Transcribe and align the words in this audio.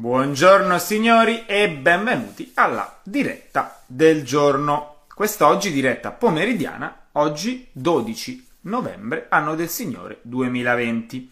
Buongiorno 0.00 0.78
signori 0.78 1.44
e 1.44 1.68
benvenuti 1.68 2.52
alla 2.54 3.00
diretta 3.02 3.82
del 3.84 4.24
giorno. 4.24 5.00
Quest'oggi 5.14 5.70
diretta 5.70 6.10
pomeridiana, 6.10 7.08
oggi 7.12 7.68
12 7.70 8.46
novembre, 8.62 9.26
anno 9.28 9.54
del 9.54 9.68
Signore 9.68 10.20
2020. 10.22 11.30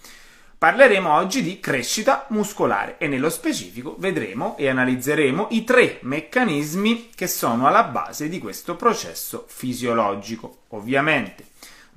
Parleremo 0.58 1.10
oggi 1.10 1.42
di 1.42 1.60
crescita 1.60 2.26
muscolare 2.28 2.98
e 2.98 3.08
nello 3.08 3.30
specifico 3.30 3.96
vedremo 3.98 4.54
e 4.58 4.68
analizzeremo 4.68 5.46
i 5.52 5.64
tre 5.64 6.00
meccanismi 6.02 7.08
che 7.14 7.26
sono 7.26 7.66
alla 7.66 7.84
base 7.84 8.28
di 8.28 8.38
questo 8.38 8.76
processo 8.76 9.46
fisiologico. 9.48 10.64
Ovviamente 10.68 11.46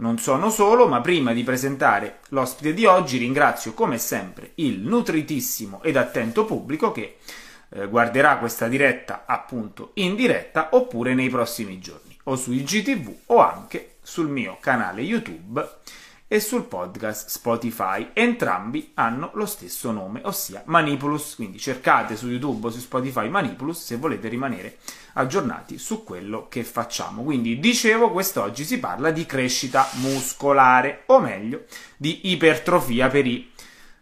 non 0.02 0.18
sono 0.18 0.50
solo, 0.50 0.88
ma 0.88 1.00
prima 1.02 1.32
di 1.32 1.44
presentare 1.44 2.20
l'ospite 2.30 2.73
di 2.73 2.86
oggi 2.86 3.18
ringrazio 3.18 3.73
come 3.73 3.98
sempre 3.98 4.52
il 4.55 4.80
nutritissimo 4.80 5.82
ed 5.84 5.96
attento 5.96 6.46
pubblico 6.46 6.92
che 6.92 7.18
eh, 7.70 7.88
guarderà 7.88 8.38
questa 8.38 8.68
diretta 8.68 9.23
appunto 9.26 9.92
in 9.95 10.16
diretta 10.16 10.70
oppure 10.72 11.14
nei 11.14 11.30
prossimi 11.30 11.80
giorni 11.80 12.18
o 12.26 12.36
su 12.36 12.52
IGTV 12.52 13.16
o 13.28 13.40
anche 13.40 13.95
sul 14.02 14.28
mio 14.28 14.58
canale 14.59 15.02
YouTube 15.02 15.68
e 16.31 16.40
sul 16.40 16.63
podcast 16.63 17.27
Spotify. 17.27 18.12
Entrambi 18.13 18.91
hanno 18.94 19.31
lo 19.34 19.45
stesso 19.45 19.91
nome, 19.91 20.22
ossia 20.23 20.63
Manipulus, 20.67 21.35
quindi 21.35 21.59
cercate 21.59 22.16
su 22.16 22.30
YouTube 22.30 22.67
o 22.67 22.70
su 22.70 22.80
Spotify 22.80 23.27
Manipulus 23.27 23.84
se 23.84 23.98
volete 23.98 24.30
rimanere 24.30 24.77
aggiornati 25.16 25.77
su 25.77 26.05
quello 26.05 26.48
che 26.48 26.63
facciamo. 26.63 27.23
Quindi 27.23 27.59
dicevo, 27.59 28.12
quest'oggi 28.12 28.63
si 28.63 28.80
parla 28.80 29.12
di 29.12 29.25
crescita 29.25 29.86
muscolare, 29.95 31.03
o 31.08 31.20
meglio, 31.20 31.66
di 31.98 32.31
ipertrofia 32.31 33.09
per 33.09 33.27
i 33.27 33.52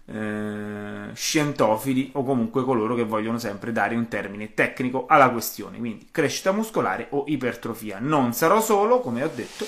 eh, 0.05 1.09
scientofili 1.11 2.11
o 2.13 2.23
comunque 2.23 2.63
coloro 2.63 2.93
che 2.93 3.05
vogliono 3.05 3.39
sempre 3.39 3.71
dare 3.71 3.95
un 3.95 4.07
termine 4.07 4.53
tecnico 4.53 5.07
alla 5.07 5.31
questione. 5.31 5.79
Quindi 5.79 6.09
crescita 6.11 6.51
muscolare 6.51 7.07
o 7.09 7.23
ipertrofia. 7.25 7.97
Non 7.99 8.33
sarò 8.33 8.61
solo, 8.61 8.99
come 8.99 9.23
ho 9.23 9.31
detto, 9.33 9.65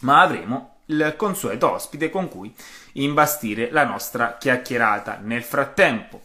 ma 0.00 0.22
avremo 0.22 0.72
il 0.88 1.14
consueto 1.16 1.72
ospite 1.72 2.10
con 2.10 2.28
cui 2.28 2.54
imbastire 2.92 3.70
la 3.70 3.84
nostra 3.84 4.36
chiacchierata. 4.38 5.18
Nel 5.22 5.42
frattempo 5.42 6.22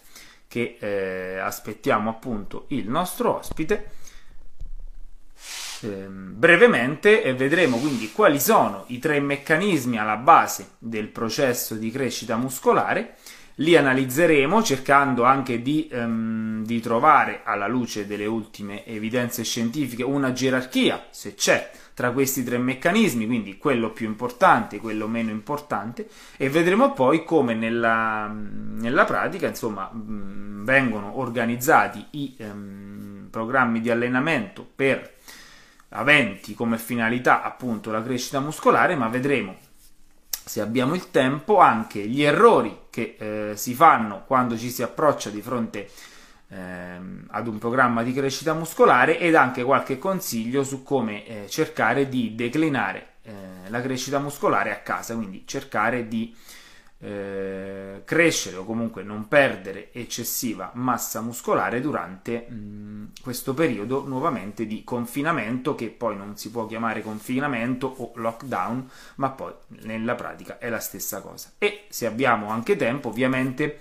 che 0.47 0.77
eh, 0.79 1.39
aspettiamo 1.39 2.09
appunto 2.09 2.65
il 2.69 2.87
nostro 2.87 3.37
ospite, 3.37 3.91
eh, 5.81 6.07
brevemente 6.07 7.33
vedremo 7.33 7.77
quindi 7.77 8.11
quali 8.11 8.39
sono 8.39 8.85
i 8.87 8.99
tre 8.99 9.19
meccanismi 9.19 9.97
alla 9.97 10.17
base 10.17 10.75
del 10.77 11.07
processo 11.07 11.75
di 11.75 11.91
crescita 11.91 12.37
muscolare. 12.37 13.15
Li 13.57 13.75
analizzeremo 13.77 14.63
cercando 14.63 15.23
anche 15.23 15.61
di, 15.61 15.87
ehm, 15.91 16.65
di 16.65 16.79
trovare, 16.79 17.41
alla 17.43 17.67
luce 17.67 18.07
delle 18.07 18.25
ultime 18.25 18.83
evidenze 18.85 19.43
scientifiche, 19.43 20.03
una 20.03 20.31
gerarchia, 20.31 21.05
se 21.11 21.35
c'è, 21.35 21.69
tra 21.93 22.11
questi 22.11 22.43
tre 22.43 22.57
meccanismi, 22.57 23.25
quindi 23.25 23.57
quello 23.57 23.91
più 23.91 24.07
importante 24.07 24.79
quello 24.79 25.07
meno 25.07 25.29
importante, 25.29 26.07
e 26.37 26.49
vedremo 26.49 26.93
poi 26.93 27.23
come 27.23 27.53
nella, 27.53 28.27
nella 28.27 29.05
pratica 29.05 29.47
insomma, 29.47 29.89
vengono 29.93 31.19
organizzati 31.19 32.05
i 32.11 32.35
ehm, 32.37 33.27
programmi 33.29 33.81
di 33.81 33.89
allenamento 33.89 34.67
per 34.75 35.11
aventi 35.89 36.55
come 36.55 36.77
finalità 36.77 37.43
appunto 37.43 37.91
la 37.91 38.01
crescita 38.01 38.39
muscolare, 38.39 38.95
ma 38.95 39.07
vedremo 39.07 39.55
se 40.45 40.59
abbiamo 40.59 40.93
il 40.93 41.09
tempo 41.09 41.59
anche 41.59 42.05
gli 42.05 42.21
errori 42.21 42.81
che 42.89 43.15
eh, 43.17 43.55
si 43.55 43.73
fanno 43.73 44.23
quando 44.25 44.57
ci 44.57 44.69
si 44.69 44.83
approccia 44.83 45.29
di 45.29 45.41
fronte 45.41 45.87
a 45.87 46.12
ehm, 46.53 47.25
ad 47.29 47.47
un 47.47 47.57
programma 47.57 48.03
di 48.03 48.13
crescita 48.13 48.53
muscolare 48.53 49.19
ed 49.19 49.35
anche 49.35 49.63
qualche 49.63 49.97
consiglio 49.97 50.63
su 50.63 50.83
come 50.83 51.25
eh, 51.25 51.49
cercare 51.49 52.07
di 52.07 52.35
declinare 52.35 53.07
eh, 53.23 53.31
la 53.69 53.81
crescita 53.81 54.19
muscolare 54.19 54.71
a 54.71 54.79
casa, 54.79 55.15
quindi 55.15 55.43
cercare 55.45 56.07
di 56.07 56.35
eh, 56.99 58.01
crescere 58.05 58.55
o 58.55 58.63
comunque 58.63 59.03
non 59.03 59.27
perdere 59.27 59.91
eccessiva 59.91 60.71
massa 60.75 61.19
muscolare 61.19 61.81
durante 61.81 62.47
mh, 62.47 63.11
questo 63.21 63.53
periodo 63.53 64.05
nuovamente 64.05 64.65
di 64.65 64.85
confinamento 64.85 65.75
che 65.75 65.89
poi 65.89 66.15
non 66.15 66.37
si 66.37 66.49
può 66.49 66.65
chiamare 66.65 67.01
confinamento 67.01 67.93
o 67.97 68.11
lockdown 68.15 68.89
ma 69.15 69.31
poi 69.31 69.51
nella 69.81 70.15
pratica 70.15 70.59
è 70.59 70.69
la 70.69 70.79
stessa 70.79 71.19
cosa. 71.19 71.51
E 71.57 71.85
se 71.89 72.05
abbiamo 72.05 72.49
anche 72.49 72.77
tempo 72.77 73.09
ovviamente 73.09 73.79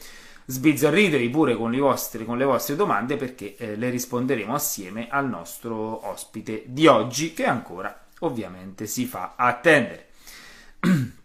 sbizzarritevi 0.53 1.31
pure 1.31 1.57
con, 1.57 1.75
vostri, 1.79 2.27
con, 2.27 2.37
le 2.37 2.45
vostre 2.45 2.77
domande 2.77 3.17
perché 3.17 3.57
eh, 3.57 3.77
le 3.77 3.89
risponderemo 3.89 4.55
assieme 4.55 5.09
al 5.09 5.27
nostro 5.27 6.07
ospite 6.07 6.65
di 6.67 6.87
oggi 6.87 7.33
che 7.33 7.47
ancora 7.47 8.07
ovviamente 8.21 8.87
si 8.87 9.07
fa 9.07 9.33
attendere. 9.35 10.09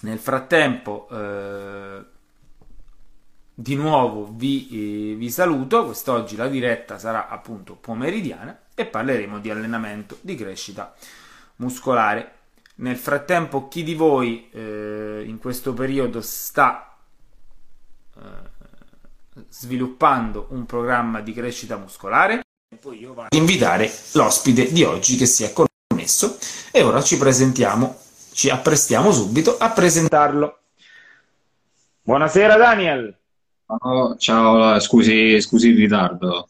Nel 0.00 0.18
frattempo 0.18 1.08
eh, 1.10 2.04
di 3.54 3.74
nuovo 3.74 4.30
vi, 4.32 5.12
eh, 5.12 5.14
vi 5.14 5.30
saluto, 5.30 5.86
quest'oggi 5.86 6.36
la 6.36 6.46
diretta 6.46 6.98
sarà 6.98 7.28
appunto 7.28 7.74
pomeridiana 7.74 8.66
e 8.74 8.84
parleremo 8.84 9.38
di 9.40 9.50
allenamento, 9.50 10.18
di 10.20 10.36
crescita 10.36 10.94
muscolare. 11.56 12.34
Nel 12.76 12.96
frattempo 12.96 13.66
chi 13.66 13.82
di 13.82 13.94
voi 13.94 14.50
eh, 14.52 15.24
in 15.26 15.38
questo 15.38 15.72
periodo 15.72 16.20
sta 16.20 16.96
eh, 18.14 18.47
sviluppando 19.48 20.48
un 20.50 20.66
programma 20.66 21.20
di 21.20 21.32
crescita 21.32 21.76
muscolare. 21.76 22.42
E 22.70 22.76
poi 22.76 23.00
io 23.00 23.14
vado 23.14 23.28
ad 23.30 23.38
invitare 23.38 23.90
l'ospite 24.12 24.70
di 24.72 24.82
oggi 24.82 25.16
che 25.16 25.26
si 25.26 25.44
è 25.44 25.52
connesso 25.52 26.36
e 26.70 26.82
ora 26.82 27.02
ci 27.02 27.16
presentiamo, 27.16 27.96
ci 28.32 28.50
apprestiamo 28.50 29.10
subito 29.12 29.56
a 29.58 29.70
presentarlo. 29.70 30.58
Buonasera 32.02 32.56
Daniel. 32.56 33.16
Oh, 33.66 34.16
ciao, 34.16 34.78
scusi, 34.80 35.40
scusi 35.40 35.68
il 35.68 35.76
ritardo. 35.76 36.48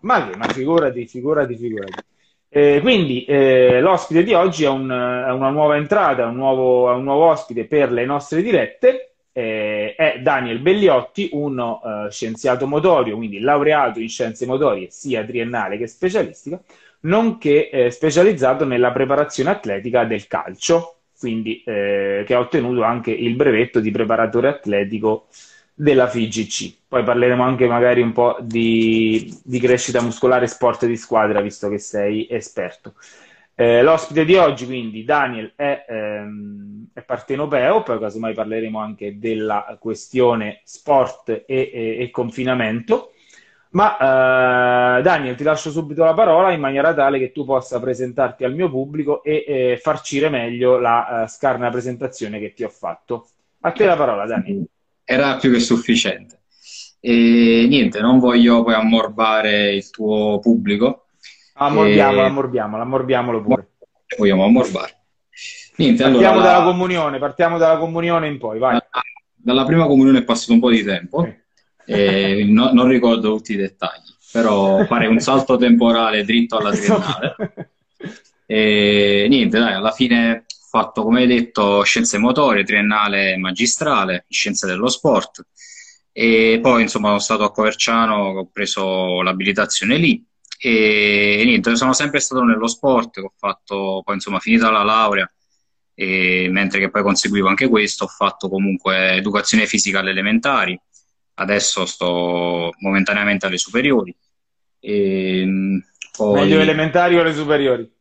Ma 0.00 0.28
che, 0.28 0.36
ma 0.36 0.46
figurati, 0.48 1.06
figurati, 1.06 1.56
figurati. 1.56 2.02
Eh, 2.48 2.80
quindi 2.82 3.24
eh, 3.24 3.80
l'ospite 3.80 4.22
di 4.22 4.34
oggi 4.34 4.64
è, 4.64 4.68
un, 4.68 4.90
è, 4.90 5.30
una 5.30 5.50
nuova 5.50 5.76
entrata, 5.76 6.26
un 6.26 6.36
nuovo, 6.36 6.90
è 6.92 6.94
un 6.94 7.04
nuovo 7.04 7.30
ospite 7.30 7.64
per 7.66 7.90
le 7.90 8.04
nostre 8.04 8.42
dirette 8.42 9.11
eh, 9.32 9.94
è 9.94 10.20
Daniel 10.20 10.58
Belliotti, 10.60 11.30
uno 11.32 11.80
uh, 11.82 12.10
scienziato 12.10 12.66
motorio, 12.66 13.16
quindi 13.16 13.40
laureato 13.40 13.98
in 13.98 14.08
scienze 14.08 14.46
motorie 14.46 14.88
sia 14.90 15.24
triennale 15.24 15.78
che 15.78 15.86
specialistica, 15.86 16.60
nonché 17.00 17.70
eh, 17.70 17.90
specializzato 17.90 18.64
nella 18.64 18.92
preparazione 18.92 19.50
atletica 19.50 20.04
del 20.04 20.26
calcio, 20.26 20.96
quindi 21.18 21.62
eh, 21.64 22.24
che 22.26 22.34
ha 22.34 22.38
ottenuto 22.38 22.82
anche 22.82 23.10
il 23.10 23.34
brevetto 23.34 23.80
di 23.80 23.90
preparatore 23.90 24.48
atletico 24.48 25.28
della 25.74 26.08
FIGC. 26.08 26.76
Poi 26.88 27.02
parleremo 27.02 27.42
anche 27.42 27.66
magari 27.66 28.02
un 28.02 28.12
po' 28.12 28.36
di, 28.40 29.32
di 29.42 29.58
crescita 29.58 30.02
muscolare 30.02 30.44
e 30.44 30.48
sport 30.48 30.86
di 30.86 30.96
squadra, 30.96 31.40
visto 31.40 31.68
che 31.68 31.78
sei 31.78 32.26
esperto. 32.28 32.94
Eh, 33.54 33.82
l'ospite 33.82 34.24
di 34.24 34.36
oggi, 34.36 34.66
quindi, 34.66 35.04
Daniel, 35.04 35.52
è, 35.54 35.84
ehm, 35.88 36.86
è 36.92 37.02
partenopeo, 37.02 37.82
poi 37.82 37.98
casomai 37.98 38.34
parleremo 38.34 38.78
anche 38.78 39.18
della 39.18 39.76
questione 39.78 40.60
sport 40.64 41.28
e, 41.28 41.44
e, 41.46 41.96
e 42.00 42.10
confinamento. 42.10 43.12
Ma 43.72 44.98
eh, 44.98 45.02
Daniel, 45.02 45.34
ti 45.34 45.44
lascio 45.44 45.70
subito 45.70 46.04
la 46.04 46.12
parola 46.12 46.52
in 46.52 46.60
maniera 46.60 46.92
tale 46.92 47.18
che 47.18 47.32
tu 47.32 47.44
possa 47.44 47.80
presentarti 47.80 48.44
al 48.44 48.54
mio 48.54 48.68
pubblico 48.68 49.22
e 49.22 49.44
eh, 49.46 49.78
farcire 49.80 50.28
meglio 50.28 50.78
la 50.78 51.22
uh, 51.22 51.28
scarna 51.28 51.70
presentazione 51.70 52.38
che 52.38 52.52
ti 52.52 52.64
ho 52.64 52.68
fatto. 52.68 53.28
A 53.60 53.72
te 53.72 53.86
la 53.86 53.96
parola, 53.96 54.26
Daniel. 54.26 54.64
Era 55.04 55.36
più 55.36 55.50
che 55.50 55.60
sufficiente. 55.60 56.40
E 57.00 57.66
niente, 57.68 58.00
non 58.00 58.18
voglio 58.18 58.62
poi 58.62 58.74
ammorbare 58.74 59.74
il 59.74 59.88
tuo 59.90 60.38
pubblico, 60.38 61.01
Ammorbiamola, 61.54 62.22
e... 62.22 62.26
ammorbiamola, 62.26 62.82
ammorbiamolo 62.82 63.42
pure. 63.42 63.68
Vogliamo 64.16 64.44
ammorbare. 64.44 64.96
Niente, 65.76 66.02
partiamo 66.02 66.38
allora, 66.38 66.52
dalla 66.52 66.64
comunione, 66.64 67.18
partiamo 67.18 67.58
dalla 67.58 67.78
comunione 67.78 68.28
in 68.28 68.38
poi, 68.38 68.58
vai. 68.58 68.78
Dalla 69.34 69.64
prima 69.64 69.86
comunione 69.86 70.18
è 70.18 70.24
passato 70.24 70.52
un 70.52 70.60
po' 70.60 70.70
di 70.70 70.84
tempo, 70.84 71.24
sì. 71.84 71.92
e 71.92 72.44
no, 72.48 72.72
non 72.72 72.86
ricordo 72.88 73.34
tutti 73.34 73.52
i 73.52 73.56
dettagli, 73.56 74.10
però 74.30 74.84
fare 74.84 75.06
un 75.06 75.18
salto 75.18 75.56
temporale 75.56 76.24
dritto 76.24 76.58
alla 76.58 76.72
triennale. 76.72 77.36
e 78.46 79.26
niente, 79.28 79.58
dai, 79.58 79.74
alla 79.74 79.92
fine 79.92 80.44
ho 80.46 80.78
fatto, 80.78 81.02
come 81.02 81.22
hai 81.22 81.26
detto, 81.26 81.82
scienze 81.82 82.18
motorie, 82.18 82.64
triennale 82.64 83.36
magistrale, 83.38 84.26
scienze 84.28 84.66
dello 84.66 84.88
sport. 84.88 85.46
E 86.12 86.58
poi, 86.62 86.82
insomma, 86.82 87.08
sono 87.08 87.18
stato 87.18 87.44
a 87.44 87.50
Coverciano, 87.50 88.38
ho 88.38 88.48
preso 88.52 89.22
l'abilitazione 89.22 89.96
lì 89.96 90.22
e 90.64 91.42
niente, 91.44 91.74
sono 91.74 91.92
sempre 91.92 92.20
stato 92.20 92.44
nello 92.44 92.68
sport, 92.68 93.18
ho 93.18 93.32
fatto 93.36 94.00
poi 94.04 94.14
insomma 94.14 94.38
finita 94.38 94.70
la 94.70 94.84
laurea, 94.84 95.28
e 95.92 96.46
mentre 96.50 96.78
che 96.78 96.88
poi 96.88 97.02
conseguivo 97.02 97.48
anche 97.48 97.68
questo, 97.68 98.04
ho 98.04 98.08
fatto 98.08 98.48
comunque 98.48 99.14
educazione 99.14 99.66
fisica 99.66 99.98
alle 99.98 100.10
elementari, 100.10 100.80
adesso 101.34 101.84
sto 101.84 102.70
momentaneamente 102.78 103.46
alle 103.46 103.58
superiori. 103.58 104.14
E, 104.78 105.40
ehm, 105.40 105.84
poi... 106.16 106.42
Meglio 106.42 106.60
elementari 106.60 107.18
o 107.18 107.24
le 107.24 107.34
superiori? 107.34 107.92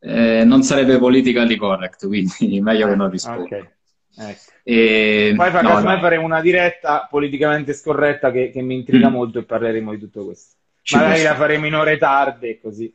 Eh, 0.00 0.44
non 0.44 0.62
sarebbe 0.62 0.98
politically 0.98 1.56
correct, 1.56 2.06
quindi 2.06 2.58
meglio 2.62 2.88
che 2.88 2.94
non 2.94 3.10
rispondo. 3.10 3.42
Okay. 3.42 3.68
Ecco. 4.16 4.50
E... 4.62 5.34
Poi 5.36 5.52
no. 5.62 5.82
faremo 6.00 6.24
una 6.24 6.40
diretta 6.40 7.06
politicamente 7.10 7.74
scorretta 7.74 8.30
che, 8.30 8.50
che 8.50 8.62
mi 8.62 8.76
intriga 8.76 9.10
mm. 9.10 9.12
molto 9.12 9.38
e 9.40 9.44
parleremo 9.44 9.92
di 9.92 9.98
tutto 9.98 10.24
questo. 10.24 10.56
Ci 10.84 10.96
Magari 10.96 11.22
la 11.22 11.34
faremo 11.34 11.66
in 11.66 11.74
ore 11.74 11.96
tarde 11.96 12.60
così. 12.60 12.94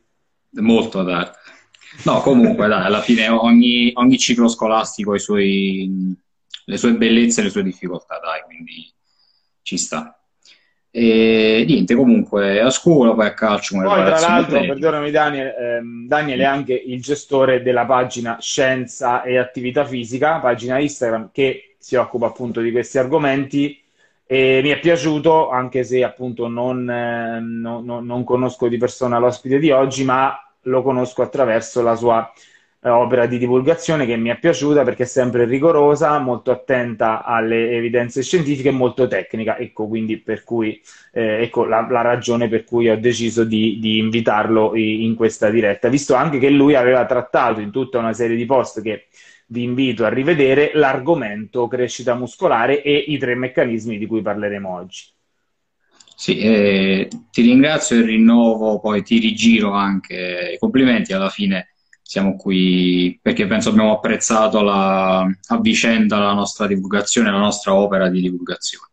Molto 0.50 1.04
tardi. 1.04 1.36
No, 2.04 2.20
comunque, 2.20 2.68
dai, 2.68 2.84
alla 2.84 3.00
fine 3.00 3.26
ogni, 3.28 3.90
ogni 3.94 4.16
ciclo 4.16 4.46
scolastico 4.46 5.10
ha 5.10 5.14
le 5.14 6.76
sue 6.76 6.92
bellezze 6.92 7.40
e 7.40 7.44
le 7.44 7.50
sue 7.50 7.64
difficoltà, 7.64 8.20
dai, 8.22 8.42
quindi 8.46 8.88
ci 9.62 9.76
sta. 9.76 10.16
E 10.88 11.64
niente, 11.66 11.96
comunque 11.96 12.60
a 12.60 12.70
scuola, 12.70 13.12
poi 13.12 13.26
a 13.26 13.34
calcio. 13.34 13.76
Poi, 13.76 14.04
tra 14.04 14.20
l'altro, 14.20 14.60
perdonami 14.60 15.10
Daniel, 15.10 15.54
ehm, 15.58 16.06
Daniel 16.06 16.38
è 16.38 16.44
anche 16.44 16.74
il 16.74 17.02
gestore 17.02 17.60
della 17.60 17.86
pagina 17.86 18.38
Scienza 18.40 19.24
e 19.24 19.36
Attività 19.36 19.84
Fisica, 19.84 20.38
pagina 20.38 20.78
Instagram 20.78 21.30
che 21.32 21.74
si 21.76 21.96
occupa 21.96 22.26
appunto 22.26 22.60
di 22.60 22.70
questi 22.70 22.98
argomenti. 22.98 23.79
E 24.32 24.60
mi 24.62 24.68
è 24.68 24.78
piaciuto, 24.78 25.50
anche 25.50 25.82
se 25.82 26.04
appunto 26.04 26.46
non, 26.46 26.88
eh, 26.88 27.40
no, 27.40 27.80
no, 27.80 27.98
non 27.98 28.22
conosco 28.22 28.68
di 28.68 28.76
persona 28.76 29.18
l'ospite 29.18 29.58
di 29.58 29.72
oggi, 29.72 30.04
ma 30.04 30.32
lo 30.62 30.82
conosco 30.82 31.22
attraverso 31.22 31.82
la 31.82 31.96
sua 31.96 32.32
eh, 32.80 32.88
opera 32.88 33.26
di 33.26 33.38
divulgazione 33.38 34.06
che 34.06 34.16
mi 34.16 34.28
è 34.28 34.38
piaciuta 34.38 34.84
perché 34.84 35.02
è 35.02 35.06
sempre 35.06 35.46
rigorosa, 35.46 36.16
molto 36.20 36.52
attenta 36.52 37.24
alle 37.24 37.72
evidenze 37.72 38.22
scientifiche 38.22 38.68
e 38.68 38.70
molto 38.70 39.08
tecnica. 39.08 39.58
Ecco, 39.58 39.88
quindi 39.88 40.18
per 40.18 40.44
cui, 40.44 40.80
eh, 41.12 41.42
ecco 41.42 41.64
la, 41.64 41.84
la, 41.90 42.02
ragione 42.02 42.46
per 42.46 42.62
cui 42.62 42.88
ho 42.88 43.00
deciso 43.00 43.42
di, 43.42 43.78
di 43.80 43.98
invitarlo 43.98 44.76
in 44.76 45.16
questa 45.16 45.50
diretta, 45.50 45.88
visto 45.88 46.14
anche 46.14 46.38
che 46.38 46.50
lui 46.50 46.76
aveva 46.76 47.04
trattato 47.04 47.58
in 47.58 47.72
tutta 47.72 47.98
una 47.98 48.12
serie 48.12 48.36
di 48.36 48.46
post 48.46 48.80
che 48.80 49.06
vi 49.50 49.62
invito 49.62 50.04
a 50.04 50.08
rivedere 50.08 50.72
l'argomento 50.74 51.68
crescita 51.68 52.14
muscolare 52.14 52.82
e 52.82 52.96
i 52.96 53.18
tre 53.18 53.34
meccanismi 53.34 53.98
di 53.98 54.06
cui 54.06 54.22
parleremo 54.22 54.72
oggi. 54.72 55.04
Sì, 56.16 56.38
eh, 56.38 57.08
ti 57.30 57.42
ringrazio 57.42 57.98
e 57.98 58.02
rinnovo, 58.02 58.78
poi 58.78 59.02
ti 59.02 59.18
rigiro 59.18 59.72
anche 59.72 60.52
i 60.54 60.58
complimenti 60.58 61.12
alla 61.12 61.30
fine 61.30 61.70
siamo 62.10 62.34
qui 62.34 63.20
perché 63.22 63.46
penso 63.46 63.68
abbiamo 63.68 63.92
apprezzato 63.92 64.62
la, 64.62 65.20
a 65.20 65.60
vicenda 65.60 66.18
la 66.18 66.32
nostra 66.32 66.66
divulgazione, 66.66 67.30
la 67.30 67.38
nostra 67.38 67.72
opera 67.72 68.08
di 68.08 68.20
divulgazione. 68.20 68.88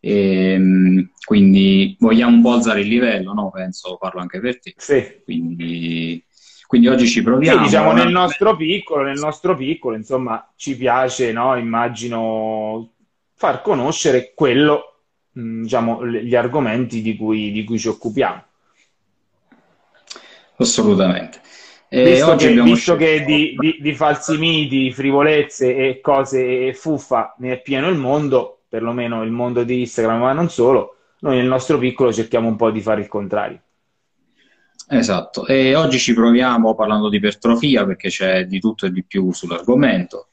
E, 0.00 0.52
ehm, 0.54 1.12
quindi 1.24 1.96
vogliamo 2.00 2.34
un 2.34 2.42
po' 2.42 2.54
alzare 2.54 2.80
il 2.80 2.88
livello, 2.88 3.32
no? 3.32 3.48
Penso, 3.50 3.96
parlo 3.96 4.20
anche 4.20 4.40
per 4.40 4.58
te. 4.58 4.74
Sì. 4.76 5.20
Quindi, 5.22 6.24
quindi 6.72 6.88
oggi 6.88 7.06
ci 7.06 7.22
proviamo. 7.22 7.58
Sì, 7.58 7.64
diciamo 7.64 7.92
nel 7.92 8.08
nostro 8.08 8.56
piccolo, 8.56 9.02
nel 9.02 9.18
nostro 9.18 9.54
piccolo, 9.54 9.94
insomma, 9.94 10.50
ci 10.56 10.74
piace, 10.74 11.30
no? 11.30 11.54
Immagino 11.54 12.92
far 13.34 13.60
conoscere 13.60 14.32
quello, 14.34 15.00
mm, 15.38 15.64
diciamo, 15.64 16.06
gli 16.06 16.34
argomenti 16.34 17.02
di 17.02 17.14
cui, 17.14 17.52
di 17.52 17.64
cui 17.64 17.78
ci 17.78 17.88
occupiamo. 17.88 18.44
Assolutamente. 20.56 21.42
Eh, 21.90 22.04
visto 22.04 22.36
che, 22.36 22.62
visto 22.62 22.96
che 22.96 23.22
di, 23.22 23.54
di, 23.58 23.76
di, 23.78 23.94
falsi 23.94 24.38
miti, 24.38 24.90
frivolezze 24.92 25.76
e 25.76 26.00
cose 26.00 26.72
fuffa 26.72 27.34
ne 27.40 27.52
è 27.52 27.60
pieno 27.60 27.90
il 27.90 27.98
mondo, 27.98 28.62
perlomeno 28.66 29.22
il 29.24 29.30
mondo 29.30 29.62
di 29.62 29.80
Instagram, 29.80 30.20
ma 30.20 30.32
non 30.32 30.48
solo, 30.48 30.96
noi 31.18 31.36
nel 31.36 31.46
nostro 31.46 31.76
piccolo 31.76 32.10
cerchiamo 32.14 32.48
un 32.48 32.56
po' 32.56 32.70
di 32.70 32.80
fare 32.80 33.02
il 33.02 33.08
contrario. 33.08 33.60
Esatto, 34.92 35.46
e 35.46 35.74
oggi 35.74 35.98
ci 35.98 36.12
proviamo 36.12 36.74
parlando 36.74 37.08
di 37.08 37.16
ipertrofia 37.16 37.86
perché 37.86 38.10
c'è 38.10 38.44
di 38.44 38.60
tutto 38.60 38.84
e 38.84 38.92
di 38.92 39.02
più 39.02 39.32
sull'argomento. 39.32 40.28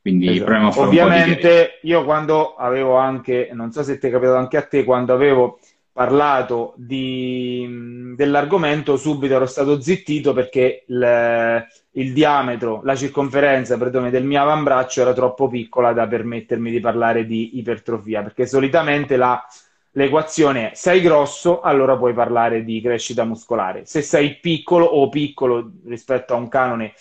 Quindi 0.00 0.28
esatto. 0.28 0.80
Ovviamente 0.80 1.78
io 1.82 2.04
quando 2.04 2.54
avevo 2.56 2.96
anche, 2.96 3.50
non 3.52 3.70
so 3.70 3.84
se 3.84 3.98
ti 3.98 4.08
è 4.08 4.10
capitato 4.10 4.36
anche 4.36 4.56
a 4.56 4.62
te, 4.62 4.82
quando 4.82 5.12
avevo 5.12 5.60
parlato 5.92 6.74
di, 6.76 8.14
dell'argomento, 8.16 8.96
subito 8.96 9.34
ero 9.34 9.46
stato 9.46 9.80
zittito 9.80 10.32
perché 10.32 10.84
il, 10.88 11.66
il 11.92 12.12
diametro, 12.12 12.80
la 12.82 12.96
circonferenza 12.96 13.76
perdone, 13.76 14.10
del 14.10 14.24
mio 14.24 14.40
avambraccio 14.40 15.02
era 15.02 15.12
troppo 15.12 15.48
piccola 15.48 15.92
da 15.92 16.08
permettermi 16.08 16.70
di 16.70 16.80
parlare 16.80 17.26
di 17.26 17.58
ipertrofia, 17.58 18.22
perché 18.22 18.46
solitamente 18.46 19.16
la, 19.16 19.40
l'equazione 19.92 20.72
è 20.72 20.74
sei 20.74 21.00
grosso, 21.00 21.60
allora 21.60 21.96
puoi 21.96 22.12
parlare 22.12 22.64
di 22.64 22.80
crescita 22.80 23.24
muscolare. 23.24 23.84
Se 23.84 24.02
sei 24.02 24.36
piccolo 24.36 24.84
o 24.84 25.08
piccolo 25.08 25.70
rispetto 25.86 26.34
a 26.34 26.36
un 26.36 26.48
canone 26.48 26.94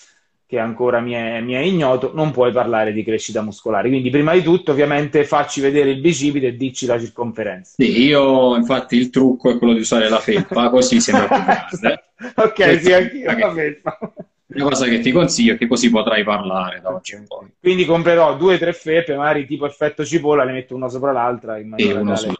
che 0.49 0.57
ancora 0.57 0.99
mi 0.99 1.11
è, 1.11 1.41
mi 1.41 1.53
è, 1.53 1.59
ignoto, 1.59 2.09
non 2.15 2.31
puoi 2.31 2.51
parlare 2.51 2.91
di 2.91 3.03
crescita 3.03 3.43
muscolare. 3.43 3.87
Quindi, 3.87 4.09
prima 4.09 4.33
di 4.33 4.41
tutto, 4.41 4.71
ovviamente, 4.71 5.23
facci 5.23 5.61
vedere 5.61 5.91
il 5.91 6.01
bicipite 6.01 6.47
e 6.47 6.55
dici 6.55 6.87
la 6.87 6.99
circonferenza. 6.99 7.73
Sì, 7.75 8.05
io 8.05 8.55
infatti 8.55 8.95
il 8.95 9.11
trucco 9.11 9.51
è 9.51 9.59
quello 9.59 9.73
di 9.73 9.81
usare 9.81 10.09
la 10.09 10.17
felpa, 10.17 10.71
così 10.71 10.99
sembra 10.99 11.27
più 11.27 11.43
grande. 11.43 12.03
ok, 12.35 12.53
Questa 12.53 12.79
sì, 12.79 12.93
anch'io 12.93 13.37
la 13.37 13.53
felpa. 13.53 13.99
Una 14.47 14.63
cosa 14.63 14.87
che 14.87 14.99
ti 15.01 15.11
consiglio 15.11 15.53
è 15.53 15.57
che 15.59 15.67
così 15.67 15.91
potrai 15.91 16.23
parlare 16.23 16.81
da 16.81 16.95
oggi 16.95 17.13
in 17.13 17.27
poi. 17.27 17.47
Quindi 17.59 17.85
comprerò 17.85 18.35
due 18.35 18.55
o 18.55 18.57
tre 18.57 18.73
felpe, 18.73 19.15
magari 19.15 19.45
tipo 19.45 19.67
effetto 19.67 20.03
cipolla, 20.03 20.43
le 20.43 20.53
metto 20.53 20.73
una 20.73 20.89
sopra 20.89 21.11
l'altra. 21.11 21.59
In 21.59 21.75
sì, 21.77 21.91
uno 21.91 22.15
tale... 22.15 22.33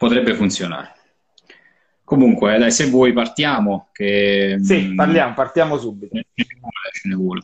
Potrebbe 0.00 0.32
funzionare. 0.32 0.94
Comunque, 2.04 2.56
dai, 2.56 2.72
se 2.72 2.86
vuoi 2.86 3.12
partiamo. 3.12 3.90
Che, 3.92 4.56
sì, 4.62 4.92
mm, 4.92 4.96
parliamo, 4.96 5.34
partiamo 5.34 5.76
subito. 5.76 6.18
Ce 6.34 7.06
ne 7.06 7.14
vuole. 7.14 7.42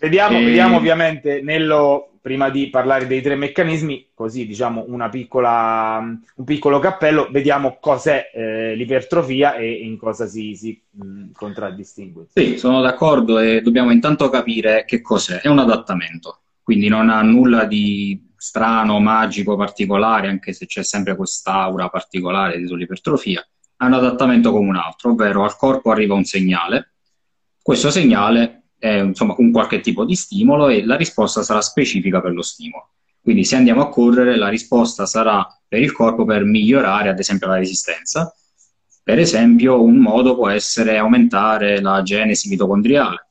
Vediamo, 0.00 0.38
e... 0.38 0.42
vediamo 0.42 0.78
ovviamente, 0.78 1.42
nello, 1.42 2.14
prima 2.22 2.48
di 2.48 2.70
parlare 2.70 3.06
dei 3.06 3.20
tre 3.20 3.34
meccanismi, 3.34 4.08
così 4.14 4.46
diciamo 4.46 4.86
piccola, 5.10 5.98
un 5.98 6.44
piccolo 6.46 6.78
cappello, 6.78 7.28
vediamo 7.30 7.76
cos'è 7.78 8.30
eh, 8.32 8.74
l'ipertrofia 8.74 9.56
e 9.56 9.70
in 9.70 9.98
cosa 9.98 10.26
si, 10.26 10.54
si 10.56 10.82
mh, 10.92 11.04
mm, 11.04 11.24
contraddistingue. 11.34 12.28
Sì, 12.32 12.56
sono 12.56 12.80
d'accordo 12.80 13.38
e 13.38 13.60
dobbiamo 13.60 13.90
intanto 13.90 14.30
capire 14.30 14.86
che 14.86 15.02
cos'è. 15.02 15.40
È 15.42 15.48
un 15.48 15.58
adattamento, 15.58 16.40
quindi 16.62 16.88
non 16.88 17.10
ha 17.10 17.20
nulla 17.20 17.66
di 17.66 18.31
strano, 18.42 18.98
magico, 18.98 19.56
particolare, 19.56 20.28
anche 20.28 20.52
se 20.52 20.66
c'è 20.66 20.82
sempre 20.82 21.14
quest'aura 21.14 21.88
particolare 21.88 22.66
sull'ipertrofia 22.66 23.46
è 23.82 23.86
un 23.86 23.94
adattamento 23.94 24.52
come 24.52 24.68
un 24.68 24.76
altro, 24.76 25.10
ovvero 25.10 25.42
al 25.42 25.56
corpo 25.56 25.90
arriva 25.90 26.14
un 26.14 26.24
segnale, 26.24 26.92
questo 27.60 27.90
segnale 27.90 28.66
è 28.78 28.98
insomma, 28.98 29.34
un 29.38 29.50
qualche 29.50 29.80
tipo 29.80 30.04
di 30.04 30.14
stimolo 30.14 30.68
e 30.68 30.84
la 30.84 30.96
risposta 30.96 31.42
sarà 31.42 31.60
specifica 31.60 32.20
per 32.20 32.32
lo 32.32 32.42
stimolo. 32.42 32.90
Quindi 33.20 33.44
se 33.44 33.56
andiamo 33.56 33.82
a 33.82 33.88
correre 33.88 34.36
la 34.36 34.48
risposta 34.48 35.06
sarà 35.06 35.46
per 35.66 35.80
il 35.80 35.92
corpo 35.92 36.24
per 36.24 36.44
migliorare 36.44 37.08
ad 37.08 37.18
esempio 37.18 37.48
la 37.48 37.56
resistenza. 37.56 38.34
Per 39.02 39.18
esempio 39.18 39.82
un 39.82 39.96
modo 39.96 40.36
può 40.36 40.48
essere 40.48 40.96
aumentare 40.96 41.80
la 41.80 42.02
genesi 42.02 42.48
mitocondriale. 42.48 43.26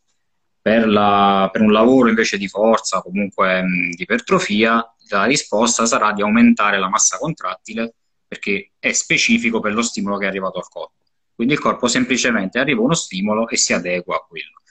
Per, 0.62 0.88
la, 0.88 1.50
per 1.52 1.62
un 1.62 1.72
lavoro 1.72 2.10
invece 2.10 2.38
di 2.38 2.48
forza, 2.48 3.02
comunque 3.02 3.62
mh, 3.62 3.96
di 3.96 4.04
ipertrofia, 4.04 4.86
la 5.18 5.26
risposta 5.26 5.86
sarà 5.86 6.14
di 6.14 6.22
aumentare 6.22 6.80
la 6.80 6.90
massa 6.90 7.18
contrattile 7.18 7.94
perché 8.28 8.72
è 8.80 8.92
specifico 8.94 9.60
per 9.60 9.74
lo 9.74 9.82
stimolo 9.82 10.18
che 10.18 10.26
è 10.26 10.28
arrivato 10.28 10.58
al 10.58 10.70
corpo. 10.70 11.00
Quindi 11.36 11.54
il 11.54 11.60
corpo 11.60 11.88
semplicemente 11.88 12.60
arriva 12.60 12.82
uno 12.82 12.94
stimolo 12.94 13.50
e 13.50 13.58
si 13.58 13.74
adegua 13.74 14.16
a 14.16 14.26
quello. 14.28 14.62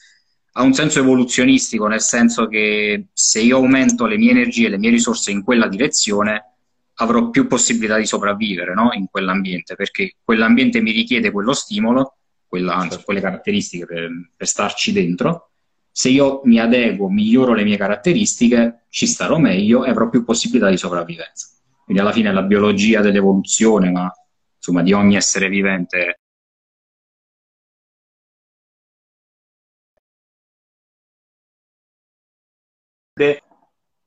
Ha 0.53 0.63
un 0.63 0.73
senso 0.73 1.01
evoluzionistico, 1.01 1.87
nel 1.87 2.01
senso 2.01 2.49
che 2.49 3.09
se 3.13 3.41
io 3.41 3.57
aumento 3.57 4.07
le 4.07 4.17
mie 4.17 4.31
energie 4.31 4.67
e 4.67 4.71
le 4.71 4.79
mie 4.79 4.91
risorse 4.91 5.31
in 5.31 5.43
quella 5.43 5.69
direzione, 5.69 6.55
avrò 6.95 7.31
più 7.31 7.47
possibilità 7.47 7.97
di 7.97 8.07
sopravvivere 8.07 8.75
no? 8.75 8.91
in 8.93 9.07
quell'ambiente, 9.11 9.75
perché 9.75 10.17
quell'ambiente 10.23 10.81
mi 10.81 10.93
richiede 10.93 11.31
quello 11.31 11.53
stimolo, 11.53 12.17
quella, 12.47 12.75
anzi, 12.75 12.91
certo. 12.91 13.05
quelle 13.05 13.21
caratteristiche 13.21 13.87
per, 13.87 14.11
per 14.37 14.47
starci 14.47 14.93
dentro. 14.93 15.50
Se 15.93 16.09
io 16.09 16.41
mi 16.45 16.59
adeguo, 16.59 17.09
miglioro 17.09 17.53
le 17.55 17.65
mie 17.65 17.77
caratteristiche, 17.77 18.85
ci 18.89 19.07
starò 19.07 19.39
meglio 19.39 19.85
e 19.85 19.91
avrò 19.91 20.09
più 20.09 20.25
possibilità 20.25 20.71
di 20.71 20.77
sopravvivenza. 20.77 21.49
Quindi 21.85 22.03
alla 22.03 22.13
fine 22.13 22.33
la 22.33 22.43
biologia 22.43 23.01
dell'evoluzione, 23.01 23.91
ma 23.91 24.11
insomma 24.57 24.83
di 24.83 24.93
ogni 24.93 25.17
essere 25.17 25.49
vivente. 25.49 26.21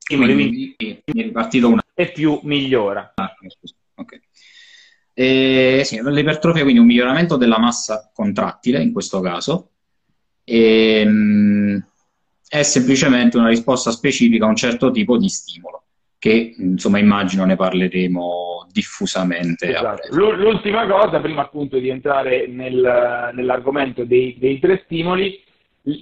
Quindi, 0.06 0.76
mi 0.80 0.98
è 1.06 1.24
ripartito 1.24 1.68
una... 1.70 1.82
E 1.94 2.12
più 2.12 2.40
migliora. 2.44 3.12
Ah, 3.16 3.34
ok. 3.96 4.20
E, 5.14 5.82
sì, 5.86 6.02
l'ipertrofia 6.02 6.64
quindi 6.64 6.80
un 6.80 6.88
miglioramento 6.88 7.38
della 7.38 7.60
massa 7.60 8.10
contrattile 8.14 8.82
in 8.82 8.92
questo 8.92 9.20
caso 9.20 9.73
e, 10.44 11.00
ehm, 11.00 11.10
mh, 11.10 11.86
è 12.48 12.64
semplicemente 12.64 13.38
una 13.38 13.50
risposta 13.50 13.92
specifica 13.92 14.46
a 14.46 14.50
un 14.50 14.56
certo 14.56 14.92
tipo 14.92 15.18
di 15.18 15.30
stimolo 15.30 15.84
che 16.24 16.56
insomma 16.58 17.00
immagino 17.00 17.44
ne 17.44 17.58
parleremo 17.58 18.68
diffusamente. 18.72 19.68
Esatto. 19.68 20.08
L'ultima 20.16 20.88
cosa, 20.88 21.20
prima 21.20 21.42
appunto 21.42 21.80
di 21.80 21.90
entrare 21.90 22.48
nel, 22.48 23.32
nell'argomento 23.34 24.06
dei, 24.06 24.38
dei 24.40 24.58
tre 24.60 24.84
stimoli, 24.86 25.44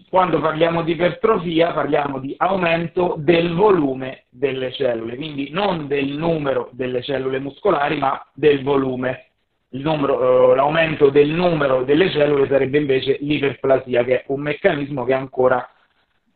quando 0.10 0.40
parliamo 0.40 0.84
di 0.84 0.92
ipertrofia 0.92 1.74
parliamo 1.74 2.20
di 2.20 2.36
aumento 2.38 3.16
del 3.18 3.52
volume 3.56 4.26
delle 4.30 4.72
cellule, 4.72 5.16
quindi 5.16 5.50
non 5.50 5.88
del 5.88 6.12
numero 6.12 6.70
delle 6.72 7.02
cellule 7.02 7.40
muscolari, 7.40 7.98
ma 7.98 8.24
del 8.32 8.62
volume. 8.62 9.31
Numero, 9.74 10.52
eh, 10.52 10.56
l'aumento 10.56 11.10
del 11.10 11.30
numero 11.30 11.84
delle 11.84 12.12
cellule 12.12 12.48
sarebbe 12.48 12.78
invece 12.78 13.18
l'iperplasia, 13.22 14.04
che 14.04 14.22
è 14.22 14.24
un 14.28 14.42
meccanismo 14.42 15.06
che 15.06 15.14
ancora 15.14 15.66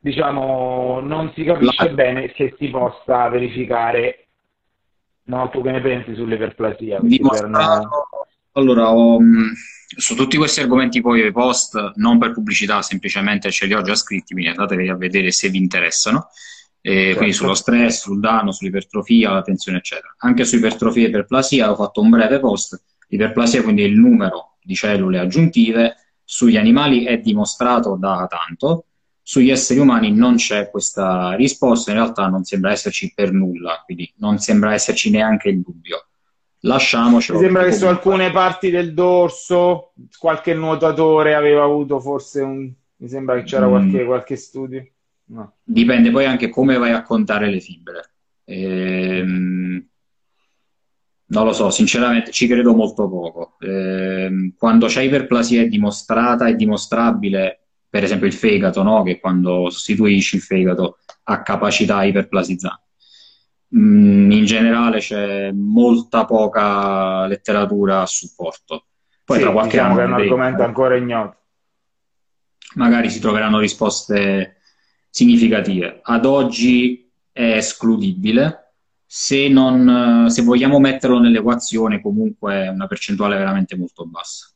diciamo, 0.06 1.00
non 1.02 1.32
si 1.34 1.44
capisce 1.44 1.90
bene 1.90 2.32
che 2.32 2.54
si 2.60 2.68
possa 2.70 3.28
verificare. 3.28 4.28
No, 5.24 5.50
tu 5.50 5.64
che 5.64 5.72
ne 5.72 5.82
pensi 5.82 6.14
sull'iperplasia? 6.14 7.00
Dimostrato... 7.02 7.90
Allora, 8.52 8.94
ho, 8.94 9.20
mm, 9.20 9.52
su 9.98 10.16
tutti 10.16 10.38
questi 10.38 10.62
argomenti 10.62 11.02
poi 11.02 11.32
post, 11.32 11.94
non 11.96 12.20
per 12.20 12.34
pubblicità, 12.34 12.84
semplicemente 12.84 13.52
ce 13.52 13.66
li 13.66 13.74
ho 13.74 13.82
già 13.82 13.96
scritti, 13.96 14.34
quindi 14.34 14.52
andatevi 14.52 14.88
a 14.90 14.96
vedere 14.96 15.32
se 15.32 15.50
vi 15.50 15.58
interessano. 15.58 16.28
Eh, 16.82 16.94
certo. 16.94 17.18
Quindi 17.18 17.34
sullo 17.34 17.56
stress, 17.56 18.04
sul 18.04 18.20
danno, 18.20 18.52
sull'ipertrofia, 18.52 19.32
la 19.32 19.42
tensione, 19.42 19.80
eccetera. 19.80 20.14
Anche 20.20 20.46
su 20.46 20.58
ipertrofia 20.58 21.06
e 21.06 21.10
iperplasia 21.10 21.72
ho 21.72 21.76
fatto 21.76 22.00
un 22.02 22.12
breve 22.12 22.40
post. 22.40 22.80
L'iperplasia 23.16 23.64
quindi 23.64 23.84
è 23.84 23.86
il 23.86 23.98
numero 23.98 24.58
di 24.62 24.76
cellule 24.76 25.20
aggiuntive, 25.20 25.96
sugli 26.24 26.58
animali 26.58 27.06
è 27.06 27.20
dimostrato 27.20 27.96
da 27.96 28.28
tanto, 28.30 28.88
sugli 29.22 29.52
esseri 29.52 29.80
umani 29.80 30.12
non 30.12 30.36
c'è 30.36 30.70
questa 30.70 31.34
risposta, 31.34 31.92
in 31.92 31.98
realtà 31.98 32.28
non 32.28 32.44
sembra 32.44 32.72
esserci 32.72 33.14
per 33.16 33.32
nulla, 33.32 33.82
quindi 33.86 34.12
non 34.18 34.40
sembra 34.40 34.74
esserci 34.74 35.10
neanche 35.10 35.50
il 35.50 35.62
dubbio. 35.62 36.08
Lasciamocelo. 36.60 37.38
Mi 37.38 37.44
sembra 37.46 37.64
che 37.64 37.72
su 37.72 37.86
alcune 37.86 38.32
parti 38.32 38.70
del 38.70 38.94
dorso 38.94 39.94
qualche 40.18 40.54
nuotatore 40.54 41.36
aveva 41.36 41.64
avuto 41.64 42.00
forse 42.00 42.42
un... 42.42 42.72
Mi 42.98 43.08
sembra 43.08 43.36
che 43.36 43.44
c'era 43.44 43.68
qualche, 43.68 44.04
mm. 44.04 44.06
qualche 44.06 44.36
studio. 44.36 44.88
No. 45.26 45.54
Dipende 45.64 46.12
poi 46.12 46.26
anche 46.26 46.50
come 46.50 46.78
vai 46.78 46.92
a 46.92 47.04
contare 47.04 47.50
le 47.50 47.60
fibre. 47.60 48.12
Ehm, 48.46 49.65
non 51.28 51.46
lo 51.46 51.54
so, 51.54 51.70
sinceramente 51.70 52.32
ci 52.32 52.48
credo 52.48 52.74
molto 52.74 53.10
poco. 53.10 53.56
Ehm, 53.60 54.54
quando 54.58 54.88
c'è 54.88 55.02
iperplasia 55.02 55.68
dimostrata 55.68 56.48
e 56.48 56.56
dimostrabile, 56.56 57.62
per 57.90 58.04
esempio 58.04 58.28
il 58.28 58.34
fegato, 58.34 58.84
no? 58.84 59.04
che 59.04 59.20
quando 59.20 59.70
sostituisci 59.70 60.36
il 60.36 60.42
fegato 60.42 61.00
ha 61.24 61.42
capacità 61.42 62.04
iperplasizzanti. 62.04 62.84
Mm, 63.78 64.32
in 64.32 64.46
generale 64.46 65.00
c'è 65.00 65.52
molta 65.52 66.26
poca 66.26 67.26
letteratura 67.26 68.02
a 68.02 68.06
supporto. 68.06 68.86
Poi 69.24 69.38
sì, 69.38 69.44
tra 69.44 69.52
qualche 69.52 69.72
diciamo 69.72 69.94
anno 69.94 70.02
è 70.02 70.06
un 70.06 70.14
argomento 70.14 70.64
ancora 70.64 70.96
ignoto. 70.96 71.38
Magari 72.76 73.10
si 73.10 73.20
troveranno 73.20 73.60
risposte 73.60 74.58
significative. 75.10 76.00
Ad 76.04 76.26
oggi 76.26 77.12
è 77.32 77.56
escludibile. 77.56 78.65
Se, 79.18 79.48
non, 79.48 80.30
se 80.30 80.42
vogliamo 80.42 80.78
metterlo 80.78 81.20
nell'equazione, 81.20 82.02
comunque 82.02 82.64
è 82.66 82.68
una 82.68 82.86
percentuale 82.86 83.38
veramente 83.38 83.78
molto 83.78 84.06
bassa. 84.06 84.50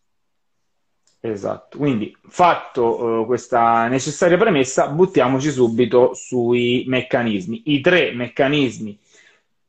Esatto, 1.22 1.78
quindi 1.78 2.14
fatto 2.28 3.22
uh, 3.22 3.26
questa 3.26 3.88
necessaria 3.88 4.38
premessa, 4.38 4.90
buttiamoci 4.90 5.50
subito 5.50 6.14
sui 6.14 6.84
meccanismi. 6.88 7.62
I 7.68 7.80
tre 7.80 8.12
meccanismi 8.12 9.00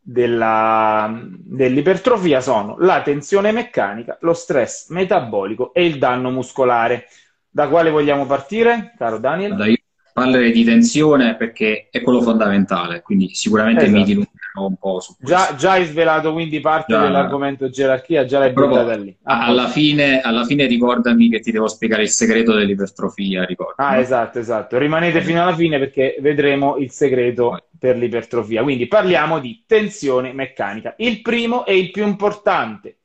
della, 0.00 1.16
dell'ipertrofia 1.24 2.40
sono 2.40 2.76
la 2.80 3.00
tensione 3.02 3.52
meccanica, 3.52 4.18
lo 4.22 4.32
stress 4.32 4.88
metabolico 4.88 5.72
e 5.72 5.86
il 5.86 5.98
danno 5.98 6.30
muscolare. 6.30 7.06
Da 7.48 7.68
quale 7.68 7.90
vogliamo 7.90 8.26
partire, 8.26 8.94
caro 8.98 9.18
Daniel? 9.18 9.52
Io 9.68 9.79
parlerei 10.12 10.52
di 10.52 10.64
tensione 10.64 11.36
perché 11.36 11.88
è 11.90 12.00
quello 12.00 12.20
fondamentale, 12.20 13.02
quindi 13.02 13.34
sicuramente 13.34 13.84
esatto. 13.84 13.98
mi 13.98 14.04
dilungherò 14.04 14.66
un 14.66 14.76
po' 14.76 15.00
su 15.00 15.16
questo. 15.16 15.34
Già, 15.34 15.54
già 15.54 15.72
hai 15.72 15.84
svelato 15.86 16.32
quindi 16.32 16.60
parte 16.60 16.92
già, 16.92 17.02
dell'argomento 17.02 17.68
gerarchia, 17.70 18.24
già 18.24 18.38
l'hai 18.38 18.52
buttata 18.52 18.96
lì. 18.96 19.16
Ah, 19.24 19.46
alla, 19.46 19.68
fine, 19.68 20.20
alla, 20.20 20.44
fine, 20.44 20.66
ricordami 20.66 21.28
che 21.28 21.40
ti 21.40 21.50
devo 21.50 21.68
spiegare 21.68 22.02
il 22.02 22.10
segreto 22.10 22.54
dell'ipertrofia, 22.54 23.44
ricordo. 23.44 23.74
Ah, 23.76 23.98
esatto, 23.98 24.38
esatto. 24.38 24.78
Rimanete 24.78 25.20
fino 25.22 25.42
alla 25.42 25.54
fine 25.54 25.78
perché 25.78 26.16
vedremo 26.20 26.76
il 26.76 26.90
segreto 26.90 27.66
per 27.78 27.96
l'ipertrofia. 27.96 28.62
Quindi 28.62 28.86
parliamo 28.86 29.38
di 29.38 29.64
tensione 29.66 30.32
meccanica. 30.32 30.94
Il 30.98 31.22
primo 31.22 31.64
e 31.64 31.78
il 31.78 31.90
più 31.90 32.06
importante 32.06 32.98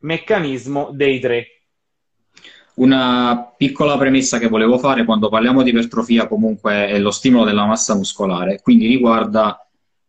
meccanismo 0.00 0.90
dei 0.92 1.18
tre 1.18 1.55
una 2.76 3.52
piccola 3.56 3.96
premessa 3.96 4.38
che 4.38 4.48
volevo 4.48 4.78
fare 4.78 5.04
quando 5.04 5.28
parliamo 5.28 5.62
di 5.62 5.70
ipertrofia 5.70 6.28
comunque 6.28 6.88
è 6.88 6.98
lo 6.98 7.10
stimolo 7.10 7.44
della 7.44 7.66
massa 7.66 7.94
muscolare, 7.94 8.60
quindi 8.60 8.86
riguarda 8.86 9.60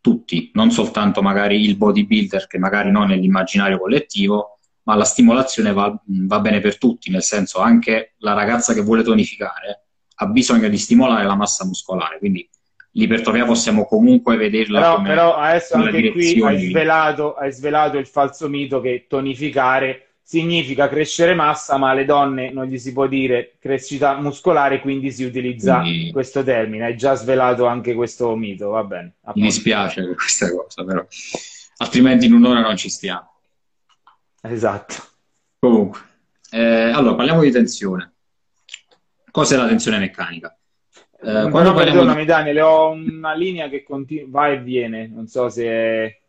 tutti, 0.02 0.52
non 0.54 0.72
soltanto 0.72 1.22
magari 1.22 1.62
il 1.62 1.78
bodybuilder 1.78 2.48
che 2.48 2.58
magari 2.58 2.92
non 2.92 3.12
è 3.12 3.16
l'immaginario 3.16 3.78
collettivo, 3.78 4.60
ma 4.84 4.96
la 4.96 5.04
stimolazione 5.04 5.74
va, 5.74 5.94
va 6.06 6.40
bene 6.40 6.60
per 6.60 6.78
tutti, 6.78 7.10
nel 7.10 7.24
senso 7.24 7.60
anche 7.60 8.14
la 8.20 8.34
ragazza 8.34 8.74
che 8.74 8.82
vuole 8.82 9.04
tonificare 9.04 9.84
ha 10.20 10.26
bisogno 10.28 10.68
di 10.68 10.78
stimolare 10.78 11.26
la 11.26 11.36
massa 11.36 11.66
muscolare, 11.66 12.18
quindi 12.18 12.48
l'ipertrofia 12.92 13.46
possiamo 13.46 13.86
comunque 13.86 14.36
vederla 14.36 14.80
però, 14.80 14.96
come 14.96 15.08
però 15.10 15.36
adesso 15.36 15.76
anche 15.76 16.12
qui 16.12 16.42
hai 16.42 16.70
svelato, 16.70 17.36
hai 17.36 17.52
svelato 17.52 17.98
il 17.98 18.08
falso 18.08 18.50
mito 18.50 18.82
che 18.82 19.06
tonificare 19.08 20.07
significa 20.28 20.90
crescere 20.90 21.34
massa, 21.34 21.78
ma 21.78 21.92
alle 21.92 22.04
donne 22.04 22.52
non 22.52 22.66
gli 22.66 22.78
si 22.78 22.92
può 22.92 23.08
dire 23.08 23.56
crescita 23.62 24.20
muscolare, 24.20 24.82
quindi 24.82 25.10
si 25.10 25.24
utilizza 25.24 25.80
quindi... 25.80 26.12
questo 26.12 26.44
termine. 26.44 26.84
Hai 26.84 26.98
già 26.98 27.14
svelato 27.14 27.66
anche 27.66 27.94
questo 27.94 28.36
mito, 28.36 28.72
va 28.72 28.84
bene. 28.84 29.16
Mi 29.36 29.44
dispiace 29.44 30.06
questa 30.16 30.52
cosa, 30.52 30.84
però 30.84 31.06
altrimenti 31.78 32.26
in 32.26 32.34
un'ora 32.34 32.60
non 32.60 32.76
ci 32.76 32.90
stiamo. 32.90 33.40
Esatto. 34.42 34.96
Comunque, 35.60 36.00
eh, 36.52 36.92
allora 36.92 37.16
parliamo 37.16 37.42
di 37.42 37.52
tensione. 37.52 38.12
Cos'è 39.32 39.56
la 39.56 39.68
tensione 39.68 39.98
meccanica? 39.98 40.58
Eh, 41.22 41.48
quando 41.50 41.74
perdonami 41.74 42.20
di... 42.20 42.26
Daniele, 42.26 42.62
ho 42.62 42.90
una 42.90 43.34
linea 43.34 43.70
che 43.70 43.82
continua, 43.82 44.28
va 44.30 44.50
e 44.50 44.60
viene, 44.60 45.08
non 45.08 45.28
so 45.28 45.48
se 45.48 46.22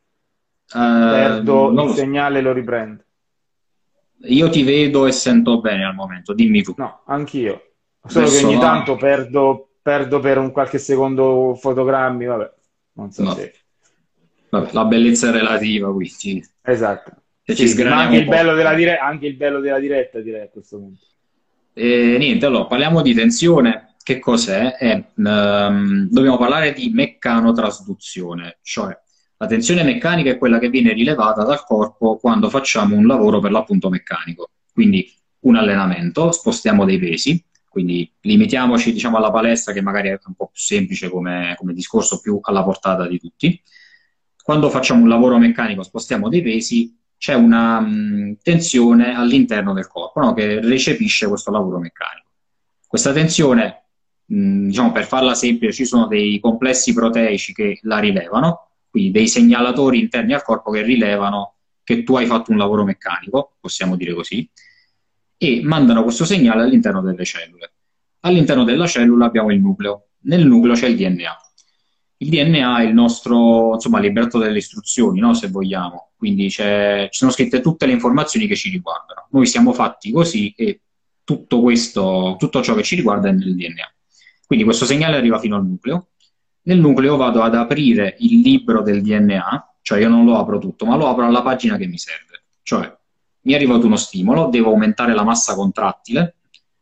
uh, 0.73 0.79
perdo 0.79 1.73
il 1.85 1.95
segnale 1.95 2.39
e 2.39 2.43
lo 2.43 2.53
riprendo. 2.53 3.03
Io 4.23 4.51
ti 4.51 4.63
vedo 4.63 5.07
e 5.07 5.13
sento 5.13 5.61
bene 5.61 5.85
al 5.85 5.95
momento, 5.95 6.33
dimmi 6.33 6.63
tu. 6.63 6.75
No, 6.77 7.03
anch'io. 7.07 7.73
Solo 8.05 8.27
Verso 8.27 8.41
che 8.41 8.53
ogni 8.53 8.61
tanto 8.61 8.97
perdo, 8.97 9.69
perdo, 9.81 10.19
per 10.19 10.39
un 10.39 10.51
qualche 10.51 10.79
secondo 10.79 11.55
fotogrammi, 11.55 12.25
vabbè, 12.25 12.53
non 12.95 13.13
so 13.13 13.23
no. 13.23 13.35
se... 13.35 13.55
Vabbè, 14.51 14.71
la 14.73 14.85
bellezza 14.87 15.29
è 15.29 15.33
relativa, 15.33 15.93
quindi. 15.93 16.45
Esatto. 16.63 17.13
Sì, 17.45 17.53
anche 17.63 17.63
il, 17.63 17.75
dire- 17.75 18.99
anche 18.99 19.27
il, 19.27 19.37
bello 19.37 19.61
della 19.61 19.79
diretta, 19.79 20.21
direi 20.21 20.43
a 20.43 20.49
questo 20.49 20.79
punto. 20.79 21.05
E, 21.73 22.17
niente, 22.19 22.47
allora, 22.47 22.67
parliamo 22.67 23.03
di 23.03 23.15
tensione. 23.15 23.95
Che 24.03 24.19
cos'è? 24.19 24.77
È, 24.77 25.05
um, 25.17 26.09
dobbiamo 26.11 26.39
parlare 26.39 26.73
di 26.73 26.91
meccanotrasduzione, 26.91 28.59
cioè 28.63 28.99
la 29.41 29.47
tensione 29.47 29.85
meccanica 29.85 30.31
è 30.31 30.39
quella 30.39 30.59
che 30.59 30.69
viene 30.69 30.93
rilevata 30.93 31.45
dal 31.45 31.65
corpo 31.65 32.17
quando 32.17 32.51
facciamo 32.51 32.97
un 32.97 33.07
lavoro 33.07 33.39
per 33.39 33.53
l'appunto 33.53 33.89
meccanico. 33.89 34.51
Quindi 34.73 35.13
un 35.41 35.55
allenamento, 35.55 36.33
spostiamo 36.33 36.85
dei 36.85 36.99
pesi, 36.99 37.43
quindi 37.69 38.13
limitiamoci 38.23 38.93
diciamo, 38.93 39.17
alla 39.17 39.31
palestra 39.31 39.73
che 39.73 39.81
magari 39.81 40.09
è 40.09 40.19
un 40.27 40.35
po' 40.35 40.49
più 40.49 40.61
semplice 40.61 41.09
come, 41.09 41.55
come 41.57 41.73
discorso, 41.73 42.21
più 42.21 42.41
alla 42.43 42.65
portata 42.65 43.07
di 43.07 43.21
tutti. 43.21 43.63
Quando 44.43 44.71
facciamo 44.71 45.03
un 45.03 45.09
lavoro 45.09 45.39
meccanico, 45.39 45.85
spostiamo 45.85 46.29
dei 46.29 46.43
pesi, 46.43 46.99
c'è 47.17 47.35
una 47.35 47.79
mh, 47.79 48.39
tensione 48.43 49.15
all'interno 49.15 49.73
del 49.73 49.87
corpo 49.87 50.19
no? 50.21 50.33
che 50.33 50.61
recepisce 50.61 51.29
questo 51.29 51.53
lavoro 51.53 51.79
meccanico. 51.79 52.27
Questa 52.89 53.13
tensione, 53.13 53.85
mh, 54.25 54.67
diciamo, 54.67 54.91
per 54.91 55.05
farla 55.05 55.35
semplice, 55.35 55.73
ci 55.73 55.85
sono 55.85 56.09
dei 56.09 56.41
complessi 56.41 56.93
proteici 56.93 57.53
che 57.53 57.79
la 57.83 58.01
rilevano 58.01 58.68
quindi 58.99 59.11
dei 59.13 59.29
segnalatori 59.29 60.01
interni 60.01 60.35
al 60.35 60.43
corpo 60.43 60.73
che 60.73 60.83
rilevano 60.83 61.55
che 61.85 62.03
tu 62.03 62.17
hai 62.17 62.27
fatto 62.27 62.51
un 62.51 62.59
lavoro 62.59 62.85
meccanico, 62.85 63.55
possiamo 63.61 63.95
dire 63.95 64.13
così, 64.13 64.51
e 65.37 65.61
mandano 65.63 66.03
questo 66.03 66.25
segnale 66.25 66.63
all'interno 66.63 67.01
delle 67.01 67.25
cellule. 67.25 67.73
All'interno 68.21 68.65
della 68.65 68.89
cellula 68.89 69.27
abbiamo 69.27 69.53
il 69.53 69.61
nucleo, 69.61 70.09
nel 70.23 70.45
nucleo 70.45 70.75
c'è 70.75 70.89
il 70.89 70.97
DNA. 70.97 71.37
Il 72.21 72.31
DNA 72.31 72.81
è 72.81 72.83
il 72.87 72.93
nostro, 72.93 73.75
insomma, 73.75 74.01
libretto 74.01 74.39
delle 74.39 74.59
istruzioni, 74.59 75.21
no? 75.21 75.33
se 75.33 75.49
vogliamo, 75.49 76.11
quindi 76.17 76.51
ci 76.51 76.63
sono 77.11 77.31
scritte 77.31 77.61
tutte 77.61 77.87
le 77.87 77.93
informazioni 77.93 78.49
che 78.49 78.57
ci 78.57 78.69
riguardano. 78.69 79.29
Noi 79.31 79.47
siamo 79.47 79.73
fatti 79.73 80.11
così 80.11 80.53
e 80.57 80.81
tutto 81.23 81.61
questo, 81.61 82.35
tutto 82.37 82.61
ciò 82.63 82.75
che 82.75 82.83
ci 82.83 82.97
riguarda 82.97 83.29
è 83.29 83.33
nel 83.33 83.55
DNA. 83.55 83.95
Quindi 84.45 84.65
questo 84.65 84.85
segnale 84.85 85.17
arriva 85.17 85.39
fino 85.39 85.55
al 85.55 85.65
nucleo, 85.65 86.09
nel 86.69 86.81
nucleo 86.81 87.17
vado 87.17 87.43
ad 87.43 87.55
aprire 87.55 88.17
il 88.19 88.41
libro 88.41 88.83
del 88.83 89.01
DNA, 89.01 89.77
cioè 89.81 90.01
io 90.01 90.11
non 90.11 90.27
lo 90.27 90.37
apro 90.37 90.59
tutto, 90.59 90.85
ma 90.85 90.97
lo 90.97 91.09
apro 91.09 91.25
alla 91.25 91.41
pagina 91.41 91.79
che 91.79 91.87
mi 91.87 91.97
serve. 91.97 92.43
Cioè, 92.63 92.95
mi 93.43 93.53
è 93.53 93.57
arrivato 93.57 93.87
uno 93.87 93.97
stimolo, 93.97 94.49
devo 94.49 94.69
aumentare 94.69 95.15
la 95.15 95.25
massa 95.25 95.55
contrattile, 95.55 96.37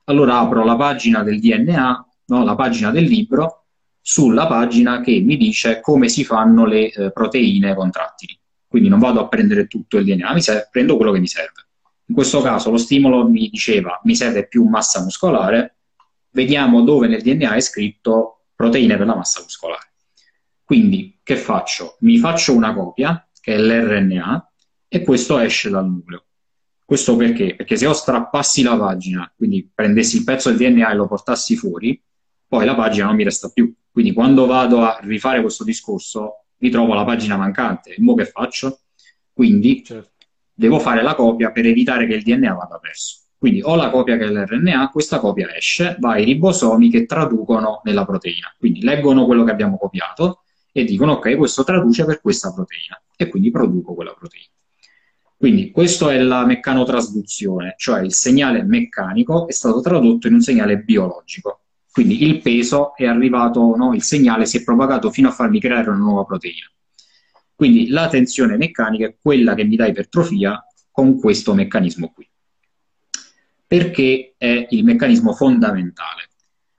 allora 0.04 0.40
apro 0.40 0.64
la 0.64 0.74
pagina 0.74 1.22
del 1.22 1.38
DNA, 1.38 2.06
no, 2.26 2.44
la 2.44 2.56
pagina 2.56 2.90
del 2.90 3.04
libro, 3.04 3.66
sulla 4.00 4.48
pagina 4.48 5.00
che 5.00 5.20
mi 5.20 5.36
dice 5.36 5.80
come 5.80 6.08
si 6.08 6.24
fanno 6.24 6.64
le 6.66 6.90
eh, 6.90 7.12
proteine 7.12 7.72
contrattili. 7.74 8.36
Quindi 8.66 8.88
non 8.88 8.98
vado 8.98 9.20
a 9.20 9.28
prendere 9.28 9.68
tutto 9.68 9.98
il 9.98 10.04
DNA, 10.04 10.32
mi 10.32 10.42
serve, 10.42 10.68
prendo 10.68 10.96
quello 10.96 11.12
che 11.12 11.20
mi 11.20 11.28
serve. 11.28 11.64
In 12.06 12.14
questo 12.16 12.40
caso 12.40 12.72
lo 12.72 12.76
stimolo 12.76 13.28
mi 13.28 13.48
diceva 13.48 14.00
mi 14.02 14.16
serve 14.16 14.48
più 14.48 14.64
massa 14.64 15.00
muscolare, 15.00 15.76
vediamo 16.30 16.82
dove 16.82 17.06
nel 17.06 17.22
DNA 17.22 17.54
è 17.54 17.60
scritto 17.60 18.35
proteine 18.56 18.96
per 18.96 19.06
la 19.06 19.14
massa 19.14 19.40
muscolare. 19.42 19.92
Quindi 20.64 21.20
che 21.22 21.36
faccio? 21.36 21.96
Mi 22.00 22.18
faccio 22.18 22.52
una 22.54 22.74
copia, 22.74 23.28
che 23.40 23.54
è 23.54 23.58
l'RNA, 23.58 24.50
e 24.88 25.02
questo 25.02 25.38
esce 25.38 25.70
dal 25.70 25.86
nucleo. 25.86 26.24
Questo 26.84 27.16
perché? 27.16 27.54
Perché 27.54 27.76
se 27.76 27.84
io 27.84 27.92
strappassi 27.92 28.62
la 28.62 28.76
pagina, 28.76 29.32
quindi 29.36 29.70
prendessi 29.72 30.16
il 30.16 30.24
pezzo 30.24 30.52
del 30.52 30.58
DNA 30.58 30.90
e 30.90 30.94
lo 30.94 31.06
portassi 31.06 31.56
fuori, 31.56 32.00
poi 32.48 32.64
la 32.64 32.74
pagina 32.74 33.06
non 33.06 33.16
mi 33.16 33.24
resta 33.24 33.48
più. 33.48 33.72
Quindi 33.90 34.12
quando 34.12 34.46
vado 34.46 34.82
a 34.82 34.98
rifare 35.02 35.40
questo 35.40 35.64
discorso, 35.64 36.46
mi 36.58 36.70
trovo 36.70 36.94
la 36.94 37.04
pagina 37.04 37.36
mancante. 37.36 37.94
E 37.94 38.00
mo 38.00 38.14
che 38.14 38.24
faccio? 38.24 38.80
Quindi 39.32 39.84
certo. 39.84 40.26
devo 40.52 40.78
fare 40.78 41.02
la 41.02 41.14
copia 41.14 41.50
per 41.50 41.66
evitare 41.66 42.06
che 42.06 42.14
il 42.14 42.22
DNA 42.22 42.54
vada 42.54 42.78
perso. 42.78 43.25
Quindi 43.38 43.60
ho 43.62 43.76
la 43.76 43.90
copia 43.90 44.16
che 44.16 44.24
è 44.24 44.28
l'RNA, 44.28 44.90
questa 44.90 45.20
copia 45.20 45.54
esce, 45.54 45.96
va 46.00 46.12
ai 46.12 46.24
ribosomi 46.24 46.90
che 46.90 47.04
traducono 47.06 47.80
nella 47.84 48.04
proteina. 48.04 48.54
Quindi 48.58 48.82
leggono 48.82 49.26
quello 49.26 49.44
che 49.44 49.50
abbiamo 49.50 49.76
copiato 49.76 50.42
e 50.72 50.84
dicono 50.84 51.12
ok, 51.12 51.36
questo 51.36 51.64
traduce 51.64 52.04
per 52.04 52.20
questa 52.20 52.52
proteina 52.52 53.00
e 53.16 53.28
quindi 53.28 53.50
produco 53.50 53.94
quella 53.94 54.12
proteina. 54.12 54.48
Quindi 55.36 55.70
questa 55.70 56.12
è 56.12 56.18
la 56.18 56.46
meccanotrasduzione, 56.46 57.74
cioè 57.76 58.00
il 58.00 58.14
segnale 58.14 58.62
meccanico 58.62 59.46
è 59.46 59.52
stato 59.52 59.80
tradotto 59.80 60.28
in 60.28 60.34
un 60.34 60.40
segnale 60.40 60.78
biologico. 60.78 61.60
Quindi 61.92 62.24
il 62.24 62.40
peso 62.40 62.94
è 62.94 63.06
arrivato, 63.06 63.74
no? 63.76 63.94
il 63.94 64.02
segnale 64.02 64.46
si 64.46 64.58
è 64.58 64.64
propagato 64.64 65.10
fino 65.10 65.28
a 65.28 65.32
farmi 65.32 65.60
creare 65.60 65.90
una 65.90 65.98
nuova 65.98 66.24
proteina. 66.24 66.70
Quindi 67.54 67.88
la 67.88 68.08
tensione 68.08 68.56
meccanica 68.56 69.06
è 69.06 69.16
quella 69.20 69.54
che 69.54 69.64
mi 69.64 69.76
dà 69.76 69.86
ipertrofia 69.86 70.62
con 70.90 71.18
questo 71.18 71.54
meccanismo 71.54 72.12
qui. 72.14 72.28
Perché 73.66 74.34
è 74.36 74.66
il 74.70 74.84
meccanismo 74.84 75.32
fondamentale? 75.32 76.28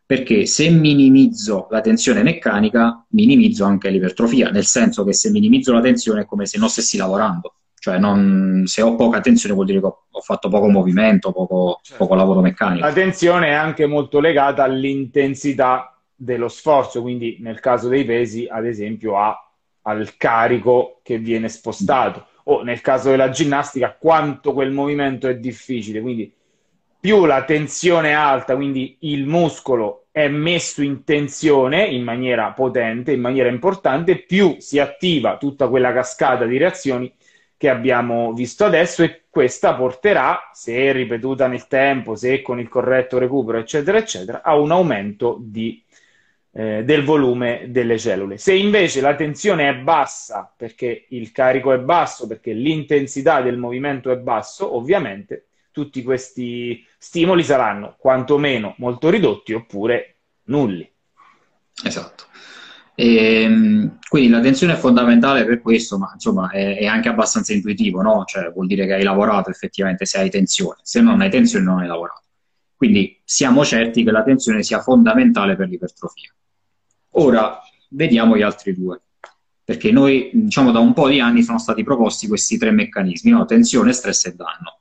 Perché 0.06 0.46
se 0.46 0.70
minimizzo 0.70 1.68
la 1.70 1.82
tensione 1.82 2.24
meccanica, 2.24 3.06
minimizzo 3.10 3.66
anche 3.66 3.90
l'ipertrofia, 3.90 4.50
nel 4.50 4.66
senso 4.66 5.04
che 5.04 5.14
se 5.14 5.30
minimizzo 5.32 5.74
la 5.74 5.82
tensione 5.82 6.22
è 6.22 6.26
come 6.26 6.46
se 6.46 6.58
non 6.58 6.70
stessi 6.70 6.96
lavorando 6.96 7.58
cioè, 7.88 8.00
non, 8.00 8.64
se 8.66 8.82
ho 8.82 8.96
poca 8.96 9.22
tensione 9.22 9.54
vuol 9.56 9.68
dire 9.68 9.80
che 9.80 9.86
ho, 9.86 10.06
ho 10.10 10.20
fatto 10.20 10.50
poco 10.50 10.68
movimento, 10.68 11.32
poco, 11.32 11.80
certo. 11.82 12.04
poco, 12.04 12.16
lavoro 12.16 12.42
meccanico. 12.42 12.86
La 12.86 12.92
tensione 12.92 13.48
è 13.48 13.54
anche 13.54 13.86
molto 13.86 14.20
legata 14.20 14.64
all'intensità 14.64 15.98
dello 16.14 16.50
sforzo, 16.50 17.02
quindi 17.02 17.38
nel 17.40 17.62
caso 17.62 17.88
dei 17.88 18.04
pesi, 18.04 18.46
ad 18.50 18.66
esempio, 18.66 19.18
a, 19.18 19.40
al 19.84 20.18
carico 20.18 21.00
che 21.02 21.18
viene 21.20 21.48
spostato, 21.48 22.26
o 22.44 22.62
nel 22.62 22.82
caso 22.82 23.10
della 23.12 23.30
ginnastica, 23.30 23.96
quanto 23.98 24.52
quel 24.52 24.72
movimento 24.72 25.30
è 25.30 25.38
difficile. 25.38 26.02
Quindi 26.02 26.34
più 27.08 27.24
la 27.24 27.46
tensione 27.46 28.10
è 28.10 28.12
alta, 28.12 28.58
quindi 28.58 28.98
il 29.04 29.26
muscolo 29.26 30.08
è 30.12 30.28
messo 30.28 30.84
in 30.84 31.06
tensione 31.06 31.86
in 31.86 32.04
maniera 32.04 32.52
potente, 32.52 33.14
in 33.14 33.22
maniera 33.22 33.48
importante, 33.48 34.18
più 34.18 34.58
si 34.60 34.78
attiva 34.78 35.38
tutta 35.38 35.70
quella 35.70 35.94
cascata 35.94 36.44
di 36.44 36.58
reazioni 36.58 37.10
che 37.56 37.70
abbiamo 37.70 38.34
visto 38.34 38.66
adesso 38.66 39.04
e 39.04 39.22
questa 39.30 39.74
porterà, 39.76 40.50
se 40.52 40.92
ripetuta 40.92 41.48
nel 41.48 41.68
tempo, 41.68 42.18
se 42.18 42.42
con 42.42 42.60
il 42.60 42.68
corretto 42.68 43.18
recupero, 43.18 43.58
eccetera, 43.60 43.98
eccetera, 43.98 44.42
a 44.44 44.58
un 44.58 44.72
aumento 44.72 45.38
di, 45.40 45.82
eh, 46.52 46.84
del 46.84 47.06
volume 47.06 47.68
delle 47.70 47.98
cellule. 47.98 48.38
Se 48.38 48.54
invece 48.54 49.00
la 49.00 49.16
tensione 49.16 49.70
è 49.70 49.76
bassa, 49.76 50.54
perché 50.54 51.06
il 51.12 51.32
carico 51.32 51.72
è 51.72 51.80
basso, 51.80 52.28
perché 52.28 52.52
l'intensità 52.52 53.40
del 53.40 53.56
movimento 53.56 54.12
è 54.12 54.18
basso, 54.18 54.76
ovviamente 54.76 55.46
tutti 55.78 56.02
questi 56.02 56.84
stimoli 56.98 57.44
saranno 57.44 57.96
quantomeno 58.00 58.74
molto 58.80 59.12
ridotti 59.12 59.54
oppure 59.54 60.22
nulli. 60.46 60.92
Esatto. 61.84 62.24
E, 62.96 63.44
ehm, 63.44 64.00
quindi 64.10 64.30
la 64.30 64.40
tensione 64.40 64.74
è 64.74 64.76
fondamentale 64.76 65.46
per 65.46 65.62
questo, 65.62 66.00
ma 66.00 66.10
insomma 66.14 66.50
è, 66.50 66.80
è, 66.80 66.88
anche 66.88 67.10
abbastanza 67.10 67.54
intuitivo, 67.54 68.02
no? 68.02 68.24
Cioè 68.26 68.52
vuol 68.52 68.66
dire 68.66 68.88
che 68.88 68.96
hai 68.96 69.04
lavorato 69.04 69.52
effettivamente 69.52 70.08
se 70.08 70.18
hai 70.18 70.32
tensione, 70.32 70.80
se 70.82 71.00
non 71.00 71.22
hai 71.22 71.30
tensione 71.30 71.64
non 71.64 71.78
hai 71.78 71.88
lavorato. 71.88 72.24
Quindi 72.76 73.22
siamo 73.24 73.64
certi 73.64 74.04
che 74.04 74.10
la 74.10 74.24
tensione 74.24 74.64
sia 74.64 74.82
fondamentale 74.82 75.56
per 75.56 75.68
l'ipertrofia. 75.68 76.34
Ora 77.12 77.60
vediamo 77.90 78.36
gli 78.36 78.42
altri 78.42 78.74
due, 78.74 79.00
perché 79.64 79.92
noi 79.92 80.32
diciamo 80.34 80.72
da 80.72 80.80
un 80.80 80.94
po' 80.94 81.08
di 81.08 81.20
anni 81.20 81.44
sono 81.44 81.60
stati 81.60 81.84
proposti 81.84 82.28
questi 82.28 82.58
tre 82.58 82.72
meccanismi, 82.72 83.30
no? 83.30 83.46
tensione, 83.46 83.94
stress 83.94 84.26
e 84.26 84.34
danno. 84.34 84.80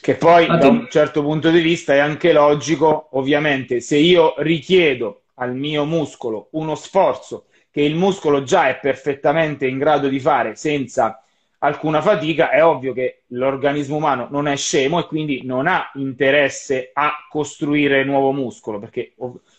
Che 0.00 0.14
poi 0.14 0.46
da 0.46 0.68
un 0.68 0.86
certo 0.88 1.22
punto 1.22 1.50
di 1.50 1.60
vista 1.60 1.92
è 1.92 1.98
anche 1.98 2.32
logico, 2.32 3.08
ovviamente, 3.12 3.80
se 3.80 3.96
io 3.96 4.34
richiedo 4.38 5.22
al 5.34 5.54
mio 5.54 5.84
muscolo 5.84 6.48
uno 6.52 6.74
sforzo 6.74 7.46
che 7.70 7.82
il 7.82 7.94
muscolo 7.94 8.42
già 8.42 8.68
è 8.68 8.78
perfettamente 8.78 9.66
in 9.66 9.78
grado 9.78 10.08
di 10.08 10.18
fare 10.18 10.56
senza 10.56 11.22
alcuna 11.58 12.00
fatica, 12.00 12.50
è 12.50 12.64
ovvio 12.64 12.92
che 12.92 13.22
l'organismo 13.28 13.96
umano 13.96 14.28
non 14.30 14.48
è 14.48 14.56
scemo 14.56 14.98
e 14.98 15.06
quindi 15.06 15.42
non 15.44 15.66
ha 15.66 15.90
interesse 15.94 16.90
a 16.92 17.26
costruire 17.28 18.02
nuovo 18.02 18.32
muscolo, 18.32 18.78
perché 18.78 19.12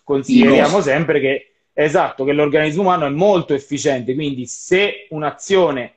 consideriamo 0.04 0.82
sempre 0.82 1.20
che, 1.20 1.52
esatto, 1.72 2.24
che 2.24 2.34
l'organismo 2.34 2.82
umano 2.82 3.06
è 3.06 3.10
molto 3.10 3.54
efficiente, 3.54 4.16
quindi 4.16 4.48
se 4.48 5.06
un'azione 5.12 5.94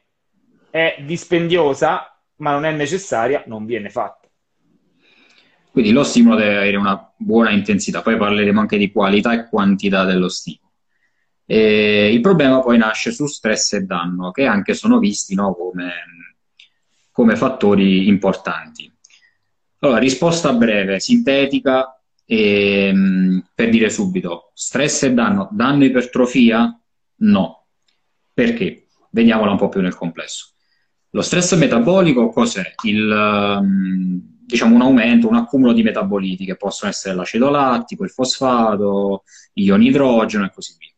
è 0.71 0.97
dispendiosa 1.01 2.15
ma 2.37 2.53
non 2.53 2.67
è 2.67 2.73
necessaria, 2.73 3.43
non 3.47 3.65
viene 3.65 3.89
fatta. 3.89 4.24
Quindi 5.75 5.91
lo 5.91 6.05
stimolo 6.05 6.37
deve 6.37 6.57
avere 6.59 6.77
una 6.77 7.13
buona 7.17 7.51
intensità, 7.51 8.01
poi 8.01 8.17
parleremo 8.17 8.61
anche 8.61 8.79
di 8.79 8.93
qualità 8.93 9.33
e 9.33 9.49
quantità 9.49 10.05
dello 10.05 10.29
stimolo. 10.29 10.71
E 11.45 12.13
il 12.13 12.21
problema 12.21 12.61
poi 12.61 12.79
nasce 12.79 13.11
su 13.11 13.27
stress 13.27 13.73
e 13.73 13.81
danno, 13.81 14.31
che 14.31 14.47
anche 14.47 14.73
sono 14.73 15.01
visti 15.01 15.35
no, 15.35 15.53
come, 15.53 15.93
come, 17.11 17.35
fattori 17.35 18.07
importanti. 18.07 18.89
Allora, 19.81 19.99
risposta 19.99 20.53
breve, 20.53 21.01
sintetica, 21.01 22.01
e, 22.25 23.43
per 23.53 23.69
dire 23.69 23.91
subito, 23.91 24.53
stress 24.55 25.03
e 25.03 25.13
danno, 25.13 25.49
danno 25.51 25.85
ipertrofia? 25.85 26.81
No. 27.17 27.67
Perché? 28.33 28.87
Vediamola 29.11 29.51
un 29.51 29.59
po' 29.59 29.69
più 29.69 29.81
nel 29.81 29.97
complesso. 29.97 30.51
Lo 31.11 31.23
stress 31.23 31.57
metabolico 31.57 32.29
cos'è? 32.29 32.75
Il, 32.85 33.11
um, 33.11 34.34
diciamo, 34.47 34.75
un 34.75 34.83
aumento, 34.83 35.29
un 35.29 35.37
accumulo 35.37 35.73
di 35.73 35.83
metaboliti 35.83 36.45
che 36.45 36.57
possono 36.57 36.91
essere 36.91 37.15
l'acido 37.15 37.51
lattico, 37.51 38.05
il 38.05 38.11
fosfato, 38.11 39.25
ioni 39.55 39.87
idrogeno 39.87 40.45
e 40.45 40.51
così 40.53 40.75
via. 40.79 40.93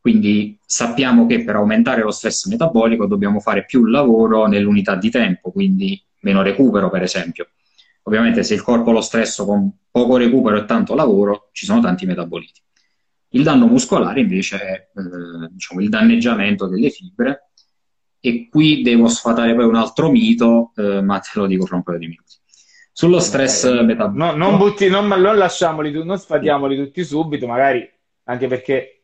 Quindi 0.00 0.58
sappiamo 0.64 1.26
che 1.26 1.44
per 1.44 1.56
aumentare 1.56 2.02
lo 2.02 2.10
stress 2.10 2.46
metabolico 2.46 3.06
dobbiamo 3.06 3.38
fare 3.38 3.64
più 3.64 3.84
lavoro 3.84 4.46
nell'unità 4.46 4.96
di 4.96 5.10
tempo, 5.10 5.52
quindi 5.52 6.02
meno 6.22 6.42
recupero, 6.42 6.90
per 6.90 7.02
esempio. 7.02 7.50
Ovviamente 8.04 8.42
se 8.42 8.54
il 8.54 8.62
corpo 8.62 8.90
lo 8.90 9.00
stresso 9.00 9.44
con 9.44 9.72
poco 9.90 10.16
recupero 10.16 10.56
e 10.56 10.64
tanto 10.64 10.94
lavoro, 10.94 11.50
ci 11.52 11.66
sono 11.66 11.80
tanti 11.80 12.04
metaboliti. 12.04 12.60
Il 13.34 13.44
danno 13.44 13.66
muscolare 13.66 14.20
invece 14.20 14.58
è 14.58 14.72
eh, 14.72 15.48
diciamo, 15.50 15.80
il 15.80 15.88
danneggiamento 15.88 16.66
delle 16.66 16.90
fibre 16.90 17.50
e 18.18 18.48
qui 18.48 18.82
devo 18.82 19.08
sfatare 19.08 19.54
poi 19.54 19.64
un 19.64 19.76
altro 19.76 20.10
mito, 20.10 20.72
eh, 20.76 21.00
ma 21.00 21.18
te 21.20 21.30
lo 21.34 21.46
dico 21.46 21.64
fra 21.64 21.76
un 21.76 21.82
paio 21.82 21.98
di 21.98 22.08
minuti. 22.08 22.36
Sullo 22.92 23.20
stress 23.20 23.64
eh, 23.64 23.82
metabolico. 23.82 24.24
No, 24.24 24.36
non, 24.36 24.58
butti, 24.58 24.88
non, 24.88 25.08
non 25.08 25.36
lasciamoli, 25.36 25.90
non 26.04 26.18
sfatiamoli 26.18 26.76
tutti 26.76 27.02
subito, 27.04 27.46
magari 27.46 27.90
anche 28.24 28.46
perché 28.46 29.02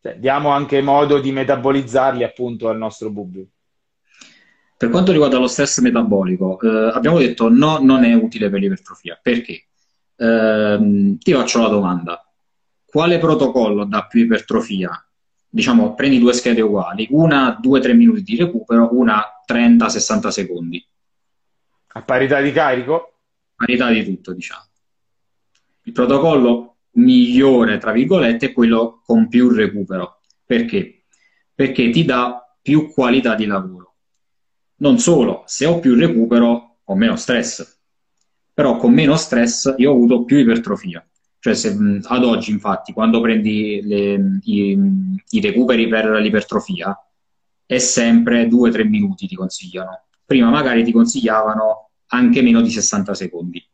cioè, 0.00 0.16
diamo 0.16 0.50
anche 0.50 0.82
modo 0.82 1.18
di 1.18 1.32
metabolizzarli 1.32 2.22
appunto 2.22 2.68
al 2.68 2.76
nostro 2.76 3.10
pubblico. 3.10 3.48
Per 4.76 4.88
quanto 4.88 5.12
riguarda 5.12 5.38
lo 5.38 5.46
stress 5.46 5.80
metabolico, 5.80 6.58
eh, 6.60 6.90
abbiamo 6.94 7.18
detto 7.18 7.50
no, 7.50 7.78
non 7.78 8.04
è 8.04 8.14
utile 8.14 8.48
per 8.48 8.60
l'ipertrofia. 8.60 9.18
Perché? 9.20 9.66
Eh, 10.16 11.16
ti 11.18 11.32
faccio 11.32 11.60
la 11.60 11.68
domanda. 11.68 12.24
Quale 12.86 13.18
protocollo 13.18 13.84
dà 13.84 14.06
più 14.06 14.22
ipertrofia? 14.22 14.90
Diciamo, 15.48 15.94
prendi 15.94 16.18
due 16.18 16.32
schede 16.32 16.60
uguali, 16.60 17.06
una 17.10 17.58
2-3 17.62 17.94
minuti 17.94 18.22
di 18.22 18.36
recupero, 18.36 18.88
una 18.92 19.22
30-60 19.46 20.28
secondi. 20.28 20.86
A 21.92 22.02
parità 22.02 22.40
di 22.40 22.52
carico? 22.52 23.19
Parità 23.60 23.90
di 23.90 24.02
tutto, 24.04 24.32
diciamo. 24.32 24.64
Il 25.82 25.92
protocollo 25.92 26.76
migliore, 26.92 27.76
tra 27.76 27.92
virgolette, 27.92 28.46
è 28.46 28.52
quello 28.52 29.02
con 29.04 29.28
più 29.28 29.50
recupero, 29.50 30.20
Perché? 30.46 31.04
Perché 31.54 31.90
ti 31.90 32.04
dà 32.04 32.42
più 32.62 32.90
qualità 32.90 33.34
di 33.34 33.44
lavoro. 33.44 33.96
Non 34.76 34.98
solo, 34.98 35.42
se 35.46 35.66
ho 35.66 35.78
più 35.78 35.94
recupero 35.94 36.78
ho 36.82 36.94
meno 36.96 37.16
stress, 37.16 37.78
però 38.52 38.76
con 38.78 38.92
meno 38.92 39.14
stress 39.16 39.74
io 39.76 39.90
ho 39.90 39.94
avuto 39.94 40.24
più 40.24 40.38
ipertrofia. 40.38 41.06
Cioè 41.38 41.54
se, 41.54 41.76
ad 42.02 42.24
oggi 42.24 42.50
infatti 42.50 42.92
quando 42.92 43.20
prendi 43.20 43.80
le, 43.82 44.40
i, 44.44 44.78
i 45.28 45.40
recuperi 45.40 45.86
per 45.86 46.06
l'ipertrofia 46.10 46.96
è 47.64 47.78
sempre 47.78 48.48
2-3 48.48 48.88
minuti 48.88 49.26
ti 49.26 49.36
consigliano. 49.36 50.06
Prima 50.24 50.50
magari 50.50 50.82
ti 50.82 50.92
consigliavano 50.92 51.89
anche 52.12 52.42
meno 52.42 52.60
di 52.60 52.70
60 52.70 53.14
secondi. 53.14 53.64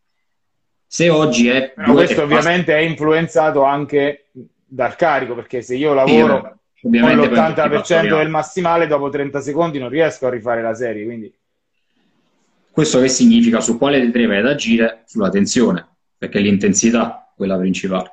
Se 0.87 1.09
oggi 1.09 1.49
è... 1.49 1.73
Però 1.75 1.93
questo 1.93 2.23
ovviamente 2.23 2.75
è 2.75 2.81
influenzato 2.81 3.65
anche 3.65 4.31
dal 4.65 4.97
carico, 4.97 5.35
perché 5.35 5.63
se 5.63 5.75
io 5.75 5.95
lavoro 5.95 6.61
sì, 6.75 6.89
con 6.89 7.11
l'80% 7.11 8.17
del 8.17 8.29
massimale, 8.29 8.87
dopo 8.87 9.09
30 9.09 9.41
secondi 9.41 9.79
non 9.79 9.89
riesco 9.89 10.27
a 10.27 10.31
rifare 10.31 10.63
la 10.63 10.75
serie. 10.75 11.05
Quindi... 11.05 11.33
Questo 12.71 13.01
che 13.01 13.09
significa? 13.09 13.61
Su 13.61 13.79
quale 13.79 14.01
detreva 14.01 14.39
ad 14.39 14.47
agire? 14.47 15.03
Sulla 15.07 15.31
tensione, 15.31 15.87
perché 16.17 16.41
l'intensità 16.41 17.31
è 17.31 17.37
quella 17.37 17.57
principale. 17.57 18.13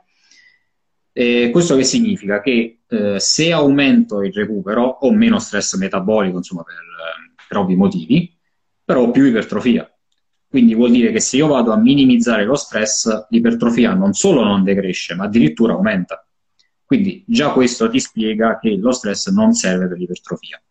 E 1.11 1.49
questo 1.51 1.75
che 1.75 1.83
significa? 1.83 2.41
Che 2.41 2.79
eh, 2.87 3.19
se 3.19 3.51
aumento 3.51 4.23
il 4.23 4.33
recupero 4.33 4.83
ho 4.83 5.11
meno 5.11 5.37
stress 5.37 5.75
metabolico, 5.75 6.37
insomma, 6.37 6.63
per, 6.63 6.75
per 7.47 7.57
ovvi 7.57 7.75
motivi, 7.75 8.35
però 8.83 9.01
ho 9.03 9.11
più 9.11 9.25
ipertrofia. 9.25 9.87
Quindi 10.53 10.75
vuol 10.75 10.91
dire 10.91 11.11
che 11.11 11.19
se 11.19 11.37
io 11.37 11.47
vado 11.47 11.71
a 11.71 11.77
minimizzare 11.77 12.45
lo 12.45 12.53
stress, 12.53 13.25
l'ipertrofia 13.29 13.95
non 13.95 14.13
solo 14.13 14.43
non 14.43 14.63
decresce, 14.63 15.15
ma 15.15 15.23
addirittura 15.23 15.73
aumenta. 15.73 16.23
Quindi 16.85 17.23
già 17.25 17.51
questo 17.53 17.89
ti 17.89 17.99
spiega 17.99 18.59
che 18.59 18.77
lo 18.77 18.91
stress 18.91 19.31
non 19.31 19.53
serve 19.53 19.87
per 19.87 19.97
l'ipertrofia. 19.97 20.61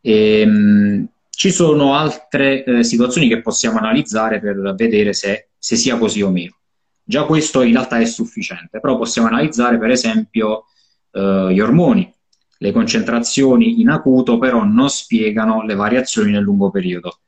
Ehm, 0.00 1.06
ci 1.28 1.50
sono 1.50 1.94
altre 1.94 2.64
eh, 2.64 2.84
situazioni 2.84 3.28
che 3.28 3.42
possiamo 3.42 3.76
analizzare 3.76 4.40
per 4.40 4.74
vedere 4.74 5.12
se, 5.12 5.50
se, 5.58 5.76
sia 5.76 5.98
così 5.98 6.22
o 6.22 6.30
meno. 6.30 6.56
Già 7.02 7.26
questo 7.26 7.60
in 7.60 7.72
realtà 7.72 7.98
è 7.98 8.06
sufficiente, 8.06 8.80
però 8.80 8.96
possiamo 8.96 9.28
analizzare 9.28 9.76
per 9.76 9.90
esempio 9.90 10.64
eh, 11.10 11.48
gli 11.50 11.60
ormoni. 11.60 12.10
Le 12.56 12.72
concentrazioni 12.72 13.82
in 13.82 13.90
acuto 13.90 14.38
però 14.38 14.64
non 14.64 14.88
spiegano 14.88 15.64
le 15.64 15.74
variazioni 15.74 16.30
nel 16.30 16.42
lungo 16.42 16.70
periodo. 16.70 17.18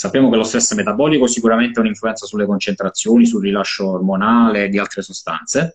Sappiamo 0.00 0.30
che 0.30 0.36
lo 0.36 0.44
stress 0.44 0.74
metabolico 0.74 1.26
sicuramente 1.26 1.80
ha 1.80 1.82
un'influenza 1.82 2.24
sulle 2.24 2.46
concentrazioni, 2.46 3.26
sul 3.26 3.42
rilascio 3.42 3.88
ormonale 3.90 4.66
e 4.66 4.68
di 4.68 4.78
altre 4.78 5.02
sostanze, 5.02 5.74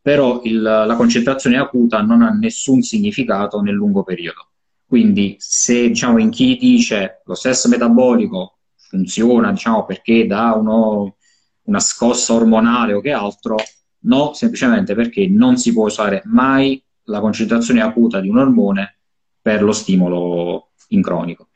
però 0.00 0.40
il, 0.44 0.62
la 0.62 0.94
concentrazione 0.96 1.58
acuta 1.58 2.00
non 2.00 2.22
ha 2.22 2.30
nessun 2.30 2.80
significato 2.82 3.60
nel 3.60 3.74
lungo 3.74 4.04
periodo. 4.04 4.50
Quindi 4.86 5.34
se 5.40 5.88
diciamo, 5.88 6.18
in 6.18 6.30
chi 6.30 6.58
dice 6.58 7.22
lo 7.24 7.34
stress 7.34 7.66
metabolico 7.66 8.58
funziona 8.76 9.50
diciamo, 9.50 9.84
perché 9.84 10.28
dà 10.28 10.52
uno, 10.54 11.16
una 11.62 11.80
scossa 11.80 12.34
ormonale 12.34 12.92
o 12.92 13.00
che 13.00 13.10
altro, 13.10 13.56
no, 14.02 14.32
semplicemente 14.32 14.94
perché 14.94 15.26
non 15.26 15.56
si 15.56 15.72
può 15.72 15.86
usare 15.86 16.22
mai 16.26 16.80
la 17.06 17.18
concentrazione 17.18 17.82
acuta 17.82 18.20
di 18.20 18.28
un 18.28 18.38
ormone 18.38 19.00
per 19.42 19.64
lo 19.64 19.72
stimolo 19.72 20.70
in 20.90 21.02
cronico. 21.02 21.48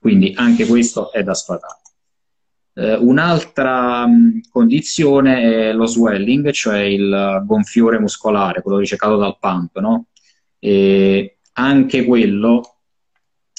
Quindi 0.00 0.32
anche 0.36 0.66
questo 0.66 1.12
è 1.12 1.22
da 1.22 1.34
sfatare. 1.34 1.80
Eh, 2.74 2.94
un'altra 2.94 4.06
mh, 4.06 4.48
condizione 4.50 5.68
è 5.68 5.72
lo 5.72 5.86
swelling, 5.86 6.50
cioè 6.50 6.80
il 6.80 7.42
gonfiore 7.44 7.98
muscolare, 7.98 8.60
quello 8.62 8.78
ricercato 8.78 9.16
dal 9.16 9.38
pump, 9.38 9.78
no? 9.78 10.06
E 10.58 11.38
anche 11.54 12.04
quello, 12.04 12.76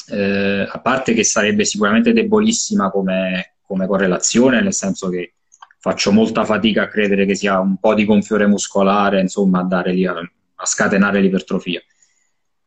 eh, 0.09 0.67
a 0.69 0.79
parte 0.79 1.13
che 1.13 1.23
sarebbe 1.23 1.65
sicuramente 1.65 2.13
debolissima 2.13 2.91
come, 2.91 3.55
come 3.61 3.87
correlazione, 3.87 4.61
nel 4.61 4.73
senso 4.73 5.09
che 5.09 5.33
faccio 5.79 6.11
molta 6.11 6.45
fatica 6.45 6.83
a 6.83 6.87
credere 6.87 7.25
che 7.25 7.35
sia 7.35 7.59
un 7.59 7.77
po' 7.77 7.95
di 7.95 8.05
gonfiore 8.05 8.45
muscolare, 8.45 9.19
insomma, 9.19 9.65
a, 9.67 9.81
lì, 9.85 10.05
a, 10.05 10.13
a 10.13 10.65
scatenare 10.65 11.21
l'ipertrofia 11.21 11.81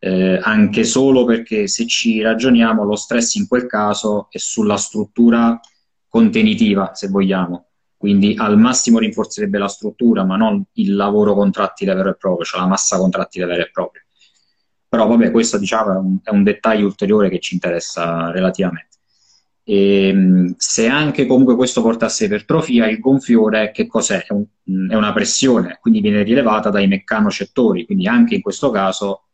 eh, 0.00 0.40
anche 0.42 0.84
solo 0.84 1.24
perché 1.24 1.68
se 1.68 1.86
ci 1.86 2.22
ragioniamo 2.22 2.84
lo 2.84 2.96
stress 2.96 3.34
in 3.34 3.46
quel 3.46 3.66
caso 3.66 4.28
è 4.30 4.38
sulla 4.38 4.76
struttura 4.76 5.60
contenitiva, 6.08 6.94
se 6.94 7.08
vogliamo, 7.08 7.66
quindi 7.96 8.34
al 8.36 8.58
massimo 8.58 8.98
rinforzerebbe 8.98 9.58
la 9.58 9.68
struttura, 9.68 10.24
ma 10.24 10.36
non 10.36 10.64
il 10.72 10.96
lavoro 10.96 11.34
contrattile 11.34 11.94
vero 11.94 12.08
e 12.08 12.16
proprio, 12.16 12.46
cioè 12.46 12.60
la 12.60 12.66
massa 12.66 12.96
contrattile 12.96 13.44
vera 13.44 13.62
e 13.62 13.70
propria. 13.70 14.02
Però 14.88 15.06
vabbè, 15.06 15.30
questo 15.30 15.58
diciamo 15.58 15.92
è 15.92 15.96
un, 15.96 16.18
è 16.22 16.30
un 16.30 16.42
dettaglio 16.42 16.86
ulteriore 16.86 17.28
che 17.28 17.38
ci 17.38 17.54
interessa 17.54 18.30
relativamente. 18.30 18.88
E, 19.62 20.08
ehm, 20.08 20.54
se 20.56 20.88
anche 20.88 21.26
comunque 21.26 21.54
questo 21.54 21.82
portasse 21.82 22.24
ipertrofia, 22.24 22.88
il 22.88 22.98
gonfiore 22.98 23.70
che 23.70 23.86
cos'è? 23.86 24.24
È, 24.24 24.32
un, 24.32 24.46
è 24.88 24.94
una 24.94 25.12
pressione, 25.12 25.78
quindi 25.80 26.00
viene 26.00 26.22
rilevata 26.22 26.70
dai 26.70 26.88
meccanocettori, 26.88 27.84
quindi 27.84 28.08
anche 28.08 28.34
in 28.34 28.40
questo 28.40 28.70
caso 28.70 29.26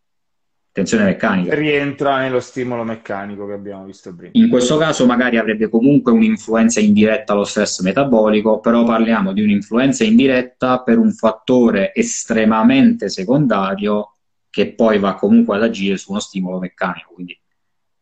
tensione 0.77 1.05
meccanica. 1.05 1.55
Rientra 1.55 2.19
nello 2.19 2.39
stimolo 2.39 2.85
meccanico 2.85 3.47
che 3.47 3.55
abbiamo 3.55 3.87
visto 3.87 4.15
prima. 4.15 4.33
In 4.35 4.51
questo 4.51 4.77
caso 4.77 5.07
magari 5.07 5.39
avrebbe 5.39 5.71
comunque 5.71 6.13
un'influenza 6.13 6.81
indiretta 6.81 7.33
allo 7.33 7.45
stress 7.45 7.81
metabolico, 7.81 8.61
però 8.61 8.85
parliamo 8.85 9.33
di 9.33 9.43
un'influenza 9.43 10.05
indiretta 10.05 10.83
per 10.83 10.99
un 10.99 11.13
fattore 11.13 11.95
estremamente 11.95 13.09
secondario 13.09 14.17
che 14.51 14.75
poi 14.75 14.99
va 14.99 15.15
comunque 15.15 15.57
ad 15.57 15.63
agire 15.63 15.97
su 15.97 16.11
uno 16.11 16.21
stimolo 16.21 16.59
meccanico. 16.59 17.13
Quindi 17.15 17.41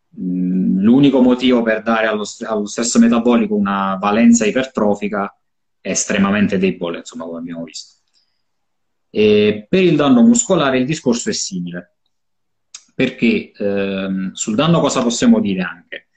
mh, 0.09 0.25
mm, 0.25 0.79
l'unico 0.81 1.23
motivo 1.23 1.63
per 1.63 1.81
dare 1.81 2.09
allo, 2.09 2.25
allo 2.41 2.67
stress 2.67 2.99
metabolico 2.99 3.55
una 3.55 3.97
valenza 4.01 4.47
ipertrofica 4.47 5.33
è 5.81 5.91
estremamente 5.91 6.59
debole, 6.59 6.99
insomma, 6.99 7.25
come 7.25 7.39
abbiamo 7.39 7.63
visto. 7.63 8.01
E 9.11 9.65
per 9.69 9.85
il 9.85 9.95
danno 9.95 10.23
muscolare 10.23 10.79
il 10.79 10.87
discorso 10.87 11.31
è 11.31 11.33
simile 11.33 11.94
perché 12.95 13.53
ehm, 13.57 14.33
sul 14.33 14.55
danno 14.55 14.81
cosa 14.81 15.03
possiamo 15.03 15.41
dire 15.41 15.63
anche? 15.63 16.09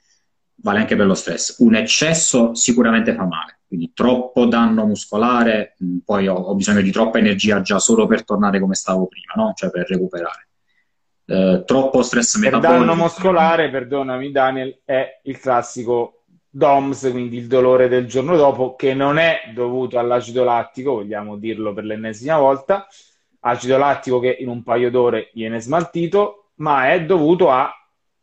Vale 0.60 0.78
anche 0.78 0.96
per 0.96 1.06
lo 1.06 1.14
stress. 1.14 1.56
Un 1.58 1.74
eccesso 1.74 2.54
sicuramente 2.54 3.14
fa 3.14 3.24
male, 3.24 3.60
quindi 3.66 3.92
troppo 3.92 4.46
danno 4.46 4.86
muscolare, 4.86 5.74
mh, 5.78 5.98
poi 6.04 6.28
ho, 6.28 6.34
ho, 6.34 6.54
bisogno 6.54 6.80
di 6.80 6.90
troppa 6.90 7.18
energia 7.18 7.60
già 7.60 7.78
solo 7.78 8.06
per 8.06 8.24
tornare 8.24 8.60
come 8.60 8.74
stavo 8.74 9.06
prima, 9.06 9.32
no? 9.36 9.52
cioè 9.54 9.70
per 9.70 9.86
recuperare. 9.88 10.48
Eh, 11.26 11.62
troppo 11.66 12.02
stress 12.02 12.36
metabolico. 12.36 12.80
Il 12.80 12.86
danno 12.86 12.94
muscolare, 12.94 13.70
perdonami 13.70 14.30
Daniel, 14.30 14.80
è 14.84 15.20
il 15.24 15.38
classico 15.38 16.22
DOMS, 16.48 17.10
quindi 17.10 17.36
il 17.36 17.46
dolore 17.46 17.88
del 17.88 18.06
giorno 18.06 18.36
dopo, 18.36 18.74
che 18.74 18.94
non 18.94 19.18
è 19.18 19.52
dovuto 19.54 19.98
all'acido 19.98 20.44
lattico, 20.44 20.94
vogliamo 20.94 21.36
dirlo 21.36 21.74
per 21.74 21.84
l'ennesima 21.84 22.38
volta, 22.38 22.86
acido 23.40 23.76
lattico 23.76 24.18
che 24.18 24.36
in 24.40 24.48
un 24.48 24.62
paio 24.62 24.90
d'ore 24.90 25.30
viene 25.34 25.60
smaltito, 25.60 26.37
ma 26.58 26.92
è 26.92 27.04
dovuto 27.04 27.50
a 27.50 27.72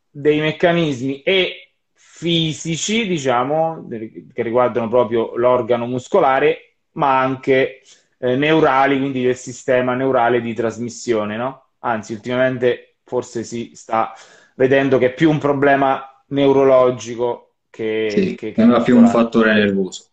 dei 0.10 0.39
meccanismi 0.39 1.21
e 1.21 1.71
fisici, 1.93 3.08
diciamo, 3.08 3.88
che 4.34 4.41
riguardano 4.41 4.88
proprio 4.88 5.36
l'organo 5.36 5.86
muscolare, 5.86 6.76
ma 6.93 7.19
anche 7.19 7.82
eh, 8.17 8.36
neurali, 8.36 8.98
quindi 8.98 9.21
del 9.24 9.36
sistema 9.36 9.93
neurale 9.95 10.39
di 10.39 10.54
trasmissione, 10.54 11.36
no? 11.36 11.63
Anzi, 11.80 12.13
ultimamente 12.13 12.95
forse 13.04 13.43
si 13.43 13.71
sta 13.74 14.13
vedendo 14.56 14.98
che 14.98 15.08
è 15.08 15.13
più 15.13 15.30
un 15.30 15.38
problema 15.38 16.24
neurologico 16.28 17.56
che, 17.69 18.08
sì, 18.10 18.36
che, 18.36 18.54
che 18.54 18.63
è 18.63 18.82
più 18.84 18.98
un 18.98 19.08
fattore 19.08 19.54
nervoso. 19.54 20.06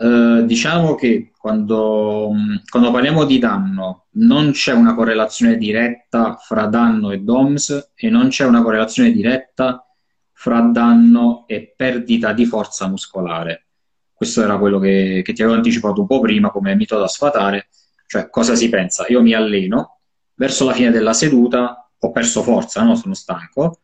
Uh, 0.00 0.46
diciamo 0.46 0.94
che 0.94 1.30
quando, 1.36 2.30
quando, 2.70 2.90
parliamo 2.90 3.26
di 3.26 3.38
danno 3.38 4.06
non 4.12 4.52
c'è 4.52 4.72
una 4.72 4.94
correlazione 4.94 5.58
diretta 5.58 6.36
fra 6.36 6.64
danno 6.64 7.10
e 7.10 7.18
DOMS 7.18 7.92
e 7.94 8.08
non 8.08 8.28
c'è 8.28 8.46
una 8.46 8.62
correlazione 8.62 9.12
diretta 9.12 9.84
fra 10.32 10.60
danno 10.60 11.44
e 11.46 11.74
perdita 11.76 12.32
di 12.32 12.46
forza 12.46 12.88
muscolare. 12.88 13.66
Questo 14.14 14.42
era 14.42 14.56
quello 14.56 14.78
che, 14.78 15.20
che 15.22 15.34
ti 15.34 15.42
avevo 15.42 15.58
anticipato 15.58 16.00
un 16.00 16.06
po' 16.06 16.20
prima 16.20 16.50
come 16.50 16.74
mito 16.74 16.98
da 16.98 17.06
sfatare, 17.06 17.68
cioè 18.06 18.30
cosa 18.30 18.54
si 18.54 18.70
pensa? 18.70 19.04
Io 19.08 19.20
mi 19.20 19.34
alleno, 19.34 19.98
verso 20.34 20.64
la 20.64 20.72
fine 20.72 20.90
della 20.90 21.12
seduta 21.12 21.90
ho 21.98 22.10
perso 22.10 22.42
forza, 22.42 22.82
no? 22.82 22.94
sono 22.94 23.12
stanco, 23.12 23.80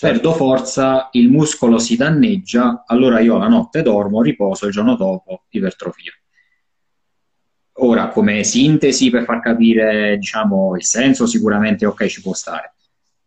perdo 0.00 0.32
forza, 0.32 1.08
il 1.12 1.28
muscolo 1.28 1.78
si 1.78 1.96
danneggia, 1.96 2.84
allora 2.86 3.20
io 3.20 3.36
la 3.36 3.48
notte 3.48 3.82
dormo, 3.82 4.22
riposo, 4.22 4.66
il 4.66 4.72
giorno 4.72 4.96
dopo 4.96 5.44
ipertrofia. 5.50 6.12
Ora, 7.82 8.08
come 8.08 8.42
sintesi 8.42 9.10
per 9.10 9.24
far 9.24 9.40
capire 9.40 10.16
diciamo, 10.16 10.74
il 10.76 10.84
senso, 10.84 11.26
sicuramente 11.26 11.84
ok, 11.84 12.06
ci 12.06 12.22
può 12.22 12.32
stare, 12.32 12.74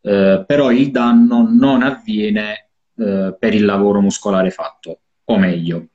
eh, 0.01 0.43
però 0.45 0.71
il 0.71 0.89
danno 0.91 1.47
non 1.47 1.83
avviene 1.83 2.69
eh, 2.97 3.35
per 3.37 3.53
il 3.53 3.65
lavoro 3.65 4.01
muscolare 4.01 4.49
fatto, 4.49 4.99
o 5.25 5.37
meglio, 5.37 5.89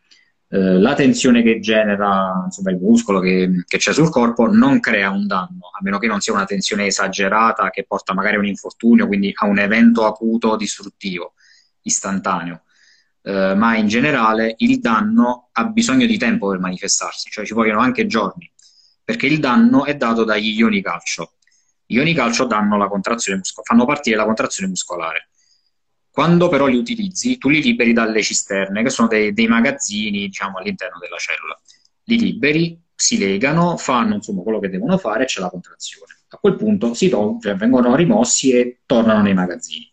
eh, 0.50 0.78
la 0.78 0.94
tensione 0.94 1.42
che 1.42 1.60
genera 1.60 2.42
insomma, 2.46 2.70
il 2.70 2.78
muscolo 2.78 3.20
che, 3.20 3.64
che, 3.66 3.76
c'è 3.76 3.92
sul 3.92 4.10
corpo 4.10 4.46
non 4.50 4.80
crea 4.80 5.10
un 5.10 5.26
danno, 5.26 5.70
a 5.76 5.80
meno 5.82 5.98
che 5.98 6.06
non 6.06 6.20
sia 6.20 6.32
una 6.32 6.46
tensione 6.46 6.86
esagerata 6.86 7.68
che 7.70 7.84
porta 7.84 8.14
magari 8.14 8.36
a 8.36 8.38
un 8.38 8.46
infortunio, 8.46 9.06
quindi 9.06 9.30
a 9.34 9.46
un 9.46 9.58
evento 9.58 10.06
acuto 10.06 10.56
distruttivo, 10.56 11.34
istantaneo. 11.82 12.62
Eh, 13.20 13.54
ma 13.54 13.76
in 13.76 13.88
generale 13.88 14.54
il 14.58 14.78
danno 14.80 15.50
ha 15.52 15.64
bisogno 15.66 16.06
di 16.06 16.16
tempo 16.16 16.48
per 16.48 16.60
manifestarsi, 16.60 17.28
cioè 17.30 17.44
ci 17.44 17.52
vogliono 17.52 17.80
anche 17.80 18.06
giorni, 18.06 18.50
perché 19.04 19.26
il 19.26 19.38
danno 19.40 19.84
è 19.84 19.96
dato 19.96 20.24
dagli 20.24 20.56
ioni 20.58 20.80
calcio. 20.80 21.34
Gli 21.84 21.96
ioni 21.96 22.14
calcio 22.14 22.46
danno 22.46 22.78
la 22.78 22.88
contrazione 22.88 23.38
muscolare, 23.38 23.68
fanno 23.68 23.84
partire 23.84 24.16
la 24.16 24.24
contrazione 24.24 24.70
muscolare. 24.70 25.28
Quando 26.18 26.48
però 26.48 26.66
li 26.66 26.76
utilizzi, 26.76 27.38
tu 27.38 27.48
li 27.48 27.62
liberi 27.62 27.92
dalle 27.92 28.22
cisterne, 28.22 28.82
che 28.82 28.90
sono 28.90 29.06
dei, 29.06 29.32
dei 29.32 29.46
magazzini, 29.46 30.26
diciamo, 30.26 30.58
all'interno 30.58 30.98
della 30.98 31.16
cellula. 31.16 31.56
Li 32.06 32.18
liberi, 32.18 32.76
si 32.92 33.18
legano, 33.18 33.76
fanno 33.76 34.16
insomma 34.16 34.42
quello 34.42 34.58
che 34.58 34.68
devono 34.68 34.98
fare 34.98 35.22
e 35.22 35.26
c'è 35.26 35.38
la 35.38 35.48
contrazione. 35.48 36.14
A 36.30 36.38
quel 36.38 36.56
punto 36.56 36.90
tol- 37.08 37.40
cioè, 37.40 37.54
vengono 37.54 37.94
rimossi 37.94 38.50
e 38.50 38.80
tornano 38.84 39.22
nei 39.22 39.32
magazzini. 39.32 39.92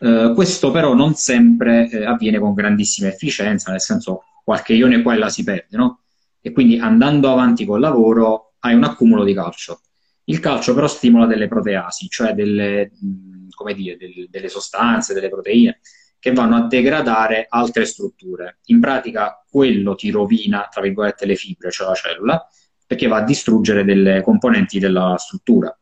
Uh, 0.00 0.34
questo 0.34 0.72
però 0.72 0.94
non 0.94 1.14
sempre 1.14 1.88
eh, 1.88 2.04
avviene 2.04 2.40
con 2.40 2.52
grandissima 2.52 3.06
efficienza, 3.06 3.70
nel 3.70 3.80
senso 3.80 4.24
qualche 4.42 4.72
ione 4.72 5.02
qua 5.02 5.14
e 5.14 5.18
là 5.18 5.28
si 5.28 5.44
perde, 5.44 5.76
no? 5.76 6.00
E 6.40 6.50
quindi 6.50 6.80
andando 6.80 7.30
avanti 7.30 7.64
col 7.64 7.78
lavoro 7.78 8.54
hai 8.58 8.74
un 8.74 8.82
accumulo 8.82 9.22
di 9.22 9.34
calcio. 9.34 9.82
Il 10.24 10.40
calcio 10.40 10.74
però 10.74 10.88
stimola 10.88 11.26
delle 11.26 11.46
proteasi, 11.46 12.08
cioè 12.08 12.32
delle, 12.32 12.90
come 13.58 13.74
dire, 13.74 13.96
del, 13.96 14.28
delle 14.30 14.48
sostanze, 14.48 15.12
delle 15.12 15.28
proteine 15.28 15.80
che 16.20 16.32
vanno 16.32 16.56
a 16.56 16.66
degradare 16.66 17.46
altre 17.48 17.84
strutture. 17.84 18.58
In 18.66 18.80
pratica 18.80 19.44
quello 19.48 19.94
ti 19.96 20.10
rovina, 20.10 20.68
tra 20.70 20.80
virgolette, 20.80 21.26
le 21.26 21.34
fibre, 21.34 21.70
cioè 21.70 21.88
la 21.88 21.94
cellula, 21.94 22.48
perché 22.86 23.06
va 23.08 23.18
a 23.18 23.24
distruggere 23.24 23.84
delle 23.84 24.22
componenti 24.22 24.78
della 24.78 25.16
struttura. 25.18 25.76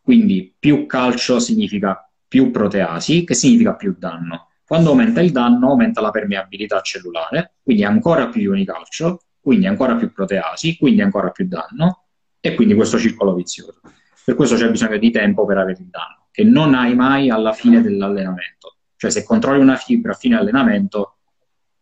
Quindi 0.00 0.54
più 0.58 0.86
calcio 0.86 1.38
significa 1.38 2.08
più 2.28 2.50
proteasi, 2.50 3.24
che 3.24 3.34
significa 3.34 3.74
più 3.74 3.94
danno. 3.98 4.48
Quando 4.64 4.90
aumenta 4.90 5.20
il 5.20 5.32
danno, 5.32 5.70
aumenta 5.70 6.00
la 6.00 6.10
permeabilità 6.10 6.80
cellulare, 6.80 7.56
quindi 7.62 7.84
ancora 7.84 8.28
più 8.28 8.40
ioni 8.42 8.64
calcio, 8.64 9.24
quindi 9.40 9.66
ancora 9.66 9.96
più 9.96 10.12
proteasi, 10.12 10.76
quindi 10.78 11.02
ancora 11.02 11.30
più 11.30 11.46
danno, 11.46 12.04
e 12.40 12.54
quindi 12.54 12.74
questo 12.74 12.98
circolo 12.98 13.34
vizioso. 13.34 13.80
Per 14.24 14.34
questo 14.34 14.56
c'è 14.56 14.70
bisogno 14.70 14.96
di 14.98 15.10
tempo 15.10 15.44
per 15.44 15.58
avere 15.58 15.78
il 15.78 15.88
danno 15.88 16.21
che 16.32 16.42
non 16.42 16.74
hai 16.74 16.96
mai 16.96 17.30
alla 17.30 17.52
fine 17.52 17.80
dell'allenamento. 17.82 18.78
Cioè 18.96 19.10
se 19.10 19.22
controlli 19.22 19.60
una 19.60 19.76
fibra 19.76 20.12
a 20.12 20.16
fine 20.16 20.36
allenamento 20.36 21.18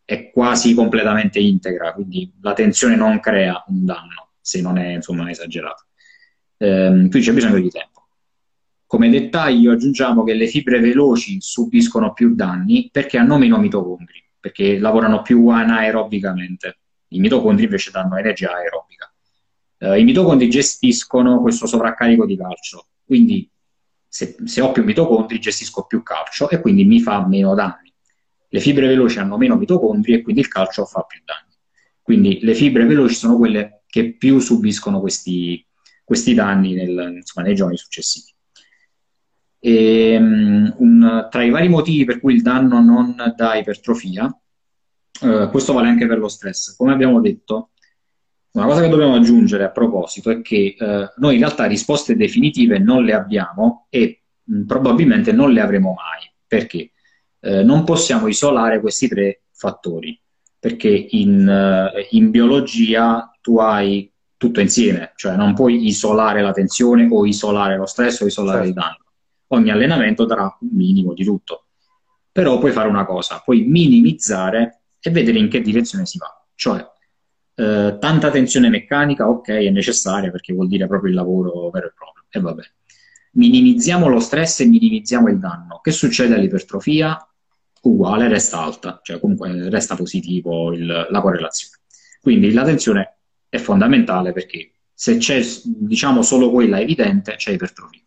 è 0.05 0.31
quasi 0.31 0.75
completamente 0.75 1.39
integra, 1.39 1.93
quindi 1.93 2.31
la 2.43 2.53
tensione 2.53 2.97
non 2.97 3.21
crea 3.21 3.63
un 3.69 3.85
danno 3.85 4.31
se 4.41 4.61
non 4.61 4.77
è 4.77 4.95
insomma 4.95 5.31
esagerato. 5.31 5.85
Ehm, 6.57 7.09
quindi 7.09 7.21
c'è 7.21 7.33
bisogno 7.33 7.61
di 7.61 7.71
tempo. 7.71 8.09
Come 8.87 9.09
dettaglio 9.09 9.71
aggiungiamo 9.71 10.25
che 10.25 10.35
le 10.35 10.49
fibre 10.49 10.81
veloci 10.81 11.41
subiscono 11.41 12.13
più 12.13 12.35
danni 12.35 12.89
perché 12.91 13.19
hanno 13.19 13.39
meno 13.39 13.59
mitocondri, 13.59 14.21
perché 14.41 14.79
lavorano 14.79 15.23
più 15.23 15.47
anaerobicamente. 15.47 16.79
I 17.13 17.21
mitocondri 17.21 17.65
invece 17.65 17.93
danno 17.93 18.17
energia 18.17 18.53
aerobica. 18.53 19.13
Eh, 19.79 20.01
I 20.01 20.05
mitocondri 20.05 20.51
gestiscono 20.51 21.41
questo 21.41 21.67
sovraccarico 21.67 22.27
di 22.27 22.37
calcio, 22.37 22.89
quindi 23.05 23.49
se, 24.11 24.35
se 24.45 24.61
ho 24.61 24.73
più 24.73 24.83
mitocondri 24.83 25.39
gestisco 25.39 25.85
più 25.85 26.03
calcio 26.03 26.51
e 26.51 26.61
quindi 26.61 26.85
mi 26.85 27.01
fa 27.01 27.25
meno 27.27 27.55
danni. 27.55 27.95
Le 28.49 28.61
fibre 28.61 28.89
veloci 28.89 29.21
hanno 29.21 29.37
meno 29.37 29.57
mitocondri 29.57 30.15
e 30.15 30.23
quindi 30.23 30.41
il 30.41 30.49
calcio 30.49 30.85
fa 30.85 31.03
più 31.03 31.21
danni. 31.25 31.55
Quindi 32.03 32.41
le 32.43 32.55
fibre 32.55 32.87
veloci 32.87 33.15
sono 33.15 33.37
quelle 33.37 33.85
che 33.87 34.17
più 34.17 34.41
subiscono 34.41 34.99
questi, 34.99 35.65
questi 36.03 36.35
danni 36.35 36.75
nel, 36.75 37.13
insomma, 37.19 37.47
nei 37.47 37.55
giorni 37.55 37.77
successivi. 37.77 38.35
E, 39.61 40.17
um, 40.17 40.75
un, 40.79 41.29
tra 41.31 41.45
i 41.45 41.51
vari 41.51 41.69
motivi 41.69 42.05
per 42.05 42.19
cui 42.19 42.35
il 42.35 42.43
danno 42.43 42.81
non 42.81 43.15
dà 43.37 43.55
ipertrofia, 43.55 44.25
uh, 45.21 45.49
questo 45.51 45.73
vale 45.73 45.89
anche 45.89 46.09
per 46.09 46.19
lo 46.19 46.29
stress. 46.29 46.75
Come 46.75 46.93
abbiamo 46.93 47.21
detto, 47.21 47.71
una 48.53 48.67
cosa 48.67 48.81
che 48.81 48.89
dobbiamo 48.89 49.15
aggiungere 49.15 49.65
a 49.65 49.71
proposito 49.71 50.31
è 50.31 50.41
che 50.41 50.75
eh, 50.79 51.13
noi 51.17 51.35
in 51.35 51.41
realtà 51.41 51.67
risposte 51.67 52.17
definitive 52.17 52.79
non 52.79 53.05
le 53.05 53.15
abbiamo 53.15 53.87
e 53.91 54.23
mh, 54.43 54.65
probabilmente 54.65 55.33
non 55.33 55.53
le 55.53 55.61
avremo 55.61 55.95
mai. 55.95 56.29
Perché? 56.47 56.93
Eh, 57.39 57.63
non 57.63 57.85
possiamo 57.85 58.27
isolare 58.27 58.81
questi 58.81 59.07
tre 59.07 59.43
fattori, 59.53 60.21
perché 60.59 60.89
in, 60.89 61.47
uh, 61.47 62.07
in, 62.11 62.31
biologia 62.31 63.31
tu 63.41 63.59
hai 63.59 64.13
tutto 64.37 64.61
insieme, 64.61 65.13
cioè 65.17 65.37
non 65.37 65.55
puoi 65.55 65.87
isolare 65.87 66.43
la 66.43 66.53
tensione 66.53 67.07
o 67.11 67.25
isolare 67.25 67.77
lo 67.77 67.87
stress 67.87 68.21
o 68.21 68.27
isolare 68.27 68.65
certo. 68.65 68.69
il 68.69 68.75
danno. 68.75 69.05
Ogni 69.49 69.71
allenamento 69.71 70.25
darà 70.25 70.45
un 70.61 70.69
minimo 70.73 71.15
di 71.15 71.25
tutto. 71.25 71.67
Però 72.33 72.59
puoi 72.59 72.73
fare 72.73 72.89
una 72.89 73.05
cosa, 73.05 73.41
puoi 73.45 73.63
minimizzare 73.63 74.83
e 75.01 75.11
vedere 75.11 75.39
in 75.39 75.49
che 75.49 75.61
direzione 75.61 76.07
si 76.07 76.19
va. 76.19 76.47
Cioè, 76.55 76.85
eh, 77.61 77.99
tanta 77.99 78.31
tensione 78.31 78.71
meccanica, 78.71 79.29
ok, 79.29 79.49
è 79.49 79.69
necessaria 79.69 80.31
perché 80.31 80.55
vuol 80.55 80.67
dire 80.67 80.87
proprio 80.87 81.11
il 81.11 81.17
lavoro 81.17 81.69
vero 81.69 81.89
e 81.89 81.93
proprio. 81.95 82.25
E 82.31 82.41
vabbè. 82.41 82.63
Minimizziamo 83.33 84.09
lo 84.09 84.19
stress 84.19 84.61
e 84.61 84.67
minimizziamo 84.67 85.29
il 85.29 85.39
danno. 85.39 85.81
Che 85.83 85.91
succede 85.91 86.35
all'ipertrofia? 86.35 87.23
Uguale, 87.83 88.29
resta 88.29 88.63
alta, 88.63 89.01
cioè 89.03 89.21
comunque 89.21 89.69
resta 89.69 89.95
positivo 89.95 90.73
il, 90.73 90.87
la 90.87 91.21
correlazione. 91.21 91.81
Quindi 92.21 92.51
la 92.53 92.65
tensione 92.65 93.19
è 93.49 93.59
fondamentale 93.59 94.33
perché 94.33 94.73
se 94.95 95.19
c'è, 95.19 95.43
diciamo, 95.65 96.23
solo 96.23 96.51
quella 96.51 96.81
evidente, 96.81 97.37
c'è 97.37 97.53
ipertrofia. 97.53 98.01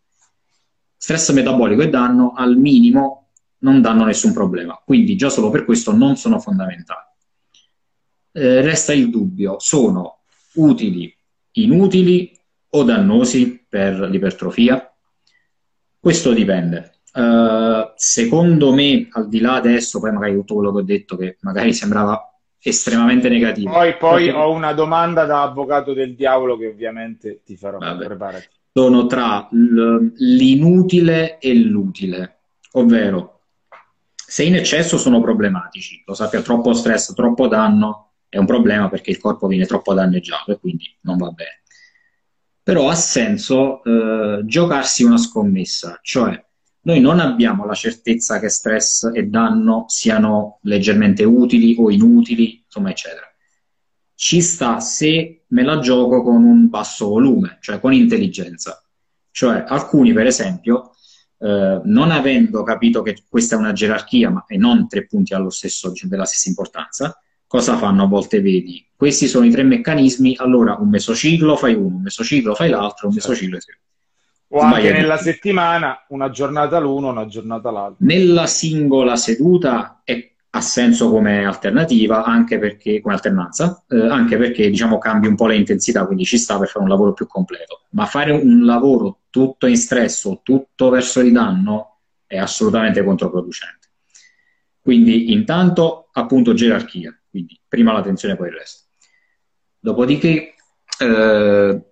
Stress 0.98 1.32
metabolico 1.32 1.84
e 1.84 1.90
danno 1.90 2.34
al 2.36 2.58
minimo 2.58 3.30
non 3.60 3.82
danno 3.82 4.04
nessun 4.04 4.34
problema, 4.34 4.82
quindi 4.84 5.16
già 5.16 5.30
solo 5.30 5.50
per 5.50 5.64
questo 5.64 5.96
non 5.96 6.18
sono 6.18 6.40
fondamentali 6.40 7.13
eh, 8.34 8.62
resta 8.62 8.94
il 8.94 9.10
dubbio, 9.10 9.58
sono 9.60 10.20
utili, 10.56 11.16
inutili 11.54 12.36
o 12.70 12.84
dannosi 12.84 13.66
per 13.70 14.00
l'ipertrofia? 14.02 14.92
Questo 16.00 16.34
dipende. 16.34 16.92
Uh, 17.14 17.92
secondo 17.96 18.74
me, 18.74 19.08
al 19.12 19.30
di 19.30 19.40
là 19.40 19.54
adesso, 19.54 20.00
poi 20.00 20.12
magari 20.12 20.34
tutto 20.34 20.56
quello 20.56 20.74
che 20.74 20.80
ho 20.80 20.84
detto 20.84 21.16
che 21.16 21.38
magari 21.42 21.72
sembrava 21.72 22.34
estremamente 22.60 23.30
negativo. 23.30 23.72
Poi, 23.72 23.96
poi 23.98 24.26
perché... 24.26 24.40
ho 24.40 24.52
una 24.52 24.74
domanda 24.74 25.26
da 25.26 25.44
avvocato 25.44 25.94
del 25.94 26.16
diavolo 26.16 26.58
che 26.58 26.68
ovviamente 26.68 27.42
ti 27.46 27.56
farò. 27.56 27.78
Vabbè. 27.78 28.06
Preparati. 28.06 28.48
Sono 28.74 29.06
tra 29.06 29.48
l'inutile 29.52 31.38
e 31.38 31.54
l'utile, 31.54 32.40
ovvero 32.72 33.42
se 34.34 34.44
in 34.46 34.56
eccesso 34.56 34.98
sono 34.98 35.22
problematici, 35.22 36.02
lo 36.08 36.16
sappia, 36.16 36.42
troppo 36.42 36.74
stress, 36.74 37.14
troppo 37.14 37.48
danno, 37.48 38.13
è 38.34 38.40
un 38.40 38.48
problema 38.48 38.90
perché 38.90 39.12
il 39.12 39.20
corpo 39.20 39.46
viene 39.46 39.68
troppo 39.68 39.94
danneggiato 39.94 40.52
e 40.52 40.60
quindi 40.60 40.86
non 41.02 41.18
va 41.18 41.30
bene. 41.30 41.62
Però 42.64 42.90
ha 42.90 42.96
senso 42.96 43.84
eh, 43.84 44.42
giocarsi 44.46 45.04
una 45.04 45.18
scommessa, 45.18 46.00
cioè 46.02 46.44
noi 46.82 47.00
non 47.00 47.20
abbiamo 47.20 47.66
la 47.66 47.76
certezza 47.76 48.40
che 48.40 48.50
stress 48.50 49.12
e 49.14 49.28
danno 49.28 49.86
siano 49.88 50.58
leggermente 50.64 51.24
utili 51.24 51.76
o 51.78 51.92
inutili, 51.92 52.64
insomma, 52.66 52.90
eccetera. 52.90 53.32
Ci 54.16 54.42
sta 54.42 54.80
se 54.80 55.44
me 55.48 55.64
la 55.64 55.78
gioco 55.78 56.24
con 56.24 56.44
un 56.44 56.70
basso 56.70 57.10
volume, 57.10 57.60
cioè 57.62 57.80
con 57.80 57.94
intelligenza. 57.94 58.84
Cioè 59.30 59.64
alcuni, 59.68 60.12
per 60.12 60.26
esempio, 60.26 60.96
eh, 61.38 61.82
non 61.84 62.10
avendo 62.10 62.64
capito 62.64 63.04
che 63.04 63.24
questa 63.30 63.56
è 63.56 63.60
una 63.60 63.74
gerarchia, 63.74 64.32
ma 64.32 64.44
e 64.48 64.58
non 64.58 64.88
tre 64.88 65.06
punti 65.06 65.36
allo 65.36 65.52
stesso, 65.52 65.94
della 66.02 66.26
stessa 66.26 66.50
importanza, 66.50 67.16
cosa 67.54 67.78
fanno 67.78 68.02
a 68.02 68.08
volte 68.08 68.42
vedi? 68.42 68.84
Questi 68.96 69.28
sono 69.28 69.46
i 69.46 69.52
tre 69.52 69.62
meccanismi, 69.62 70.38
allora 70.40 70.76
un 70.80 70.90
mesociclo 70.90 71.56
fai 71.56 71.76
uno, 71.76 71.98
un 71.98 72.02
mesociclo 72.02 72.56
fai 72.56 72.72
l'altro, 72.72 73.10
un 73.10 73.14
mesociclo 73.14 73.60
fai 73.60 73.76
o 74.56 74.60
anche 74.60 74.92
nella 74.92 75.18
settimana, 75.18 76.04
una 76.10 76.32
giornata 76.32 76.80
l'uno, 76.80 77.10
una 77.10 77.28
giornata 77.28 77.70
l'altro. 77.70 77.98
Nella 78.00 78.48
singola 78.48 79.16
seduta 79.16 80.02
è, 80.04 80.32
ha 80.50 80.62
senso 80.62 81.12
come 81.12 81.46
alternativa, 81.46 82.24
anche 82.24 82.58
perché, 82.58 83.02
come 83.02 83.14
alternanza, 83.14 83.84
eh, 83.88 84.00
anche 84.00 84.36
perché 84.38 84.72
diciamo 84.72 84.98
cambi 84.98 85.28
un 85.28 85.36
po' 85.36 85.46
le 85.46 85.56
intensità, 85.56 86.08
quindi 86.08 86.26
ci 86.26 86.40
sta 86.40 86.58
per 86.58 86.70
fare 86.70 86.84
un 86.84 86.90
lavoro 86.90 87.14
più 87.14 87.28
completo. 87.28 87.82
Ma 87.92 88.08
fare 88.08 88.32
un 88.32 88.66
lavoro 88.66 89.20
tutto 89.30 89.68
in 89.68 89.78
stress 89.78 90.24
o 90.26 90.40
tutto 90.42 90.90
verso 90.90 91.20
il 91.20 91.32
danno 91.32 92.00
è 92.26 92.38
assolutamente 92.38 93.04
controproducente. 93.04 93.90
Quindi 94.82 95.32
intanto 95.32 96.10
appunto 96.14 96.54
gerarchia, 96.54 97.16
quindi 97.34 97.60
prima 97.68 97.92
la 97.92 98.04
tensione, 98.04 98.36
poi 98.36 98.50
il 98.50 98.54
resto. 98.54 98.84
Dopodiché 99.80 100.54
eh, 101.00 101.84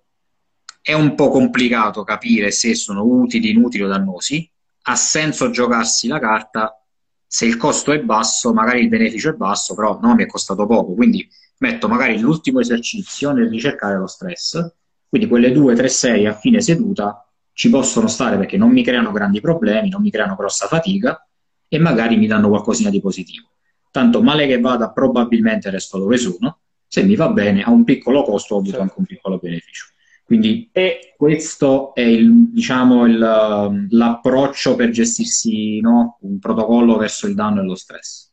è 0.80 0.92
un 0.92 1.14
po' 1.16 1.30
complicato 1.30 2.04
capire 2.04 2.52
se 2.52 2.76
sono 2.76 3.02
utili, 3.02 3.50
inutili 3.50 3.82
o 3.82 3.88
dannosi. 3.88 4.48
Ha 4.82 4.94
senso 4.94 5.50
giocarsi 5.50 6.06
la 6.06 6.20
carta 6.20 6.80
se 7.26 7.44
il 7.44 7.56
costo 7.56 7.90
è 7.90 8.00
basso, 8.00 8.52
magari 8.52 8.82
il 8.82 8.88
beneficio 8.88 9.30
è 9.30 9.32
basso, 9.32 9.74
però 9.74 9.98
no, 10.00 10.14
mi 10.14 10.22
è 10.22 10.26
costato 10.26 10.64
poco, 10.66 10.94
quindi 10.94 11.28
metto 11.58 11.88
magari 11.88 12.20
l'ultimo 12.20 12.60
esercizio 12.60 13.32
nel 13.32 13.48
ricercare 13.48 13.98
lo 13.98 14.06
stress, 14.06 14.74
quindi 15.08 15.26
quelle 15.26 15.50
due 15.50 15.74
tre 15.74 15.88
serie 15.88 16.28
a 16.28 16.34
fine 16.34 16.60
seduta 16.60 17.26
ci 17.52 17.68
possono 17.68 18.06
stare 18.06 18.36
perché 18.36 18.56
non 18.56 18.70
mi 18.70 18.84
creano 18.84 19.10
grandi 19.10 19.40
problemi, 19.40 19.88
non 19.88 20.02
mi 20.02 20.10
creano 20.10 20.36
grossa 20.36 20.68
fatica 20.68 21.26
e 21.66 21.78
magari 21.78 22.16
mi 22.16 22.28
danno 22.28 22.48
qualcosina 22.48 22.90
di 22.90 23.00
positivo. 23.00 23.48
Tanto 23.92 24.22
male 24.22 24.48
che 24.48 24.58
vada, 24.58 24.90
probabilmente 24.90 25.70
resto 25.70 25.98
dove 25.98 26.16
sono, 26.16 26.58
se 26.88 27.04
mi 27.04 27.14
va 27.14 27.28
bene, 27.28 27.62
a 27.62 27.70
un 27.70 27.84
piccolo 27.84 28.22
costo 28.22 28.54
ho 28.54 28.58
avuto 28.58 28.72
certo. 28.72 28.84
anche 28.84 28.98
un 28.98 29.04
piccolo 29.04 29.38
beneficio. 29.38 29.86
Quindi 30.24 30.70
e... 30.72 31.14
questo 31.16 31.94
è 31.94 32.00
il, 32.00 32.50
diciamo, 32.50 33.06
il, 33.06 33.86
l'approccio 33.90 34.74
per 34.76 34.90
gestirsi 34.90 35.80
no? 35.80 36.16
un 36.22 36.38
protocollo 36.38 36.96
verso 36.96 37.26
il 37.26 37.34
danno 37.34 37.60
e 37.60 37.64
lo 37.64 37.74
stress. 37.74 38.30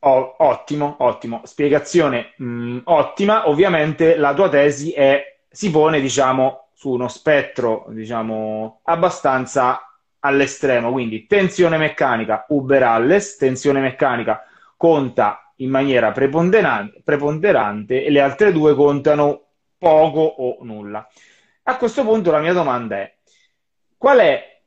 Oh, 0.00 0.36
ottimo, 0.38 0.96
ottimo. 1.00 1.42
Spiegazione 1.44 2.32
mh, 2.38 2.44
mm, 2.44 2.78
ottima. 2.84 3.48
Ovviamente 3.48 4.16
la 4.16 4.34
tua 4.34 4.48
tesi 4.48 4.92
è, 4.92 5.40
si 5.50 5.70
pone, 5.70 6.00
diciamo, 6.00 6.70
su 6.74 6.90
uno 6.90 7.08
spettro, 7.08 7.86
diciamo, 7.90 8.80
abbastanza 8.84 9.80
all'estremo. 10.20 10.90
Quindi 10.90 11.26
tensione 11.26 11.76
meccanica 11.76 12.46
Uber 12.48 12.82
Alles, 12.82 13.36
tensione 13.36 13.80
meccanica 13.80 14.44
conta 14.80 15.52
in 15.56 15.68
maniera 15.68 16.10
preponderante, 16.10 17.02
preponderante 17.04 18.02
e 18.02 18.08
le 18.08 18.22
altre 18.22 18.50
due 18.50 18.74
contano 18.74 19.48
poco 19.76 20.20
o 20.20 20.56
nulla. 20.62 21.06
A 21.64 21.76
questo 21.76 22.02
punto 22.02 22.30
la 22.30 22.40
mia 22.40 22.54
domanda 22.54 22.96
è, 22.96 23.14
qual 23.98 24.20
è 24.20 24.62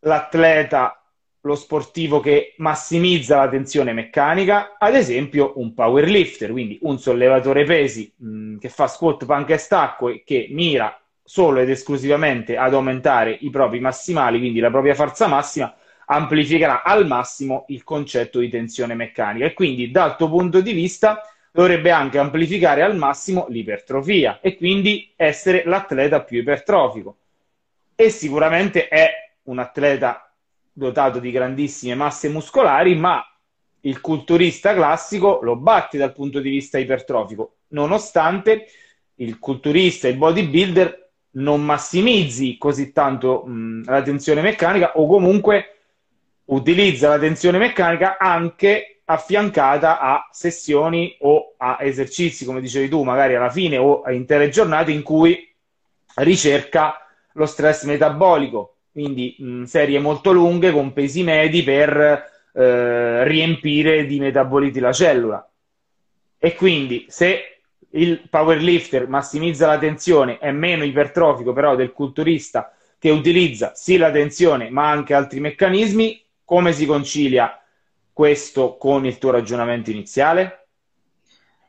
l'atleta, 0.00 1.02
lo 1.40 1.54
sportivo 1.54 2.20
che 2.20 2.52
massimizza 2.58 3.38
la 3.38 3.48
tensione 3.48 3.94
meccanica? 3.94 4.76
Ad 4.78 4.94
esempio 4.94 5.54
un 5.56 5.72
powerlifter, 5.72 6.50
quindi 6.50 6.78
un 6.82 6.98
sollevatore 6.98 7.64
pesi 7.64 8.12
mh, 8.14 8.28
mm, 8.28 8.58
che 8.58 8.68
fa 8.68 8.86
squat, 8.86 9.24
panca 9.24 9.54
e 9.54 9.58
stacco 9.58 10.10
e 10.10 10.22
che 10.26 10.48
mira 10.50 10.94
solo 11.22 11.60
ed 11.60 11.70
esclusivamente 11.70 12.58
ad 12.58 12.74
aumentare 12.74 13.34
i 13.40 13.48
propri 13.48 13.80
massimali, 13.80 14.38
quindi 14.38 14.60
la 14.60 14.70
propria 14.70 14.94
forza 14.94 15.26
massima, 15.26 15.74
amplificherà 16.06 16.82
al 16.82 17.06
massimo 17.06 17.64
il 17.68 17.84
concetto 17.84 18.38
di 18.40 18.48
tensione 18.48 18.94
meccanica 18.94 19.46
e 19.46 19.52
quindi 19.52 19.90
dal 19.90 20.16
tuo 20.16 20.28
punto 20.28 20.60
di 20.60 20.72
vista 20.72 21.22
dovrebbe 21.50 21.90
anche 21.90 22.18
amplificare 22.18 22.82
al 22.82 22.96
massimo 22.96 23.46
l'ipertrofia 23.48 24.40
e 24.40 24.56
quindi 24.56 25.12
essere 25.14 25.62
l'atleta 25.64 26.22
più 26.22 26.40
ipertrofico. 26.40 27.16
E 27.94 28.10
sicuramente 28.10 28.88
è 28.88 29.08
un 29.44 29.60
atleta 29.60 30.32
dotato 30.72 31.20
di 31.20 31.30
grandissime 31.30 31.94
masse 31.94 32.28
muscolari, 32.28 32.96
ma 32.96 33.24
il 33.82 34.00
culturista 34.00 34.74
classico 34.74 35.38
lo 35.42 35.56
batte 35.56 35.96
dal 35.96 36.12
punto 36.12 36.40
di 36.40 36.50
vista 36.50 36.78
ipertrofico, 36.78 37.58
nonostante 37.68 38.66
il 39.16 39.38
culturista, 39.38 40.08
il 40.08 40.16
bodybuilder 40.16 41.02
non 41.34 41.64
massimizzi 41.64 42.56
così 42.58 42.92
tanto 42.92 43.44
mh, 43.44 43.84
la 43.86 44.02
tensione 44.02 44.40
meccanica 44.40 44.92
o 44.96 45.06
comunque 45.06 45.73
utilizza 46.46 47.08
la 47.08 47.18
tensione 47.18 47.58
meccanica 47.58 48.18
anche 48.18 49.00
affiancata 49.04 50.00
a 50.00 50.28
sessioni 50.30 51.16
o 51.20 51.54
a 51.58 51.78
esercizi, 51.80 52.44
come 52.44 52.60
dicevi 52.60 52.88
tu, 52.88 53.02
magari 53.02 53.34
alla 53.34 53.50
fine 53.50 53.76
o 53.76 54.02
a 54.02 54.12
intere 54.12 54.48
giornate 54.48 54.92
in 54.92 55.02
cui 55.02 55.52
ricerca 56.16 57.06
lo 57.32 57.46
stress 57.46 57.84
metabolico, 57.84 58.76
quindi 58.92 59.36
mh, 59.38 59.62
serie 59.64 59.98
molto 59.98 60.32
lunghe 60.32 60.70
con 60.70 60.92
pesi 60.92 61.22
medi 61.22 61.62
per 61.62 62.32
eh, 62.52 63.24
riempire 63.24 64.06
di 64.06 64.20
metaboliti 64.20 64.80
la 64.80 64.92
cellula. 64.92 65.48
E 66.38 66.54
quindi 66.54 67.06
se 67.08 67.58
il 67.90 68.28
powerlifter 68.28 69.08
massimizza 69.08 69.66
la 69.66 69.78
tensione, 69.78 70.38
è 70.38 70.50
meno 70.50 70.84
ipertrofico 70.84 71.52
però 71.52 71.76
del 71.76 71.92
culturista 71.92 72.72
che 72.98 73.10
utilizza 73.10 73.72
sì 73.74 73.96
la 73.96 74.10
tensione 74.10 74.70
ma 74.70 74.90
anche 74.90 75.14
altri 75.14 75.40
meccanismi, 75.40 76.23
come 76.44 76.72
si 76.72 76.86
concilia 76.86 77.58
questo 78.12 78.76
con 78.76 79.04
il 79.06 79.18
tuo 79.18 79.30
ragionamento 79.30 79.90
iniziale? 79.90 80.66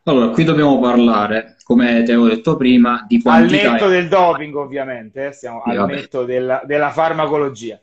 Allora, 0.03 0.29
qui 0.29 0.43
dobbiamo 0.43 0.79
parlare, 0.79 1.57
come 1.63 2.03
ti 2.03 2.11
avevo 2.11 2.27
detto 2.27 2.55
prima, 2.55 3.03
di 3.07 3.19
quantità... 3.21 3.65
Al 3.65 3.71
netto 3.71 3.87
del 3.87 4.07
doping, 4.07 4.55
ovviamente, 4.55 5.27
eh? 5.27 5.31
siamo 5.31 5.63
sì, 5.63 5.71
al 5.71 5.77
vabbè. 5.77 5.95
netto 5.95 6.25
della, 6.25 6.61
della, 6.63 6.91
farmacologia. 6.91 7.81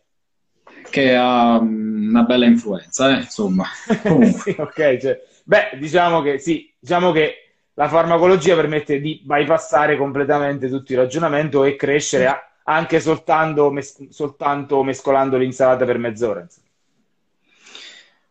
Che 0.88 1.14
ha 1.16 1.61
mm, 1.61 2.11
una 2.11 2.22
bella 2.22 2.46
influenza, 2.46 3.11
eh? 3.11 3.22
insomma. 3.22 3.64
sì, 4.38 4.55
ok, 4.57 4.96
cioè, 4.98 5.20
beh, 5.42 5.70
diciamo 5.78 6.22
che 6.22 6.38
sì, 6.38 6.72
diciamo 6.78 7.11
che 7.11 7.55
la 7.74 7.88
farmacologia 7.88 8.55
permette 8.55 9.00
di 9.00 9.20
bypassare 9.24 9.96
completamente 9.96 10.68
tutto 10.68 10.92
il 10.92 10.98
ragionamento 10.98 11.64
e 11.64 11.74
crescere 11.74 12.52
anche 12.64 13.00
soltanto, 13.00 13.70
mes- 13.72 14.09
soltanto 14.11 14.83
mescolando 14.85 15.37
l'insalata 15.37 15.85
per 15.85 15.98
mezz'ora. 15.98 16.40
Insomma. 16.40 16.62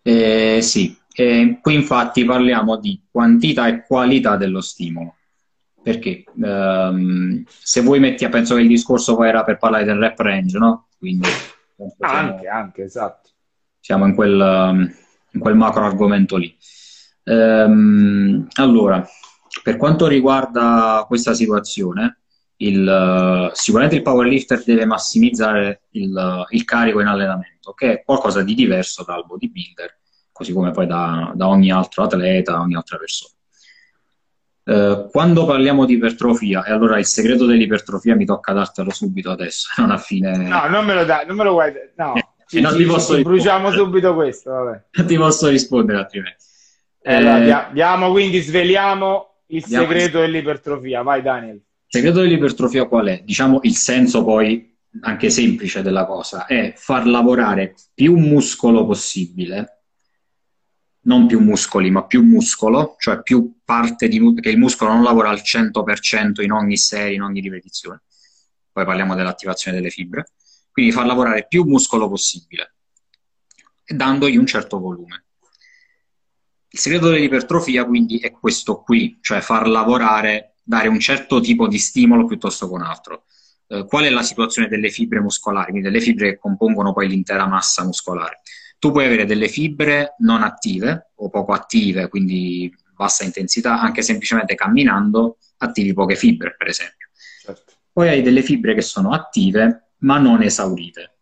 Eh, 0.03 0.59
sì, 0.61 0.97
eh, 1.13 1.59
qui 1.61 1.73
infatti 1.75 2.25
parliamo 2.25 2.77
di 2.77 3.01
quantità 3.09 3.67
e 3.67 3.83
qualità 3.85 4.37
dello 4.37 4.61
stimolo. 4.61 5.15
Perché 5.83 6.23
ehm, 6.41 7.43
se 7.47 7.81
voi 7.81 7.99
metti, 7.99 8.27
penso 8.29 8.55
che 8.55 8.61
il 8.61 8.67
discorso 8.67 9.15
poi 9.15 9.29
era 9.29 9.43
per 9.43 9.57
parlare 9.57 9.83
del 9.83 9.97
rep 9.97 10.19
range, 10.19 10.57
no? 10.57 10.87
Quindi, 10.97 11.27
anche, 11.99 12.47
anche, 12.47 12.83
esatto. 12.83 13.29
Siamo 13.79 14.05
in 14.05 14.13
quel, 14.13 14.93
in 15.31 15.39
quel 15.39 15.55
macro 15.55 15.83
argomento 15.85 16.37
lì. 16.37 16.55
Ehm, 17.23 18.47
allora, 18.53 19.03
per 19.63 19.77
quanto 19.77 20.07
riguarda 20.07 21.03
questa 21.07 21.33
situazione, 21.33 22.20
il, 22.61 23.51
sicuramente 23.53 23.97
il 23.97 24.01
powerlifter 24.03 24.63
deve 24.63 24.85
massimizzare 24.85 25.83
il, 25.91 26.45
il, 26.49 26.63
carico 26.63 27.01
in 27.01 27.07
allenamento, 27.07 27.73
che 27.73 27.91
è 27.91 28.03
qualcosa 28.03 28.43
di 28.43 28.53
diverso 28.53 29.03
dal 29.03 29.25
bodybuilder, 29.25 29.97
così 30.31 30.53
come 30.53 30.71
poi 30.71 30.87
da, 30.87 31.31
da 31.33 31.47
ogni 31.47 31.71
altro 31.71 32.03
atleta, 32.03 32.59
ogni 32.59 32.75
altra 32.75 32.97
persona. 32.97 33.33
Eh, 34.63 35.07
quando 35.11 35.45
parliamo 35.45 35.85
di 35.85 35.93
ipertrofia, 35.93 36.63
e 36.63 36.71
allora 36.71 36.99
il 36.99 37.05
segreto 37.05 37.45
dell'ipertrofia 37.45 38.15
mi 38.15 38.25
tocca 38.25 38.53
dartelo 38.53 38.91
subito 38.91 39.31
adesso, 39.31 39.69
non 39.81 39.91
a 39.91 39.97
fine... 39.97 40.37
No, 40.37 40.67
non 40.67 40.85
me 40.85 40.93
lo 40.93 41.03
dai, 41.03 41.25
non 41.25 41.35
me 41.35 41.43
lo 41.43 41.51
vuoi... 41.51 41.71
No, 41.95 42.13
eh, 42.15 42.27
ci, 42.45 42.61
non 42.61 42.73
ci, 42.73 42.77
ti 42.77 42.85
posso 42.85 43.15
ci, 43.15 43.23
bruciamo 43.23 43.71
subito 43.71 44.13
questo, 44.13 44.51
vabbè. 44.51 44.83
Non 44.91 45.05
ti 45.07 45.17
posso 45.17 45.47
rispondere 45.47 45.97
altrimenti. 45.97 46.43
Eh, 47.01 47.15
allora, 47.15 47.69
diamo 47.73 48.11
quindi, 48.11 48.39
sveliamo 48.39 49.37
il 49.47 49.65
segreto 49.65 50.19
dell'ipertrofia. 50.19 51.01
Vai 51.01 51.23
Daniel. 51.23 51.59
Segreto 51.93 52.21
dell'ipertrofia 52.21 52.85
qual 52.85 53.07
è? 53.07 53.21
Diciamo 53.21 53.59
il 53.63 53.75
senso 53.75 54.23
poi 54.23 54.77
anche 55.01 55.29
semplice 55.29 55.81
della 55.81 56.05
cosa 56.05 56.45
è 56.45 56.71
far 56.73 57.05
lavorare 57.05 57.75
più 57.93 58.15
muscolo 58.15 58.85
possibile, 58.85 59.81
non 61.01 61.27
più 61.27 61.41
muscoli, 61.41 61.91
ma 61.91 62.05
più 62.05 62.23
muscolo, 62.23 62.95
cioè 62.97 63.21
più 63.21 63.59
parte 63.65 64.07
di 64.07 64.35
che 64.35 64.51
il 64.51 64.57
muscolo 64.57 64.93
non 64.93 65.03
lavora 65.03 65.31
al 65.31 65.41
100% 65.43 66.41
in 66.41 66.53
ogni 66.53 66.77
serie, 66.77 67.15
in 67.15 67.23
ogni 67.23 67.41
ripetizione. 67.41 68.03
Poi 68.71 68.85
parliamo 68.85 69.13
dell'attivazione 69.13 69.75
delle 69.75 69.89
fibre. 69.89 70.27
Quindi 70.71 70.93
far 70.93 71.05
lavorare 71.05 71.45
più 71.45 71.65
muscolo 71.65 72.07
possibile, 72.07 72.75
dandogli 73.85 74.37
un 74.37 74.45
certo 74.45 74.79
volume. 74.79 75.25
Il 76.69 76.79
segreto 76.79 77.09
dell'ipertrofia 77.09 77.83
quindi 77.83 78.19
è 78.19 78.31
questo 78.31 78.79
qui, 78.81 79.17
cioè 79.19 79.41
far 79.41 79.67
lavorare 79.67 80.50
dare 80.63 80.87
un 80.87 80.99
certo 80.99 81.39
tipo 81.39 81.67
di 81.67 81.77
stimolo 81.77 82.25
piuttosto 82.25 82.67
che 82.67 82.73
un 82.73 82.81
altro. 82.81 83.23
Eh, 83.67 83.85
qual 83.85 84.03
è 84.03 84.09
la 84.09 84.23
situazione 84.23 84.67
delle 84.67 84.89
fibre 84.89 85.19
muscolari, 85.19 85.71
quindi 85.71 85.89
delle 85.89 86.01
fibre 86.01 86.31
che 86.31 86.37
compongono 86.37 86.93
poi 86.93 87.07
l'intera 87.07 87.47
massa 87.47 87.83
muscolare? 87.83 88.41
Tu 88.79 88.91
puoi 88.91 89.05
avere 89.05 89.25
delle 89.25 89.47
fibre 89.47 90.15
non 90.19 90.43
attive 90.43 91.11
o 91.15 91.29
poco 91.29 91.53
attive, 91.53 92.09
quindi 92.09 92.73
bassa 92.95 93.23
intensità, 93.23 93.79
anche 93.79 94.01
semplicemente 94.01 94.55
camminando 94.55 95.37
attivi 95.57 95.93
poche 95.93 96.15
fibre, 96.15 96.55
per 96.57 96.67
esempio. 96.67 97.09
Certo. 97.41 97.73
Poi 97.91 98.09
hai 98.09 98.21
delle 98.21 98.41
fibre 98.41 98.73
che 98.73 98.81
sono 98.81 99.11
attive 99.11 99.93
ma 99.99 100.17
non 100.17 100.41
esaurite. 100.41 101.15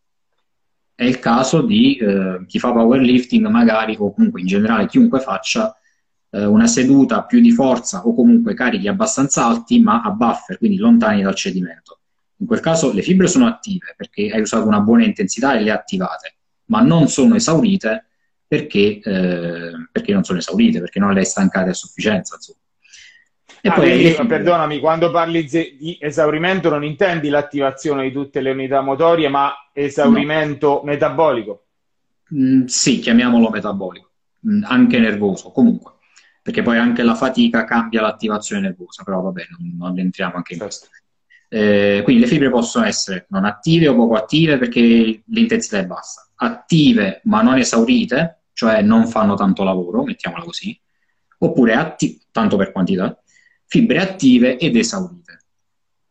È 0.96 1.04
il 1.04 1.20
caso 1.20 1.62
di 1.62 1.98
eh, 1.98 2.44
chi 2.46 2.60
fa 2.60 2.72
powerlifting 2.72 3.48
magari 3.48 3.96
o 3.98 4.14
comunque 4.14 4.42
in 4.42 4.48
generale 4.48 4.88
chiunque 4.88 5.20
faccia 5.20 5.74
eh, 6.32 6.46
una 6.46 6.68
seduta 6.68 7.24
più 7.24 7.40
di 7.40 7.52
forza 7.52 8.06
o 8.06 8.14
comunque 8.14 8.54
carichi 8.54 8.88
abbastanza 8.88 9.46
alti 9.46 9.80
ma 9.80 10.02
a 10.02 10.12
buffer, 10.12 10.58
quindi 10.58 10.78
lontani 10.78 11.22
dal 11.22 11.36
cedimento. 11.36 12.00
In 12.38 12.48
quel 12.48 12.60
caso 12.60 12.94
le 12.94 13.02
fibre 13.02 13.28
sono 13.28 13.48
attive 13.48 13.94
perché 13.98 14.30
hai 14.32 14.42
usato 14.42 14.66
una 14.66 14.80
buona 14.80 15.04
intensità 15.04 15.54
e 15.54 15.62
le 15.62 15.72
hai 15.72 15.78
attivate, 15.78 16.36
ma 16.66 16.82
non 16.82 17.08
sono 17.08 17.36
esaurite 17.36 18.06
perché, 18.48 19.00
eh, 19.00 19.72
perché 19.92 20.14
non 20.14 20.24
sono 20.24 20.40
esaurite, 20.40 20.80
perché 20.80 21.00
non 21.00 21.14
le 21.14 21.20
hai 21.20 21.26
stancate 21.26 21.72
a 21.72 21.74
sufficienza. 21.74 22.36
Insomma. 22.36 22.58
E 23.62 23.68
ah, 23.68 23.74
poi 23.74 23.90
quindi, 23.90 24.28
perdonami, 24.28 24.80
quando 24.80 25.12
parli 25.12 25.44
di 25.44 25.98
esaurimento 26.00 26.70
non 26.70 26.86
intendi 26.86 27.28
l'attivazione 27.28 28.04
di 28.04 28.12
tutte 28.14 28.40
le 28.40 28.52
unità 28.52 28.80
motorie, 28.80 29.28
ma 29.28 29.54
esaurimento 29.74 30.68
no. 30.68 30.82
metabolico? 30.84 31.66
Mm, 32.34 32.66
sì, 32.66 33.00
chiamiamolo 33.00 33.50
metabolico, 33.50 34.12
mm, 34.48 34.64
anche 34.64 35.00
nervoso, 35.00 35.52
comunque. 35.52 35.94
Perché 36.42 36.62
poi 36.62 36.78
anche 36.78 37.04
la 37.04 37.16
fatica 37.16 37.66
cambia 37.66 38.02
l'attivazione 38.02 38.62
nervosa, 38.62 39.04
però 39.04 39.22
vabbè, 39.22 39.48
non, 39.58 39.76
non 39.78 40.00
entriamo 40.00 40.36
anche 40.36 40.54
in 40.54 40.60
questo. 40.60 40.88
Eh, 41.52 42.02
quindi 42.04 42.22
le 42.22 42.28
fibre 42.28 42.50
possono 42.50 42.86
essere 42.86 43.26
non 43.30 43.44
attive 43.44 43.88
o 43.88 43.96
poco 43.96 44.16
attive 44.16 44.58
perché 44.60 45.24
l'intensità 45.26 45.80
è 45.80 45.86
bassa, 45.86 46.30
attive 46.36 47.22
ma 47.24 47.42
non 47.42 47.58
esaurite, 47.58 48.44
cioè 48.54 48.82
non 48.82 49.08
fanno 49.08 49.36
tanto 49.36 49.64
lavoro, 49.64 50.04
mettiamola 50.04 50.44
così, 50.44 50.80
oppure 51.40 51.74
atti- 51.74 52.22
tanto 52.32 52.56
per 52.58 52.72
quantità, 52.72 53.20
fibre 53.66 54.00
attive 54.00 54.58
ed 54.58 54.76
esaurite. 54.76 55.38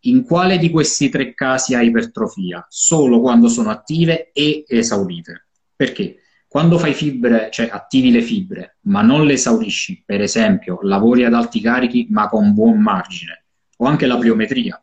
In 0.03 0.24
quale 0.24 0.59
di 0.59 0.70
questi 0.70 1.09
tre 1.09 1.35
casi 1.35 1.74
hai 1.74 1.89
ipertrofia? 1.89 2.64
Solo 2.68 3.20
quando 3.20 3.49
sono 3.49 3.70
attive 3.70 4.31
e 4.33 4.64
esaurite. 4.66 5.49
Perché? 5.74 6.22
Quando 6.49 6.78
fai 6.78 6.94
fibre, 6.94 7.51
cioè 7.53 7.68
attivi 7.70 8.11
le 8.11 8.22
fibre, 8.22 8.78
ma 8.84 9.03
non 9.03 9.26
le 9.26 9.34
esaurisci, 9.34 10.03
per 10.05 10.22
esempio, 10.22 10.78
lavori 10.80 11.24
ad 11.26 11.34
alti 11.34 11.61
carichi 11.61 12.07
ma 12.11 12.26
con 12.28 12.55
buon 12.55 12.80
margine, 12.80 13.44
o 13.76 13.84
anche 13.84 14.07
la 14.07 14.16
pliometria, 14.16 14.82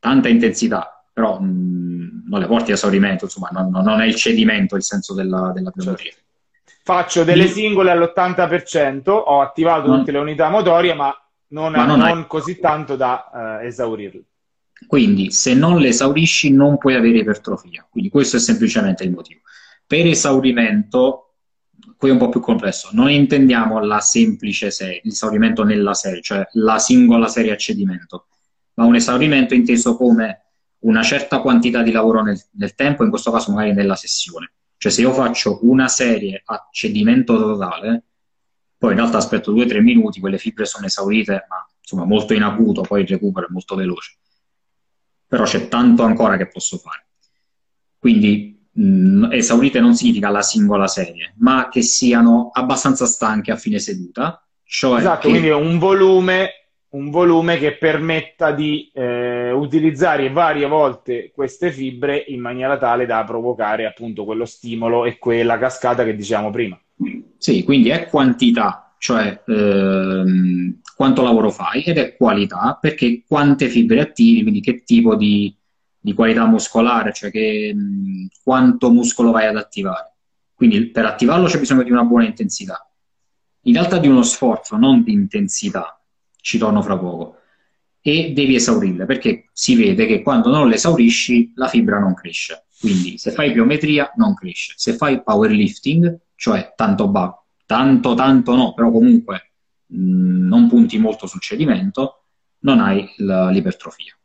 tanta 0.00 0.28
intensità, 0.28 1.04
però 1.12 1.38
mh, 1.38 1.46
mm, 1.46 2.08
non 2.26 2.40
le 2.40 2.46
porti 2.46 2.72
a 2.72 2.74
esaurimento, 2.74 3.24
insomma, 3.26 3.50
non, 3.52 3.70
non, 3.70 4.00
è 4.00 4.04
il 4.04 4.16
cedimento 4.16 4.74
il 4.74 4.82
senso 4.82 5.14
della, 5.14 5.52
della 5.54 5.70
pliometria. 5.70 6.10
Certo. 6.10 6.24
Faccio 6.82 7.22
delle 7.22 7.46
singole 7.46 7.92
all'80%, 7.92 9.08
ho 9.10 9.40
attivato 9.40 9.86
non, 9.86 9.98
tutte 9.98 10.10
le 10.10 10.18
unità 10.18 10.48
motorie, 10.48 10.94
ma 10.94 11.16
non, 11.48 11.72
ma 11.72 11.84
non, 11.84 12.00
non 12.00 12.26
così 12.26 12.58
tanto 12.58 12.96
da 12.96 13.30
uh, 13.60 13.64
esaurirle. 13.64 14.22
Quindi, 14.86 15.30
se 15.30 15.54
non 15.54 15.78
le 15.78 15.88
esaurisci, 15.88 16.52
non 16.52 16.78
puoi 16.78 16.94
avere 16.94 17.18
ipertrofia. 17.18 17.86
Quindi, 17.88 18.10
questo 18.10 18.36
è 18.36 18.40
semplicemente 18.40 19.04
il 19.04 19.12
motivo. 19.12 19.40
Per 19.86 20.06
esaurimento, 20.06 21.34
qui 21.96 22.08
è 22.08 22.12
un 22.12 22.18
po' 22.18 22.28
più 22.28 22.40
complesso, 22.40 22.88
non 22.92 23.10
intendiamo 23.10 23.78
la 23.84 24.00
semplice 24.00 24.70
serie, 24.70 25.00
l'esaurimento 25.04 25.62
nella 25.62 25.94
serie, 25.94 26.20
cioè 26.22 26.46
la 26.52 26.78
singola 26.78 27.28
serie 27.28 27.52
a 27.52 27.56
cedimento, 27.56 28.26
ma 28.74 28.84
un 28.84 28.96
esaurimento 28.96 29.54
inteso 29.54 29.96
come 29.96 30.42
una 30.80 31.02
certa 31.02 31.40
quantità 31.40 31.82
di 31.82 31.92
lavoro 31.92 32.22
nel, 32.22 32.40
nel 32.52 32.74
tempo, 32.74 33.04
in 33.04 33.10
questo 33.10 33.30
caso 33.30 33.52
magari 33.52 33.72
nella 33.72 33.96
sessione. 33.96 34.52
Cioè 34.76 34.92
se 34.92 35.00
io 35.00 35.12
faccio 35.12 35.60
una 35.62 35.88
serie 35.88 36.42
a 36.44 36.68
cedimento 36.70 37.36
totale, 37.36 38.04
poi 38.78 38.90
in 38.90 38.98
realtà 38.98 39.16
aspetto 39.16 39.52
2-3 39.54 39.80
minuti, 39.80 40.20
quelle 40.20 40.38
fibre 40.38 40.66
sono 40.66 40.86
esaurite, 40.86 41.46
ma 41.48 41.66
insomma 41.80 42.04
molto 42.04 42.34
in 42.34 42.42
acuto, 42.42 42.82
poi 42.82 43.02
il 43.02 43.08
recupero 43.08 43.46
è 43.46 43.50
molto 43.50 43.74
veloce. 43.74 44.18
Però 45.26 45.44
c'è 45.44 45.68
tanto 45.68 46.02
ancora 46.02 46.36
che 46.36 46.46
posso 46.46 46.76
fare. 46.76 47.06
Quindi 47.98 48.55
mh, 48.76 48.82
mm, 48.82 49.32
esaurite 49.32 49.80
non 49.80 49.94
significa 49.94 50.28
la 50.28 50.42
singola 50.42 50.86
serie, 50.86 51.34
ma 51.38 51.68
che 51.70 51.82
siano 51.82 52.50
abbastanza 52.52 53.06
stanche 53.06 53.50
a 53.50 53.56
fine 53.56 53.78
seduta. 53.78 54.40
Cioè 54.64 54.98
esatto, 54.98 55.26
che... 55.26 55.28
quindi 55.28 55.48
un 55.50 55.78
volume, 55.78 56.50
un 56.90 57.10
volume 57.10 57.58
che 57.58 57.76
permetta 57.76 58.52
di 58.52 58.90
eh, 58.92 59.50
utilizzare 59.52 60.30
varie 60.30 60.66
volte 60.66 61.30
queste 61.34 61.70
fibre 61.72 62.24
in 62.28 62.40
maniera 62.40 62.76
tale 62.76 63.06
da 63.06 63.24
provocare 63.24 63.86
appunto 63.86 64.24
quello 64.24 64.44
stimolo 64.44 65.04
e 65.04 65.18
quella 65.18 65.58
cascata 65.58 66.04
che 66.04 66.14
diciamo 66.14 66.50
prima. 66.50 66.78
Sì, 67.38 67.62
quindi 67.62 67.90
è 67.90 68.06
quantità, 68.06 68.94
cioè 68.98 69.42
ehm, 69.46 70.80
quanto 70.96 71.22
lavoro 71.22 71.50
fai, 71.50 71.82
ed 71.82 71.98
è 71.98 72.16
qualità, 72.16 72.78
perché 72.80 73.22
quante 73.26 73.68
fibre 73.68 74.00
attivi, 74.00 74.42
quindi 74.42 74.60
che 74.60 74.82
tipo 74.82 75.14
di, 75.14 75.54
di 76.06 76.14
qualità 76.14 76.46
muscolare, 76.46 77.12
cioè 77.12 77.32
che, 77.32 77.74
mh, 77.74 78.28
quanto 78.44 78.92
muscolo 78.92 79.32
vai 79.32 79.46
ad 79.46 79.56
attivare. 79.56 80.14
Quindi 80.54 80.86
per 80.90 81.04
attivarlo 81.04 81.48
c'è 81.48 81.58
bisogno 81.58 81.82
di 81.82 81.90
una 81.90 82.04
buona 82.04 82.26
intensità. 82.26 82.88
In 83.62 83.72
realtà 83.72 83.98
di 83.98 84.06
uno 84.06 84.22
sforzo, 84.22 84.76
non 84.76 85.02
di 85.02 85.10
intensità, 85.10 86.00
ci 86.40 86.58
torno 86.58 86.80
fra 86.80 86.96
poco. 86.96 87.38
E 88.00 88.30
devi 88.32 88.54
esaurirle, 88.54 89.04
perché 89.04 89.48
si 89.52 89.74
vede 89.74 90.06
che 90.06 90.22
quando 90.22 90.48
non 90.48 90.68
le 90.68 90.76
esaurisci 90.76 91.50
la 91.56 91.66
fibra 91.66 91.98
non 91.98 92.14
cresce. 92.14 92.66
Quindi 92.78 93.18
se 93.18 93.32
fai 93.32 93.50
biometria 93.50 94.12
non 94.14 94.34
cresce. 94.34 94.74
Se 94.76 94.94
fai 94.94 95.24
powerlifting, 95.24 96.20
cioè 96.36 96.72
tanto 96.76 97.08
ba- 97.08 97.36
tanto 97.66 98.14
tanto 98.14 98.54
no, 98.54 98.74
però 98.74 98.92
comunque 98.92 99.54
mh, 99.86 100.46
non 100.46 100.68
punti 100.68 100.98
molto 100.98 101.26
sul 101.26 101.40
cedimento, 101.40 102.26
non 102.60 102.78
hai 102.78 103.12
l'ipertrofia. 103.16 104.15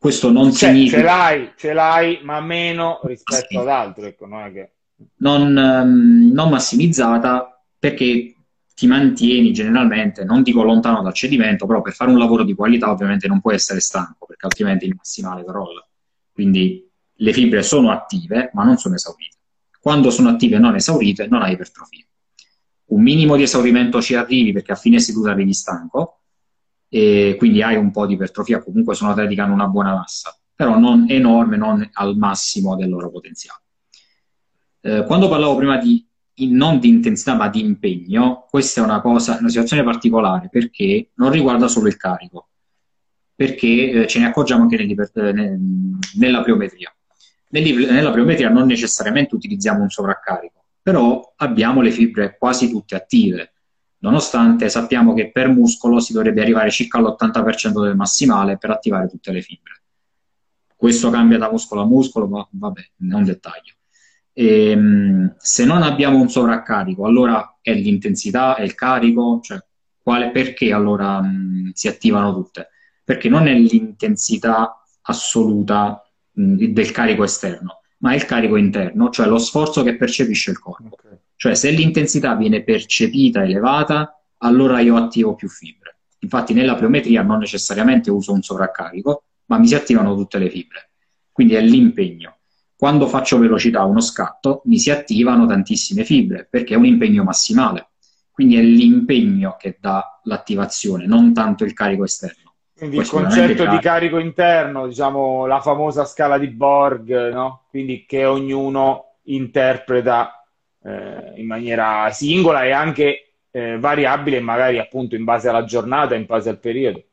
Questo 0.00 0.32
non 0.32 0.50
cioè, 0.50 0.70
significa... 0.70 0.96
Ce 0.96 1.02
l'hai, 1.02 1.52
ce 1.56 1.72
l'hai, 1.74 2.20
ma 2.22 2.40
meno 2.40 3.00
rispetto 3.02 3.48
sì. 3.50 3.56
ad 3.58 3.68
altro. 3.68 4.06
Ecco, 4.06 4.24
non, 4.24 4.44
è 4.44 4.50
che... 4.50 4.72
non, 5.16 5.54
um, 5.54 6.32
non 6.32 6.48
massimizzata 6.48 7.62
perché 7.78 8.34
ti 8.74 8.86
mantieni 8.86 9.52
generalmente, 9.52 10.24
non 10.24 10.42
dico 10.42 10.62
lontano 10.62 11.02
dal 11.02 11.12
cedimento, 11.12 11.66
però 11.66 11.82
per 11.82 11.92
fare 11.92 12.10
un 12.10 12.16
lavoro 12.16 12.44
di 12.44 12.54
qualità 12.54 12.90
ovviamente 12.90 13.28
non 13.28 13.42
puoi 13.42 13.56
essere 13.56 13.80
stanco, 13.80 14.24
perché 14.24 14.46
altrimenti 14.46 14.86
il 14.86 14.94
massimale 14.96 15.44
crolla. 15.44 15.86
Quindi 16.32 16.90
le 17.12 17.32
fibre 17.34 17.62
sono 17.62 17.90
attive, 17.90 18.48
ma 18.54 18.64
non 18.64 18.78
sono 18.78 18.94
esaurite. 18.94 19.36
Quando 19.78 20.08
sono 20.10 20.30
attive 20.30 20.56
e 20.56 20.60
non 20.60 20.76
esaurite, 20.76 21.26
non 21.26 21.42
hai 21.42 21.52
ipertrofia. 21.52 22.06
Un 22.86 23.02
minimo 23.02 23.36
di 23.36 23.42
esaurimento 23.42 24.00
ci 24.00 24.14
arrivi 24.14 24.52
perché 24.52 24.72
a 24.72 24.76
fine 24.76 24.98
seduta 24.98 25.32
arrivi 25.32 25.52
stanco, 25.52 26.19
e 26.92 27.36
quindi 27.38 27.62
hai 27.62 27.76
un 27.76 27.92
po' 27.92 28.04
di 28.04 28.14
ipertrofia, 28.14 28.62
comunque 28.62 28.94
sono 28.94 29.12
atleti 29.12 29.36
che 29.36 29.40
hanno 29.40 29.54
una 29.54 29.68
buona 29.68 29.94
massa, 29.94 30.36
però 30.54 30.76
non 30.76 31.06
enorme, 31.08 31.56
non 31.56 31.88
al 31.92 32.16
massimo 32.16 32.74
del 32.76 32.90
loro 32.90 33.10
potenziale. 33.10 33.62
Eh, 34.80 35.04
quando 35.06 35.28
parlavo 35.28 35.56
prima 35.56 35.78
di 35.78 36.04
non 36.48 36.78
di 36.78 36.88
intensità 36.88 37.34
ma 37.34 37.48
di 37.48 37.60
impegno, 37.60 38.46
questa 38.50 38.80
è 38.80 38.84
una 38.84 39.00
cosa, 39.00 39.36
una 39.38 39.48
situazione 39.48 39.84
particolare 39.84 40.48
perché 40.50 41.10
non 41.14 41.30
riguarda 41.30 41.68
solo 41.68 41.86
il 41.86 41.96
carico, 41.96 42.48
perché 43.34 43.90
eh, 43.90 44.06
ce 44.06 44.18
ne 44.18 44.26
accorgiamo 44.26 44.62
anche 44.62 44.76
nella 46.18 46.42
pliometria. 46.42 46.92
Nella 47.50 48.10
pliometria 48.10 48.48
non 48.48 48.66
necessariamente 48.66 49.34
utilizziamo 49.34 49.82
un 49.82 49.90
sovraccarico, 49.90 50.64
però 50.82 51.34
abbiamo 51.36 51.82
le 51.82 51.90
fibre 51.90 52.36
quasi 52.38 52.68
tutte 52.70 52.94
attive, 52.94 53.52
nonostante 54.00 54.68
sappiamo 54.68 55.14
che 55.14 55.30
per 55.30 55.48
muscolo 55.48 56.00
si 56.00 56.12
dovrebbe 56.12 56.42
arrivare 56.42 56.70
circa 56.70 56.98
all'80% 56.98 57.82
del 57.82 57.96
massimale 57.96 58.58
per 58.58 58.70
attivare 58.70 59.08
tutte 59.08 59.32
le 59.32 59.40
fibre. 59.40 59.82
Questo 60.76 61.10
cambia 61.10 61.38
da 61.38 61.50
muscolo 61.50 61.82
a 61.82 61.86
muscolo, 61.86 62.26
ma 62.26 62.46
vabbè, 62.50 62.80
non 62.98 63.24
dettaglio. 63.24 63.74
E, 64.32 64.70
ehm, 64.70 65.34
se 65.38 65.64
non 65.64 65.82
abbiamo 65.82 66.18
un 66.18 66.30
sovraccarico, 66.30 67.04
allora 67.04 67.58
è 67.60 67.74
l'intensità, 67.74 68.56
è 68.56 68.62
il 68.62 68.74
carico, 68.74 69.40
cioè 69.42 69.62
quale, 70.02 70.30
perché 70.30 70.72
allora 70.72 71.20
mh, 71.20 71.72
si 71.74 71.88
attivano 71.88 72.32
tutte? 72.32 72.68
Perché 73.04 73.28
non 73.28 73.46
è 73.46 73.54
l'intensità 73.54 74.82
assoluta 75.02 76.02
mh, 76.32 76.64
del 76.66 76.90
carico 76.92 77.24
esterno, 77.24 77.80
ma 77.98 78.12
è 78.12 78.14
il 78.14 78.24
carico 78.24 78.56
interno, 78.56 79.10
cioè 79.10 79.26
lo 79.26 79.38
sforzo 79.38 79.82
che 79.82 79.96
percepisce 79.96 80.50
il 80.50 80.58
corpo. 80.58 80.88
Okay. 80.92 81.09
Cioè 81.40 81.54
se 81.54 81.70
l'intensità 81.70 82.34
viene 82.34 82.62
percepita 82.62 83.42
elevata, 83.42 84.20
allora 84.40 84.80
io 84.80 84.96
attivo 84.96 85.34
più 85.34 85.48
fibre. 85.48 85.96
Infatti 86.18 86.52
nella 86.52 86.74
pliometria 86.74 87.22
non 87.22 87.38
necessariamente 87.38 88.10
uso 88.10 88.34
un 88.34 88.42
sovraccarico, 88.42 89.22
ma 89.46 89.56
mi 89.56 89.66
si 89.66 89.74
attivano 89.74 90.14
tutte 90.14 90.36
le 90.36 90.50
fibre. 90.50 90.90
Quindi 91.32 91.54
è 91.54 91.62
l'impegno. 91.62 92.40
Quando 92.76 93.06
faccio 93.06 93.38
velocità 93.38 93.84
uno 93.84 94.02
scatto, 94.02 94.60
mi 94.66 94.78
si 94.78 94.90
attivano 94.90 95.46
tantissime 95.46 96.04
fibre, 96.04 96.46
perché 96.50 96.74
è 96.74 96.76
un 96.76 96.84
impegno 96.84 97.24
massimale. 97.24 97.92
Quindi 98.30 98.56
è 98.56 98.62
l'impegno 98.62 99.56
che 99.58 99.78
dà 99.80 100.20
l'attivazione, 100.24 101.06
non 101.06 101.32
tanto 101.32 101.64
il 101.64 101.72
carico 101.72 102.04
esterno. 102.04 102.52
Quindi 102.76 102.96
Poi 102.96 103.04
il 103.06 103.10
concetto 103.10 103.66
di 103.66 103.78
carico 103.78 104.18
interno, 104.18 104.86
diciamo 104.86 105.46
la 105.46 105.62
famosa 105.62 106.04
scala 106.04 106.36
di 106.36 106.48
Borg, 106.48 107.32
no? 107.32 107.62
Quindi 107.70 108.04
che 108.06 108.26
ognuno 108.26 109.14
interpreta 109.22 110.39
eh, 110.82 111.32
in 111.36 111.46
maniera 111.46 112.10
singola 112.10 112.64
e 112.64 112.72
anche 112.72 113.34
eh, 113.50 113.78
variabile, 113.78 114.40
magari 114.40 114.78
appunto 114.78 115.14
in 115.14 115.24
base 115.24 115.48
alla 115.48 115.64
giornata, 115.64 116.14
in 116.14 116.26
base 116.26 116.48
al 116.48 116.58
periodo. 116.58 117.04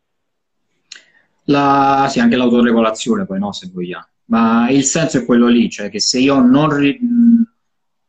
La, 1.46 2.08
sì, 2.10 2.20
anche 2.20 2.36
l'autoregolazione 2.36 3.26
poi, 3.26 3.40
no, 3.40 3.52
se 3.52 3.70
vogliamo. 3.74 4.08
Ma 4.26 4.70
il 4.70 4.84
senso 4.84 5.18
è 5.18 5.26
quello 5.26 5.48
lì, 5.48 5.70
cioè 5.70 5.90
che 5.90 6.00
se 6.00 6.20
io 6.20 6.40
non... 6.40 7.06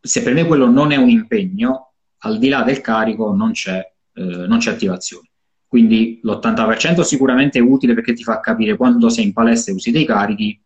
Se 0.00 0.22
per 0.22 0.32
me 0.32 0.46
quello 0.46 0.68
non 0.70 0.92
è 0.92 0.96
un 0.96 1.09
impegno, 1.09 1.92
al 2.18 2.38
di 2.38 2.48
là 2.48 2.62
del 2.62 2.80
carico 2.80 3.34
non 3.34 3.52
c'è, 3.52 3.78
eh, 4.14 4.22
non 4.22 4.59
c'è 4.59 4.72
attivazione. 4.72 5.28
Quindi 5.66 6.20
l'80% 6.22 7.02
sicuramente 7.02 7.59
è 7.59 7.62
utile 7.62 7.94
perché 7.94 8.14
ti 8.14 8.22
fa 8.22 8.40
capire 8.40 8.76
quando 8.76 9.11
sei 9.11 9.24
in 9.24 9.32
palestra 9.32 9.72
e 9.72 9.76
usi 9.76 9.90
dei 9.90 10.06
carichi, 10.06 10.61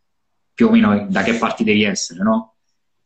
più 0.54 0.68
o 0.68 0.70
meno 0.70 1.06
da 1.08 1.22
che 1.22 1.34
parti 1.34 1.64
devi 1.64 1.82
essere, 1.82 2.22
no? 2.22 2.51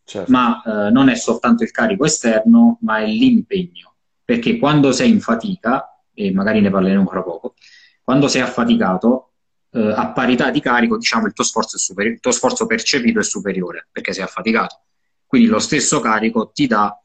Certo. 0.06 0.30
ma 0.30 0.62
eh, 0.62 0.90
non 0.90 1.08
è 1.08 1.16
soltanto 1.16 1.64
il 1.64 1.70
carico 1.70 2.04
esterno, 2.04 2.78
ma 2.82 2.98
è 2.98 3.06
l'impegno. 3.06 3.94
Perché 4.24 4.58
quando 4.58 4.92
sei 4.92 5.10
in 5.10 5.20
fatica, 5.20 6.00
e 6.14 6.32
magari 6.32 6.60
ne 6.60 6.70
parleremo 6.70 7.06
fra 7.06 7.22
poco, 7.22 7.54
quando 8.02 8.28
sei 8.28 8.40
affaticato, 8.40 9.32
eh, 9.72 9.92
a 9.92 10.12
parità 10.12 10.50
di 10.50 10.60
carico, 10.60 10.96
diciamo, 10.96 11.26
il 11.26 11.32
tuo 11.32 11.44
sforzo, 11.44 11.76
superi- 11.76 12.10
il 12.10 12.20
tuo 12.20 12.32
sforzo 12.32 12.66
percepito 12.66 13.18
è 13.18 13.24
superiore, 13.24 13.88
perché 13.90 14.12
sei 14.12 14.22
affaticato. 14.22 14.80
Quindi 15.26 15.48
lo 15.48 15.58
stesso 15.58 16.00
carico 16.00 16.50
ti 16.52 16.66
dà 16.66 16.98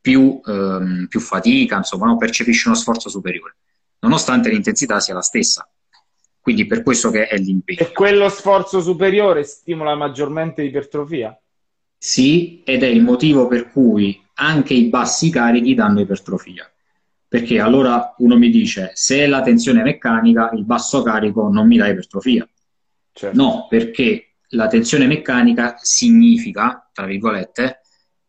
più, 0.00 0.40
ehm, 0.44 1.06
più 1.08 1.20
fatica, 1.20 1.76
insomma, 1.76 2.06
no? 2.06 2.16
percepisci 2.16 2.66
uno 2.66 2.76
sforzo 2.76 3.08
superiore, 3.08 3.56
nonostante 4.00 4.50
l'intensità 4.50 4.98
sia 5.00 5.14
la 5.14 5.22
stessa. 5.22 5.66
Quindi 6.40 6.66
per 6.66 6.82
questo 6.82 7.10
che 7.10 7.28
è 7.28 7.36
l'impegno. 7.38 7.78
E 7.78 7.92
quello 7.92 8.28
sforzo 8.28 8.80
superiore 8.80 9.44
stimola 9.44 9.94
maggiormente 9.94 10.62
l'ipertrofia? 10.62 11.40
Sì, 12.04 12.64
ed 12.64 12.82
è 12.82 12.88
il 12.88 13.00
motivo 13.00 13.46
per 13.46 13.70
cui 13.70 14.20
anche 14.34 14.74
i 14.74 14.88
bassi 14.88 15.30
carichi 15.30 15.72
danno 15.72 16.00
ipertrofia. 16.00 16.68
Perché 17.28 17.60
allora 17.60 18.16
uno 18.18 18.36
mi 18.36 18.50
dice, 18.50 18.90
se 18.94 19.28
la 19.28 19.40
tensione 19.40 19.84
meccanica, 19.84 20.50
il 20.50 20.64
basso 20.64 21.02
carico 21.02 21.48
non 21.48 21.68
mi 21.68 21.76
dà 21.76 21.86
ipertrofia. 21.86 22.44
Certo. 23.12 23.40
No, 23.40 23.66
perché 23.68 24.34
la 24.48 24.66
tensione 24.66 25.06
meccanica 25.06 25.76
significa, 25.80 26.90
tra 26.92 27.06
virgolette, 27.06 27.82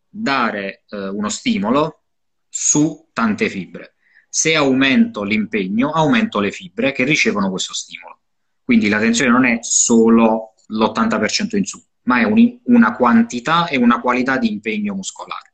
dare 0.08 0.84
eh, 0.88 1.08
uno 1.08 1.28
stimolo 1.28 2.04
su 2.48 3.08
tante 3.12 3.48
fibre. 3.48 3.96
Se 4.28 4.54
aumento 4.54 5.24
l'impegno, 5.24 5.90
aumento 5.90 6.38
le 6.38 6.52
fibre 6.52 6.92
che 6.92 7.02
ricevono 7.02 7.50
questo 7.50 7.74
stimolo. 7.74 8.20
Quindi 8.62 8.88
la 8.88 9.00
tensione 9.00 9.32
non 9.32 9.44
è 9.44 9.58
solo 9.62 10.54
l'80% 10.68 11.56
in 11.56 11.64
su, 11.64 11.82
ma 12.04 12.20
è 12.20 12.24
un, 12.24 12.58
una 12.64 12.94
quantità 12.94 13.68
e 13.68 13.76
una 13.76 14.00
qualità 14.00 14.38
di 14.38 14.50
impegno 14.50 14.94
muscolare. 14.94 15.52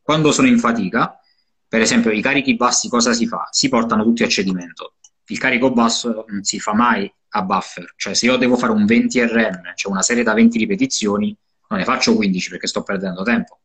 Quando 0.00 0.32
sono 0.32 0.48
in 0.48 0.58
fatica, 0.58 1.18
per 1.66 1.80
esempio 1.80 2.10
i 2.10 2.20
carichi 2.20 2.56
bassi 2.56 2.88
cosa 2.88 3.12
si 3.12 3.26
fa? 3.26 3.48
Si 3.50 3.68
portano 3.68 4.04
tutti 4.04 4.22
a 4.22 4.28
cedimento. 4.28 4.94
Il 5.26 5.38
carico 5.38 5.72
basso 5.72 6.24
non 6.28 6.44
si 6.44 6.60
fa 6.60 6.74
mai 6.74 7.12
a 7.30 7.42
buffer, 7.42 7.94
cioè 7.96 8.14
se 8.14 8.26
io 8.26 8.36
devo 8.36 8.56
fare 8.56 8.72
un 8.72 8.84
20 8.84 9.24
RM, 9.24 9.72
cioè 9.74 9.90
una 9.90 10.02
serie 10.02 10.22
da 10.22 10.34
20 10.34 10.58
ripetizioni, 10.58 11.36
non 11.68 11.78
ne 11.78 11.84
faccio 11.84 12.14
15 12.14 12.50
perché 12.50 12.66
sto 12.66 12.82
perdendo 12.82 13.22
tempo. 13.22 13.60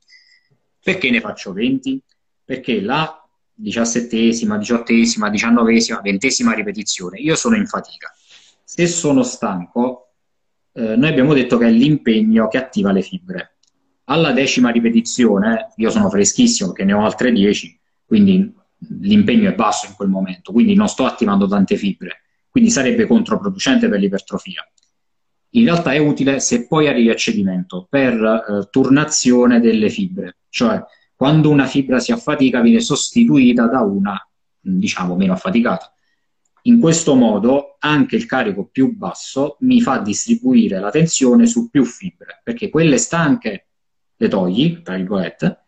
Perché 0.81 1.11
ne 1.11 1.19
faccio 1.19 1.51
20? 1.53 2.01
Perché 2.45 2.81
la 2.81 3.21
diciassettesima, 3.53 4.57
diciottesima, 4.57 5.29
diciannovesima, 5.29 5.99
ventesima 5.99 6.53
ripetizione, 6.53 7.19
io 7.19 7.35
sono 7.35 7.57
in 7.57 7.67
fatica. 7.67 8.11
Se 8.63 8.87
sono 8.87 9.21
stanco, 9.23 10.08
eh, 10.73 10.95
noi 10.95 11.09
abbiamo 11.09 11.33
detto 11.33 11.57
che 11.57 11.67
è 11.67 11.71
l'impegno 11.71 12.47
che 12.47 12.57
attiva 12.57 12.91
le 12.91 13.01
fibre. 13.01 13.57
Alla 14.05 14.31
decima 14.31 14.69
ripetizione, 14.69 15.73
io 15.75 15.89
sono 15.89 16.09
freschissimo 16.09 16.71
perché 16.71 16.85
ne 16.85 16.93
ho 16.93 17.03
altre 17.03 17.31
10, 17.31 17.79
quindi 18.05 18.53
l'impegno 19.01 19.49
è 19.49 19.53
basso 19.53 19.87
in 19.87 19.93
quel 19.95 20.09
momento, 20.09 20.51
quindi 20.51 20.73
non 20.73 20.87
sto 20.87 21.05
attivando 21.05 21.47
tante 21.47 21.75
fibre, 21.75 22.21
quindi 22.49 22.69
sarebbe 22.69 23.05
controproducente 23.05 23.87
per 23.89 23.99
l'ipertrofia. 23.99 24.67
In 25.53 25.63
realtà 25.65 25.93
è 25.93 25.97
utile 25.97 26.39
se 26.39 26.67
poi 26.67 26.87
arrivi 26.87 27.09
a 27.09 27.15
cedimento 27.15 27.87
per 27.89 28.13
eh, 28.13 28.67
turnazione 28.69 29.59
delle 29.59 29.89
fibre, 29.89 30.37
cioè 30.49 30.81
quando 31.15 31.49
una 31.49 31.65
fibra 31.65 31.99
si 31.99 32.11
affatica 32.13 32.61
viene 32.61 32.79
sostituita 32.79 33.65
da 33.65 33.81
una, 33.81 34.17
diciamo, 34.59 35.17
meno 35.17 35.33
affaticata. 35.33 35.93
In 36.63 36.79
questo 36.79 37.15
modo 37.15 37.77
anche 37.79 38.15
il 38.15 38.25
carico 38.25 38.65
più 38.65 38.95
basso 38.95 39.57
mi 39.61 39.81
fa 39.81 39.99
distribuire 39.99 40.79
la 40.79 40.89
tensione 40.89 41.45
su 41.45 41.69
più 41.69 41.85
fibre, 41.85 42.41
perché 42.43 42.69
quelle 42.69 42.97
stanche 42.97 43.67
le 44.15 44.27
togli, 44.27 44.81
tra 44.81 44.95
virgolette, 44.95 45.59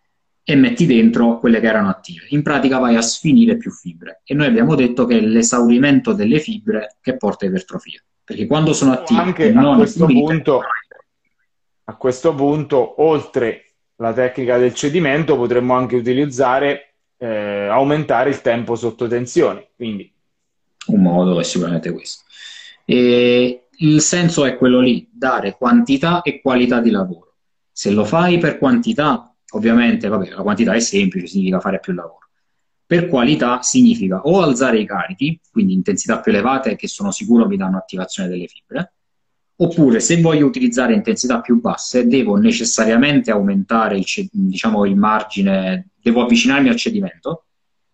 e 0.43 0.55
metti 0.55 0.85
dentro 0.85 1.39
quelle 1.39 1.59
che 1.59 1.67
erano 1.67 1.89
attive. 1.89 2.25
In 2.29 2.41
pratica 2.41 2.79
vai 2.79 2.95
a 2.95 3.01
sfinire 3.01 3.57
più 3.57 3.71
fibre 3.71 4.21
e 4.25 4.33
noi 4.33 4.47
abbiamo 4.47 4.75
detto 4.75 5.05
che 5.05 5.17
è 5.17 5.21
l'esaurimento 5.21 6.13
delle 6.13 6.39
fibre 6.39 6.97
che 6.99 7.15
porta 7.15 7.45
a 7.45 7.49
ipertrofia, 7.49 8.03
perché 8.23 8.47
quando 8.47 8.73
sono 8.73 8.91
attive 8.91 9.21
anche 9.21 9.53
a 9.53 9.75
questo, 9.75 10.05
punto, 10.05 10.61
a 11.85 11.95
questo 11.95 12.35
punto, 12.35 13.01
oltre 13.01 13.65
la 13.95 14.13
tecnica 14.13 14.57
del 14.57 14.73
cedimento, 14.73 15.37
potremmo 15.37 15.75
anche 15.75 15.95
utilizzare 15.95 16.95
eh, 17.17 17.67
aumentare 17.67 18.31
il 18.31 18.41
tempo 18.41 18.75
sotto 18.75 19.07
tensione. 19.07 19.69
Quindi. 19.75 20.10
Un 20.87 21.01
modo 21.01 21.39
è 21.39 21.43
sicuramente 21.43 21.91
questo. 21.91 22.23
E 22.85 23.67
il 23.69 24.01
senso 24.01 24.45
è 24.45 24.57
quello 24.57 24.79
lì, 24.79 25.09
dare 25.11 25.55
quantità 25.57 26.21
e 26.21 26.41
qualità 26.41 26.79
di 26.81 26.89
lavoro. 26.89 27.35
Se 27.71 27.91
lo 27.91 28.03
fai 28.03 28.37
per 28.37 28.57
quantità, 28.57 29.31
Ovviamente, 29.53 30.07
vabbè, 30.07 30.29
la 30.29 30.41
quantità 30.43 30.73
è 30.73 30.79
semplice, 30.79 31.27
significa 31.27 31.59
fare 31.59 31.79
più 31.79 31.93
lavoro. 31.93 32.19
Per 32.85 33.07
qualità 33.07 33.61
significa 33.61 34.21
o 34.21 34.41
alzare 34.41 34.79
i 34.79 34.85
carichi, 34.85 35.39
quindi 35.51 35.73
intensità 35.73 36.19
più 36.19 36.31
elevate 36.31 36.75
che 36.75 36.87
sono 36.87 37.11
sicuro 37.11 37.47
mi 37.47 37.57
danno 37.57 37.77
attivazione 37.77 38.29
delle 38.29 38.47
fibre, 38.47 38.93
oppure 39.57 39.99
se 39.99 40.19
voglio 40.19 40.45
utilizzare 40.45 40.93
intensità 40.93 41.39
più 41.41 41.59
basse 41.59 42.07
devo 42.07 42.35
necessariamente 42.35 43.31
aumentare 43.31 43.97
il, 43.97 44.05
diciamo, 44.31 44.85
il 44.85 44.95
margine, 44.95 45.89
devo 46.01 46.23
avvicinarmi 46.23 46.69
al 46.69 46.75
cedimento, 46.75 47.45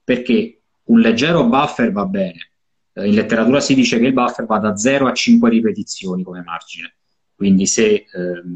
perché 0.04 0.62
un 0.86 1.00
leggero 1.00 1.46
buffer 1.48 1.92
va 1.92 2.06
bene. 2.06 2.47
In 3.06 3.14
letteratura 3.14 3.60
si 3.60 3.76
dice 3.76 4.00
che 4.00 4.08
il 4.08 4.14
buffer 4.14 4.46
va 4.46 4.58
da 4.58 4.76
0 4.76 5.08
a 5.08 5.14
5 5.14 5.50
ripetizioni 5.50 6.24
come 6.24 6.42
margine. 6.42 6.96
Quindi 7.36 7.68
se 7.68 7.86
eh, 7.86 8.06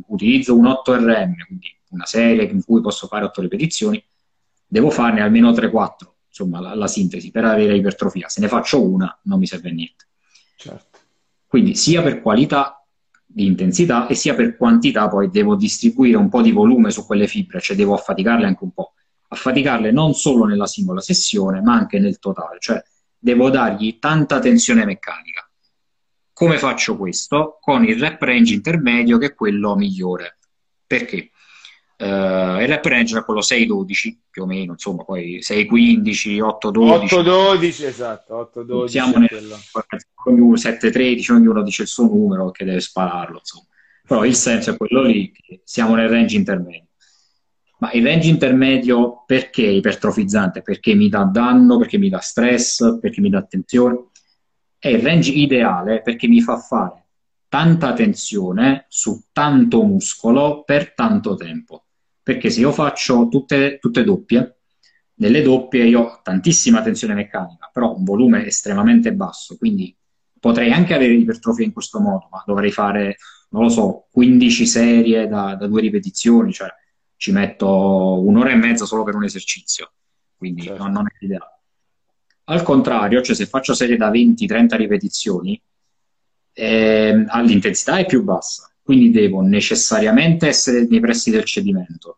utilizzo 0.08 0.58
un 0.58 0.66
8RM, 0.66 1.46
quindi 1.46 1.78
una 1.90 2.06
serie 2.06 2.46
in 2.46 2.64
cui 2.64 2.82
posso 2.82 3.06
fare 3.06 3.26
otto 3.26 3.42
ripetizioni, 3.42 4.04
devo 4.66 4.90
farne 4.90 5.22
almeno 5.22 5.52
3-4, 5.52 5.92
insomma, 6.28 6.60
la, 6.60 6.74
la, 6.74 6.88
sintesi 6.88 7.30
per 7.30 7.46
avere 7.46 7.76
ipertrofia. 7.76 8.28
Se 8.28 8.42
ne 8.42 8.48
faccio 8.48 8.82
una, 8.82 9.20
non 9.24 9.38
mi 9.38 9.46
serve 9.46 9.70
a 9.70 9.74
niente. 9.74 10.08
Certo. 10.56 11.00
Quindi 11.46 11.76
sia 11.76 12.02
per 12.02 12.22
qualità 12.22 12.84
di 13.24 13.46
intensità 13.46 14.08
e 14.08 14.16
sia 14.16 14.34
per 14.34 14.58
quantità 14.58 15.08
poi 15.08 15.30
devo 15.30 15.56
distribuire 15.56 16.18
un 16.18 16.30
po' 16.30 16.42
di 16.42 16.52
volume 16.52 16.90
su 16.92 17.06
quelle 17.06 17.28
fibre, 17.28 17.60
cioè 17.60 17.76
devo 17.76 17.94
affaticarle 17.94 18.46
anche 18.46 18.64
un 18.64 18.72
po'. 18.72 18.94
Affaticarle 19.28 19.92
non 19.92 20.14
solo 20.14 20.46
nella 20.46 20.66
singola 20.66 21.02
sessione, 21.02 21.62
ma 21.62 21.74
anche 21.74 22.00
nel 22.00 22.20
totale, 22.20 22.58
cioè 22.60 22.82
devo 23.22 23.52
dargli 23.52 24.00
tanta 24.00 24.40
tensione 24.40 24.84
meccanica. 24.84 25.48
Come 26.34 26.58
faccio 26.58 26.98
questo? 26.98 27.60
Con 27.62 27.86
il 27.86 28.00
rep 28.00 28.20
range 28.24 28.56
intermedio 28.56 29.20
che 29.20 29.28
è 29.28 29.34
quello 29.36 29.76
migliore. 29.76 30.40
Perché? 30.88 31.30
Uh, 31.98 32.60
il 32.60 32.68
rep 32.68 32.84
range 32.84 33.14
era 33.14 33.24
quello 33.24 33.42
6-12 33.42 34.18
più 34.32 34.42
o 34.42 34.46
meno, 34.48 34.72
insomma, 34.72 35.04
poi 35.04 35.40
6-15, 35.40 36.40
8-12. 36.40 37.08
8-12, 37.14 37.86
esatto, 37.86 38.52
8-12. 38.56 38.86
Siamo 38.88 39.18
nel 39.20 39.30
7-13, 40.26 41.32
ognuno 41.32 41.62
dice 41.62 41.84
il 41.84 41.88
suo 41.88 42.06
numero 42.06 42.50
che 42.50 42.66
deve 42.66 42.80
spararlo, 42.80 43.38
insomma. 43.38 43.68
Però 44.08 44.26
il 44.26 44.36
senso 44.36 44.72
è 44.72 44.78
quello 44.78 45.04
lì, 45.04 45.32
che 45.32 45.62
siamo 45.64 45.94
nel 45.94 46.10
range 46.10 46.38
intermedio. 46.38 46.88
Ma 47.82 47.92
il 47.94 48.04
range 48.04 48.30
intermedio 48.30 49.24
perché 49.26 49.64
ipertrofizzante? 49.64 50.62
Perché 50.62 50.94
mi 50.94 51.10
dà 51.10 51.24
danno, 51.24 51.78
perché 51.78 51.98
mi 51.98 52.10
dà 52.10 52.20
stress, 52.20 53.00
perché 53.00 53.22
mi 53.22 53.30
dà 53.30 53.44
tensione. 53.44 54.10
È 54.78 54.88
il 54.88 55.02
range 55.02 55.32
ideale 55.32 56.02
perché 56.02 56.28
mi 56.28 56.42
fa 56.42 56.58
fare 56.58 57.06
tanta 57.48 57.94
tensione 57.94 58.86
su 58.88 59.26
tanto 59.32 59.84
muscolo 59.84 60.64
per 60.64 60.94
tanto 60.94 61.36
tempo 61.36 61.86
perché 62.24 62.50
se 62.50 62.60
io 62.60 62.72
faccio 62.72 63.28
tutte, 63.28 63.78
tutte 63.80 64.04
doppie, 64.04 64.60
nelle 65.16 65.42
doppie 65.42 65.86
io 65.86 66.00
ho 66.02 66.20
tantissima 66.24 66.82
tensione 66.82 67.14
meccanica, 67.14 67.70
però 67.72 67.96
un 67.96 68.04
volume 68.04 68.46
estremamente 68.46 69.14
basso, 69.14 69.58
quindi 69.58 69.96
potrei 70.40 70.72
anche 70.72 70.94
avere 70.94 71.14
ipertrofia 71.14 71.66
in 71.66 71.74
questo 71.74 72.00
modo, 72.00 72.28
ma 72.32 72.44
dovrei 72.46 72.72
fare, 72.72 73.18
non 73.50 73.64
lo 73.64 73.70
so, 73.70 74.08
15 74.12 74.66
serie 74.66 75.28
da, 75.28 75.56
da 75.56 75.68
due 75.68 75.82
ripetizioni, 75.82 76.52
cioè 76.52 76.70
ci 77.22 77.32
metto 77.32 78.20
un'ora 78.20 78.50
e 78.50 78.56
mezza 78.56 78.86
solo 78.86 79.04
per 79.04 79.14
un 79.14 79.24
esercizio, 79.24 79.92
quindi 80.36 80.64
certo. 80.64 80.82
non, 80.82 80.92
non 80.92 81.06
è 81.06 81.16
l'ideale. 81.20 81.60
Al 82.46 82.64
contrario, 82.64 83.22
cioè 83.22 83.36
se 83.36 83.46
faccio 83.46 83.76
serie 83.76 83.96
da 83.96 84.10
20-30 84.10 84.76
ripetizioni, 84.76 85.62
eh, 86.52 87.26
l'intensità 87.44 87.98
è 87.98 88.08
più 88.08 88.24
bassa, 88.24 88.74
quindi 88.82 89.12
devo 89.12 89.42
necessariamente 89.42 90.48
essere 90.48 90.88
nei 90.90 91.00
pressi 91.00 91.30
del 91.30 91.44
cedimento. 91.44 92.18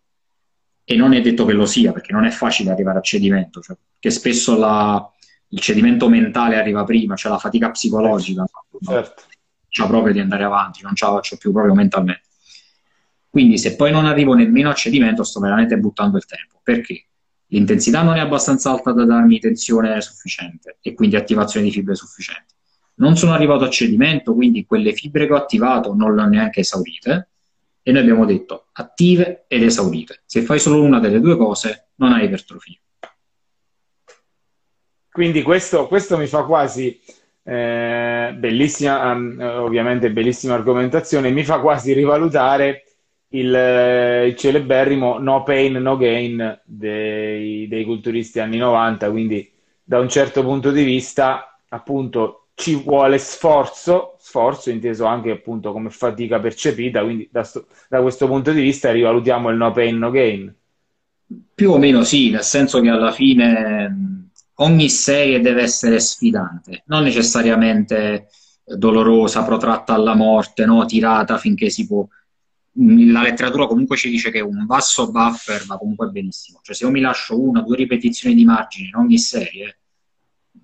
E 0.85 0.95
non 0.95 1.13
è 1.13 1.19
detto 1.19 1.43
che 1.43 1.51
lo 1.51 1.65
sia, 1.65 1.91
perché 1.91 2.13
non 2.13 2.23
è 2.23 2.29
facile 2.29 2.71
arrivare 2.71 2.99
al 2.99 3.03
cedimento, 3.03 3.59
cioè, 3.59 3.75
che 3.99 4.09
spesso 4.09 4.57
la, 4.57 5.05
il 5.49 5.59
cedimento 5.59 6.07
mentale 6.07 6.55
arriva 6.55 6.85
prima, 6.85 7.17
cioè 7.17 7.29
la 7.29 7.39
fatica 7.39 7.71
psicologica, 7.71 8.45
certo. 8.81 9.23
c'ha 9.67 9.85
proprio 9.85 10.13
di 10.13 10.21
andare 10.21 10.45
avanti, 10.45 10.81
non 10.81 10.95
ce 10.95 11.05
la 11.05 11.11
faccio 11.11 11.35
più 11.35 11.51
proprio 11.51 11.73
mentalmente. 11.73 12.31
Quindi 13.33 13.57
se 13.57 13.75
poi 13.75 13.91
non 13.91 14.05
arrivo 14.05 14.35
nemmeno 14.35 14.69
al 14.69 14.75
cedimento 14.75 15.23
sto 15.23 15.39
veramente 15.39 15.79
buttando 15.79 16.17
il 16.17 16.25
tempo. 16.25 16.59
Perché? 16.61 17.05
L'intensità 17.47 18.03
non 18.03 18.15
è 18.15 18.19
abbastanza 18.19 18.69
alta 18.69 18.91
da 18.91 19.05
darmi 19.05 19.39
tensione 19.39 19.99
sufficiente 20.01 20.77
e 20.81 20.93
quindi 20.93 21.15
attivazione 21.15 21.65
di 21.65 21.71
fibre 21.71 21.95
sufficienti 21.95 22.53
non 22.95 23.15
sono 23.15 23.33
arrivato 23.33 23.63
a 23.63 23.69
cedimento, 23.69 24.35
quindi 24.35 24.65
quelle 24.65 24.93
fibre 24.93 25.25
che 25.25 25.33
ho 25.33 25.37
attivato 25.37 25.95
non 25.95 26.15
le 26.15 26.21
ho 26.21 26.25
neanche 26.25 26.59
esaurite. 26.59 27.29
E 27.81 27.91
noi 27.91 28.01
abbiamo 28.01 28.25
detto 28.25 28.67
attive 28.73 29.45
ed 29.47 29.63
esaurite. 29.63 30.21
Se 30.25 30.43
fai 30.43 30.59
solo 30.59 30.81
una 30.81 30.99
delle 30.99 31.19
due 31.19 31.35
cose, 31.35 31.89
non 31.95 32.13
hai 32.13 32.25
ipertrofia. 32.25 32.77
Quindi 35.09 35.41
questo, 35.41 35.87
questo 35.87 36.17
mi 36.17 36.27
fa 36.27 36.43
quasi, 36.43 36.99
eh, 37.43 38.35
bellissima, 38.37 39.11
um, 39.11 39.37
ovviamente 39.39 40.11
bellissima 40.11 40.53
argomentazione, 40.53 41.29
mi 41.31 41.43
fa 41.43 41.59
quasi 41.59 41.93
rivalutare 41.93 42.83
il, 43.33 44.25
il 44.27 44.35
celeberrimo 44.35 45.17
no 45.19 45.43
pain, 45.43 45.73
no 45.73 45.97
gain 45.97 46.61
dei, 46.63 47.67
dei 47.67 47.83
culturisti 47.83 48.39
anni 48.39 48.57
90, 48.57 49.09
quindi 49.09 49.51
da 49.83 49.99
un 49.99 50.09
certo 50.09 50.43
punto 50.43 50.71
di 50.71 50.83
vista, 50.83 51.57
appunto, 51.69 52.47
ci 52.55 52.75
vuole 52.75 53.17
sforzo, 53.17 54.15
sforzo 54.19 54.69
inteso 54.69 55.05
anche 55.05 55.31
appunto 55.31 55.71
come 55.71 55.89
fatica 55.89 56.39
percepita, 56.39 57.03
quindi 57.03 57.27
da, 57.31 57.43
sto, 57.43 57.67
da 57.89 58.01
questo 58.01 58.27
punto 58.27 58.51
di 58.51 58.61
vista 58.61 58.91
rivalutiamo 58.91 59.49
il 59.49 59.57
no 59.57 59.71
pain, 59.71 59.97
no 59.97 60.11
gain. 60.11 60.53
Più 61.55 61.71
o 61.71 61.77
meno 61.77 62.03
sì, 62.03 62.29
nel 62.29 62.43
senso 62.43 62.79
che 62.79 62.89
alla 62.89 63.11
fine 63.11 64.29
ogni 64.55 64.89
serie 64.89 65.41
deve 65.41 65.63
essere 65.63 65.99
sfidante, 65.99 66.83
non 66.85 67.03
necessariamente 67.03 68.27
dolorosa, 68.63 69.43
protratta 69.43 69.93
alla 69.93 70.15
morte, 70.15 70.65
no? 70.65 70.85
tirata 70.85 71.37
finché 71.37 71.69
si 71.69 71.87
può. 71.87 72.05
La 72.75 73.21
letteratura 73.21 73.67
comunque 73.67 73.97
ci 73.97 74.09
dice 74.09 74.31
che 74.31 74.39
un 74.39 74.65
basso 74.65 75.11
buffer 75.11 75.65
va 75.65 75.77
comunque 75.77 76.07
benissimo. 76.07 76.59
Cioè, 76.63 76.75
se 76.75 76.85
io 76.85 76.91
mi 76.91 77.01
lascio 77.01 77.39
una 77.39 77.59
o 77.59 77.63
due 77.63 77.75
ripetizioni 77.75 78.33
di 78.33 78.45
margine 78.45 78.87
in 78.87 78.95
ogni 78.95 79.19
serie, 79.19 79.79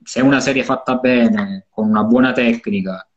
se 0.03 0.19
è 0.19 0.23
una 0.23 0.39
serie 0.39 0.63
fatta 0.63 0.95
bene, 0.95 1.67
con 1.69 1.87
una 1.87 2.03
buona 2.03 2.31
tecnica, 2.31 3.07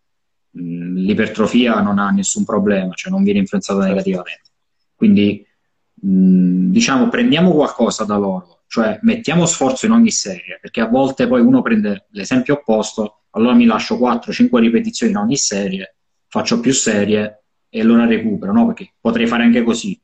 l'ipertrofia 0.51 1.80
non 1.80 1.99
ha 1.99 2.11
nessun 2.11 2.45
problema, 2.45 2.93
cioè 2.93 3.11
non 3.11 3.22
viene 3.22 3.38
influenzata 3.38 3.78
certo. 3.78 3.95
negativamente. 3.95 4.51
Quindi, 4.95 5.47
diciamo, 5.95 7.09
prendiamo 7.09 7.53
qualcosa 7.53 8.05
da 8.05 8.16
loro, 8.16 8.64
cioè 8.66 8.99
mettiamo 9.03 9.47
sforzo 9.47 9.86
in 9.86 9.93
ogni 9.93 10.11
serie, 10.11 10.59
perché 10.61 10.82
a 10.82 10.86
volte 10.86 11.26
poi 11.26 11.40
uno 11.40 11.62
prende 11.62 12.09
l'esempio 12.11 12.55
opposto, 12.55 13.22
allora 13.30 13.55
mi 13.55 13.64
lascio 13.64 13.97
4-5 13.99 14.59
ripetizioni 14.59 15.12
in 15.12 15.18
ogni 15.18 15.36
serie, 15.36 15.97
faccio 16.28 16.61
più 16.61 16.72
serie 16.72 17.41
e 17.74 17.80
allora 17.80 18.04
recupero, 18.04 18.52
no? 18.52 18.66
Perché 18.66 18.92
potrei 19.00 19.26
fare 19.26 19.44
anche 19.44 19.62
così. 19.62 19.98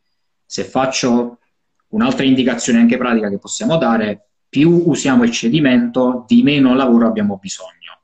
Se 0.46 0.64
faccio 0.64 1.38
un'altra 1.88 2.24
indicazione 2.24 2.78
anche 2.78 2.96
pratica 2.96 3.28
che 3.28 3.36
possiamo 3.36 3.76
dare, 3.76 4.28
più 4.48 4.84
usiamo 4.86 5.24
il 5.24 5.30
cedimento, 5.30 6.24
di 6.26 6.42
meno 6.42 6.74
lavoro 6.74 7.06
abbiamo 7.06 7.36
bisogno. 7.36 8.00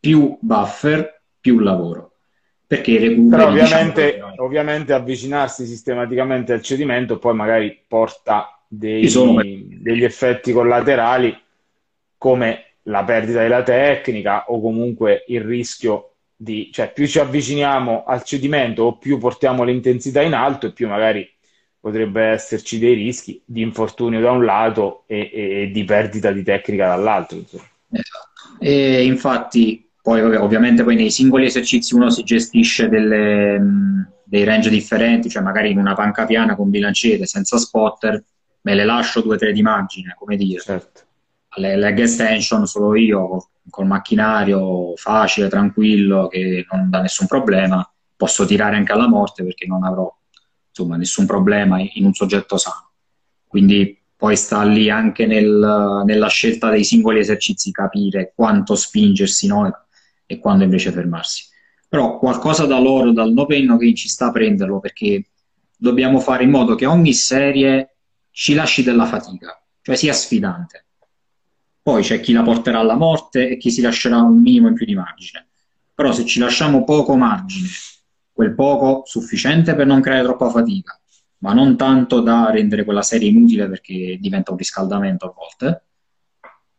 Più 0.00 0.36
buffer, 0.40 1.22
più 1.40 1.60
lavoro. 1.60 2.14
Perché 2.66 2.98
recupero... 2.98 3.36
Però 3.36 3.48
ovviamente, 3.50 4.12
diciamo, 4.14 4.34
ovviamente 4.38 4.92
avvicinarsi 4.92 5.66
sistematicamente 5.66 6.52
al 6.52 6.62
cedimento 6.62 7.20
poi 7.20 7.34
magari 7.36 7.80
porta 7.86 8.60
dei, 8.66 9.08
degli 9.80 10.02
effetti 10.02 10.50
collaterali 10.50 11.32
come 12.18 12.78
la 12.82 13.04
perdita 13.04 13.40
della 13.40 13.62
tecnica 13.62 14.46
o 14.48 14.60
comunque 14.60 15.22
il 15.28 15.42
rischio 15.42 16.15
di, 16.36 16.70
cioè 16.72 16.92
più 16.92 17.06
ci 17.06 17.18
avviciniamo 17.18 18.04
al 18.04 18.22
cedimento 18.22 18.82
o 18.82 18.98
più 18.98 19.18
portiamo 19.18 19.64
l'intensità 19.64 20.20
in 20.20 20.34
alto 20.34 20.66
e 20.66 20.72
più 20.72 20.86
magari 20.86 21.28
potrebbe 21.80 22.22
esserci 22.24 22.78
dei 22.78 22.94
rischi 22.94 23.40
di 23.44 23.62
infortunio 23.62 24.20
da 24.20 24.32
un 24.32 24.44
lato 24.44 25.04
e, 25.06 25.30
e 25.32 25.70
di 25.72 25.84
perdita 25.84 26.32
di 26.32 26.42
tecnica 26.42 26.88
dall'altro. 26.88 27.38
Esatto. 27.38 27.68
E 28.58 29.04
infatti 29.04 29.88
poi 30.02 30.20
ovviamente 30.20 30.84
poi 30.84 30.96
nei 30.96 31.10
singoli 31.10 31.46
esercizi 31.46 31.94
uno 31.94 32.10
si 32.10 32.22
gestisce 32.22 32.88
delle, 32.88 33.60
dei 34.24 34.44
range 34.44 34.70
differenti, 34.70 35.28
cioè 35.28 35.42
magari 35.42 35.70
in 35.70 35.78
una 35.78 35.94
panca 35.94 36.26
piana 36.26 36.54
con 36.54 36.70
bilanciere 36.70 37.26
senza 37.26 37.56
spotter 37.56 38.22
me 38.62 38.74
le 38.74 38.84
lascio 38.84 39.20
due 39.20 39.36
o 39.36 39.38
tre 39.38 39.52
di 39.52 39.62
margine, 39.62 40.14
come 40.18 40.36
dire. 40.36 40.60
Certo. 40.60 41.02
Le 41.56 41.76
leg 41.76 42.00
extension 42.00 42.66
solo 42.66 42.96
io, 42.96 43.48
col 43.70 43.86
macchinario 43.86 44.94
facile, 44.96 45.48
tranquillo, 45.48 46.28
che 46.28 46.66
non 46.70 46.90
dà 46.90 47.00
nessun 47.00 47.26
problema, 47.26 47.88
posso 48.16 48.44
tirare 48.46 48.76
anche 48.76 48.92
alla 48.92 49.08
morte 49.08 49.44
perché 49.44 49.66
non 49.66 49.84
avrò 49.84 50.12
insomma, 50.68 50.96
nessun 50.96 51.26
problema 51.26 51.80
in 51.80 52.04
un 52.04 52.14
soggetto 52.14 52.56
sano. 52.56 52.90
Quindi 53.46 53.98
poi 54.16 54.36
sta 54.36 54.62
lì 54.62 54.88
anche 54.90 55.26
nel, 55.26 56.02
nella 56.04 56.28
scelta 56.28 56.70
dei 56.70 56.84
singoli 56.84 57.18
esercizi 57.18 57.70
capire 57.70 58.32
quanto 58.34 58.74
spingersi 58.74 59.46
no? 59.46 59.86
e 60.24 60.38
quando 60.38 60.64
invece 60.64 60.90
fermarsi. 60.90 61.44
Però 61.88 62.18
qualcosa 62.18 62.66
da 62.66 62.78
loro, 62.78 63.12
dal 63.12 63.32
no 63.32 63.46
pain 63.46 63.66
no 63.66 63.76
gain 63.76 63.94
ci 63.94 64.08
sta 64.08 64.26
a 64.26 64.32
prenderlo 64.32 64.80
perché 64.80 65.30
dobbiamo 65.76 66.18
fare 66.18 66.44
in 66.44 66.50
modo 66.50 66.74
che 66.74 66.86
ogni 66.86 67.12
serie 67.12 67.96
ci 68.30 68.54
lasci 68.54 68.82
della 68.82 69.06
fatica, 69.06 69.62
cioè 69.82 69.94
sia 69.96 70.12
sfidante. 70.12 70.86
Poi 71.86 72.02
c'è 72.02 72.18
chi 72.18 72.32
la 72.32 72.42
porterà 72.42 72.80
alla 72.80 72.96
morte 72.96 73.48
e 73.48 73.56
chi 73.58 73.70
si 73.70 73.80
lascerà 73.80 74.20
un 74.20 74.42
minimo 74.42 74.66
in 74.66 74.74
più 74.74 74.84
di 74.84 74.96
margine. 74.96 75.46
Però 75.94 76.10
se 76.10 76.24
ci 76.24 76.40
lasciamo 76.40 76.82
poco 76.82 77.14
margine, 77.14 77.68
quel 78.32 78.56
poco 78.56 79.02
sufficiente 79.04 79.76
per 79.76 79.86
non 79.86 80.00
creare 80.00 80.24
troppa 80.24 80.50
fatica, 80.50 81.00
ma 81.38 81.52
non 81.52 81.76
tanto 81.76 82.18
da 82.18 82.50
rendere 82.50 82.82
quella 82.82 83.02
serie 83.02 83.28
inutile 83.28 83.68
perché 83.68 84.18
diventa 84.18 84.50
un 84.50 84.56
riscaldamento 84.56 85.26
a 85.26 85.32
volte, 85.32 85.84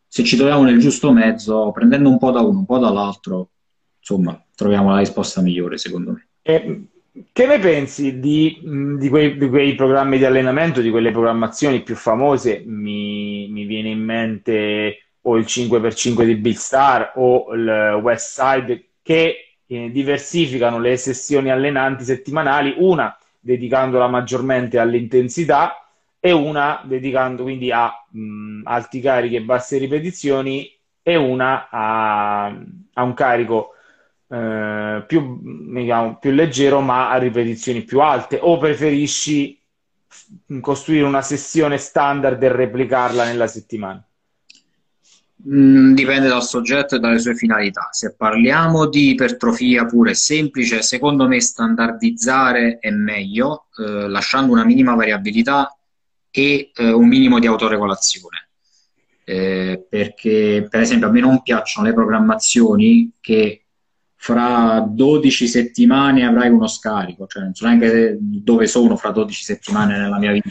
se 0.10 0.26
ci 0.26 0.36
troviamo 0.36 0.64
nel 0.64 0.78
giusto 0.78 1.14
mezzo, 1.14 1.72
prendendo 1.72 2.10
un 2.10 2.18
po' 2.18 2.32
da 2.32 2.42
uno, 2.42 2.60
un 2.60 2.66
po' 2.66 2.78
dall'altro, 2.78 3.52
insomma, 4.00 4.38
troviamo 4.56 4.92
la 4.92 5.00
risposta 5.00 5.40
migliore 5.40 5.78
secondo 5.78 6.12
me. 6.12 6.28
E 6.42 6.90
che 7.32 7.46
ne 7.46 7.60
pensi 7.60 8.20
di, 8.20 8.60
di, 8.98 9.10
quei, 9.10 9.38
di, 9.38 9.50
quei, 9.50 9.76
programmi 9.76 10.18
di 10.18 10.26
allenamento, 10.26 10.82
di 10.82 10.90
quelle 10.90 11.12
programmazioni 11.12 11.82
più 11.82 11.96
famose? 11.96 12.64
Mi, 12.66 13.48
mi 13.50 13.66
viene 13.66 13.90
in 13.90 14.04
mente 14.04 15.04
o 15.22 15.38
il 15.38 15.46
5x5 15.46 16.24
di 16.24 16.36
Big 16.36 16.56
Star 16.56 17.14
o 17.16 17.54
il 17.54 18.00
West 18.02 18.40
Side 18.40 18.90
che 19.02 19.58
eh, 19.66 19.92
diversificano 19.92 20.80
le 20.80 20.98
sessioni 20.98 21.52
allenanti 21.52 22.04
settimanali, 22.04 22.76
una 22.78 23.18
dedicandola 23.40 24.08
maggiormente 24.08 24.80
all'intensità 24.80 25.88
e 26.20 26.32
una 26.32 26.82
dedicando 26.84 27.44
quindi 27.44 27.72
a 27.72 27.92
mh, 28.10 28.62
alti 28.64 29.00
carichi 29.00 29.36
e 29.36 29.42
basse 29.42 29.78
ripetizioni 29.78 30.70
e 31.02 31.16
una 31.16 31.70
a, 31.70 32.46
a 32.48 33.04
un 33.04 33.14
carico 33.14 33.76
eh, 34.30 35.04
più, 35.08 35.40
diciamo, 35.72 36.18
più 36.18 36.32
leggero 36.32 36.82
ma 36.82 37.10
a 37.10 37.18
ripetizioni 37.18 37.84
più 37.84 38.02
alte 38.02 38.40
o 38.42 38.58
preferisci 38.58 39.60
costruire 40.60 41.06
una 41.06 41.22
sessione 41.22 41.78
standard 41.78 42.42
e 42.42 42.52
replicarla 42.52 43.26
nella 43.26 43.48
settimana? 43.48 44.02
Mm, 45.50 45.94
dipende 45.94 46.28
dal 46.28 46.44
soggetto 46.44 46.96
e 46.96 47.00
dalle 47.00 47.20
sue 47.20 47.36
finalità. 47.36 47.90
Se 47.92 48.16
parliamo 48.16 48.88
di 48.88 49.12
ipertrofia 49.12 49.86
pure 49.86 50.14
semplice, 50.14 50.82
secondo 50.82 51.28
me 51.28 51.40
standardizzare 51.40 52.80
è 52.80 52.90
meglio, 52.90 53.68
eh, 53.78 54.08
lasciando 54.10 54.52
una 54.52 54.66
minima 54.66 54.96
variabilità 54.96 55.78
e 56.32 56.72
eh, 56.76 56.92
un 56.92 57.08
minimo 57.08 57.40
di 57.40 57.48
autoregolazione. 57.48 58.50
Eh, 59.24 59.86
perché, 59.90 60.66
per 60.70 60.82
esempio, 60.82 61.08
a 61.08 61.12
me 61.12 61.20
non 61.20 61.42
piacciono 61.44 61.88
le 61.88 61.94
programmazioni 61.94 63.12
che 63.20 63.67
fra 64.28 64.86
12 64.86 65.48
settimane 65.48 66.26
avrai 66.26 66.50
uno 66.50 66.68
scarico, 66.68 67.28
cioè 67.28 67.44
non 67.44 67.54
so 67.54 67.66
neanche 67.66 68.18
dove 68.20 68.68
sono 68.68 68.98
fra 68.98 69.12
12 69.12 69.42
settimane 69.42 69.98
nella 69.98 70.18
mia 70.18 70.34
vita. 70.34 70.50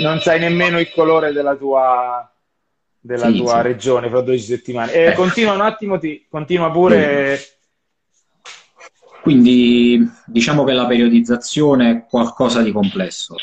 Non 0.00 0.20
sai 0.20 0.40
nemmeno 0.40 0.80
il 0.80 0.90
colore 0.90 1.32
della 1.32 1.54
tua, 1.54 2.32
della 2.98 3.26
sì, 3.26 3.36
tua 3.36 3.56
sì. 3.56 3.62
regione 3.62 4.08
fra 4.08 4.22
12 4.22 4.42
settimane. 4.42 4.92
Eh, 4.94 5.06
eh. 5.08 5.12
Continua 5.12 5.52
un 5.52 5.60
attimo, 5.60 5.98
ti, 5.98 6.24
continua 6.30 6.70
pure. 6.70 7.38
Quindi 9.20 10.10
diciamo 10.24 10.64
che 10.64 10.72
la 10.72 10.86
periodizzazione 10.86 11.90
è 11.90 12.06
qualcosa 12.06 12.62
di 12.62 12.72
complesso. 12.72 13.34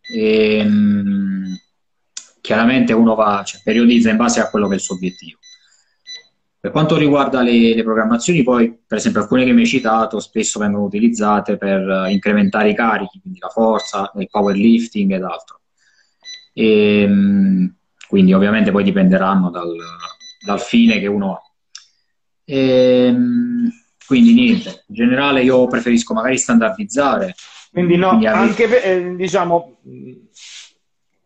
E, 0.00 0.58
ehm, 0.58 1.58
chiaramente 2.40 2.92
uno 2.92 3.16
va, 3.16 3.42
cioè, 3.44 3.62
periodizza 3.64 4.10
in 4.10 4.16
base 4.16 4.38
a 4.38 4.48
quello 4.48 4.68
che 4.68 4.74
è 4.74 4.76
il 4.76 4.82
suo 4.82 4.94
obiettivo. 4.94 5.38
Per 6.66 6.74
quanto 6.74 6.96
riguarda 6.96 7.42
le, 7.42 7.76
le, 7.76 7.84
programmazioni, 7.84 8.42
poi, 8.42 8.76
per 8.84 8.98
esempio, 8.98 9.20
alcune 9.20 9.44
che 9.44 9.52
mi 9.52 9.60
hai 9.60 9.68
citato 9.68 10.18
spesso 10.18 10.58
vengono 10.58 10.82
utilizzate 10.82 11.56
per 11.56 12.08
incrementare 12.08 12.70
i 12.70 12.74
carichi, 12.74 13.20
quindi 13.20 13.38
la 13.38 13.50
forza, 13.50 14.10
il 14.16 14.28
powerlifting 14.28 15.12
ed 15.12 15.22
altro. 15.22 15.60
E, 16.52 17.02
ehm, 17.02 17.76
quindi, 18.08 18.32
ovviamente, 18.32 18.72
poi 18.72 18.82
dipenderanno 18.82 19.48
dal, 19.48 19.76
dal 20.44 20.60
fine 20.60 20.98
che 20.98 21.06
uno 21.06 21.34
ha. 21.34 21.42
E, 22.44 23.06
ehm, 23.06 23.70
quindi, 24.04 24.34
niente, 24.34 24.86
in 24.88 24.94
generale, 24.96 25.44
io 25.44 25.68
preferisco 25.68 26.14
magari 26.14 26.36
standardizzare. 26.36 27.36
Quindi, 27.70 27.94
no, 27.94 28.08
quindi 28.08 28.26
anche 28.26 28.66
per, 28.66 28.84
eh, 28.84 29.14
diciamo 29.14 29.78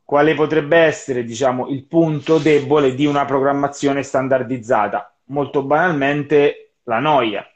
quale 0.04 0.34
potrebbe 0.34 0.76
essere 0.76 1.24
diciamo, 1.24 1.68
il 1.68 1.86
punto 1.86 2.36
debole 2.38 2.94
di 2.94 3.06
una 3.06 3.24
programmazione 3.24 4.02
standardizzata? 4.02 5.09
Molto 5.30 5.62
banalmente 5.62 6.74
la 6.84 6.98
noia, 6.98 7.48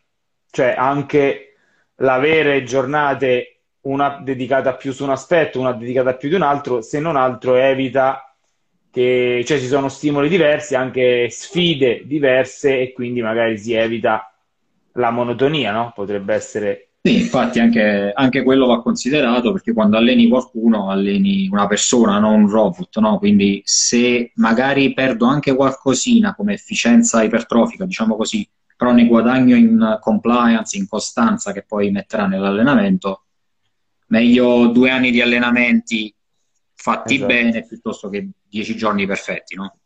cioè 0.50 0.74
anche 0.76 1.56
l'avere 1.96 2.64
giornate 2.64 3.60
una 3.82 4.20
dedicata 4.22 4.74
più 4.74 4.92
su 4.92 5.04
un 5.04 5.10
aspetto, 5.10 5.60
una 5.60 5.72
dedicata 5.72 6.14
più 6.14 6.28
di 6.28 6.34
un 6.34 6.42
altro, 6.42 6.80
se 6.80 6.98
non 7.00 7.16
altro 7.16 7.56
evita 7.56 8.34
che 8.90 9.42
cioè, 9.44 9.58
ci 9.58 9.66
sono 9.66 9.88
stimoli 9.88 10.28
diversi, 10.28 10.74
anche 10.74 11.28
sfide 11.28 12.06
diverse 12.06 12.80
e 12.80 12.92
quindi 12.92 13.20
magari 13.22 13.58
si 13.58 13.74
evita 13.74 14.32
la 14.92 15.10
monotonia, 15.10 15.72
no? 15.72 15.92
Potrebbe 15.94 16.34
essere 16.34 16.83
Sì, 17.06 17.16
infatti 17.16 17.58
anche, 17.58 18.12
anche, 18.14 18.42
quello 18.42 18.64
va 18.64 18.80
considerato 18.80 19.52
perché 19.52 19.74
quando 19.74 19.98
alleni 19.98 20.26
qualcuno 20.26 20.88
alleni 20.88 21.46
una 21.48 21.66
persona, 21.66 22.18
non 22.18 22.44
un 22.44 22.48
robot, 22.48 22.98
no? 22.98 23.18
Quindi 23.18 23.60
se 23.62 24.32
magari 24.36 24.94
perdo 24.94 25.26
anche 25.26 25.54
qualcosina 25.54 26.34
come 26.34 26.54
efficienza 26.54 27.22
ipertrofica, 27.22 27.84
diciamo 27.84 28.16
così, 28.16 28.48
però 28.74 28.92
ne 28.92 29.06
guadagno 29.06 29.54
in 29.54 29.98
compliance, 30.00 30.78
in 30.78 30.88
costanza 30.88 31.52
che 31.52 31.62
poi 31.62 31.90
metterà 31.90 32.26
nell'allenamento, 32.26 33.24
meglio 34.06 34.68
due 34.68 34.88
anni 34.88 35.10
di 35.10 35.20
allenamenti 35.20 36.10
fatti 36.72 37.16
esatto. 37.16 37.30
bene 37.30 37.66
piuttosto 37.66 38.08
che 38.08 38.30
dieci 38.48 38.76
giorni 38.78 39.06
perfetti, 39.06 39.56
no? 39.56 39.76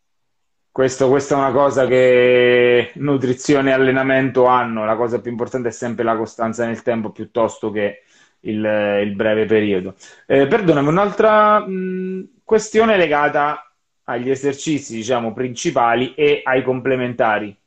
Questo, 0.79 1.09
questa 1.09 1.35
è 1.35 1.39
una 1.39 1.51
cosa 1.51 1.89
che 1.89 2.93
nutrizione 2.95 3.71
e 3.71 3.73
allenamento 3.73 4.47
hanno, 4.47 4.85
la 4.85 4.95
cosa 4.95 5.21
più 5.21 5.33
importante 5.33 5.71
è 5.71 5.73
sempre 5.73 6.05
la 6.05 6.17
costanza 6.17 6.65
nel 6.65 6.83
tempo 6.83 7.11
piuttosto 7.11 7.73
che 7.73 8.05
il, 8.43 8.65
il 9.03 9.13
breve 9.17 9.45
periodo. 9.45 9.97
Eh, 10.25 10.47
perdonami, 10.47 10.87
un'altra 10.87 11.67
mh, 11.67 12.43
questione 12.45 12.97
legata 12.97 13.75
agli 14.05 14.31
esercizi, 14.31 14.95
diciamo, 14.95 15.33
principali 15.33 16.15
e 16.15 16.43
ai 16.45 16.63
complementari. 16.63 17.59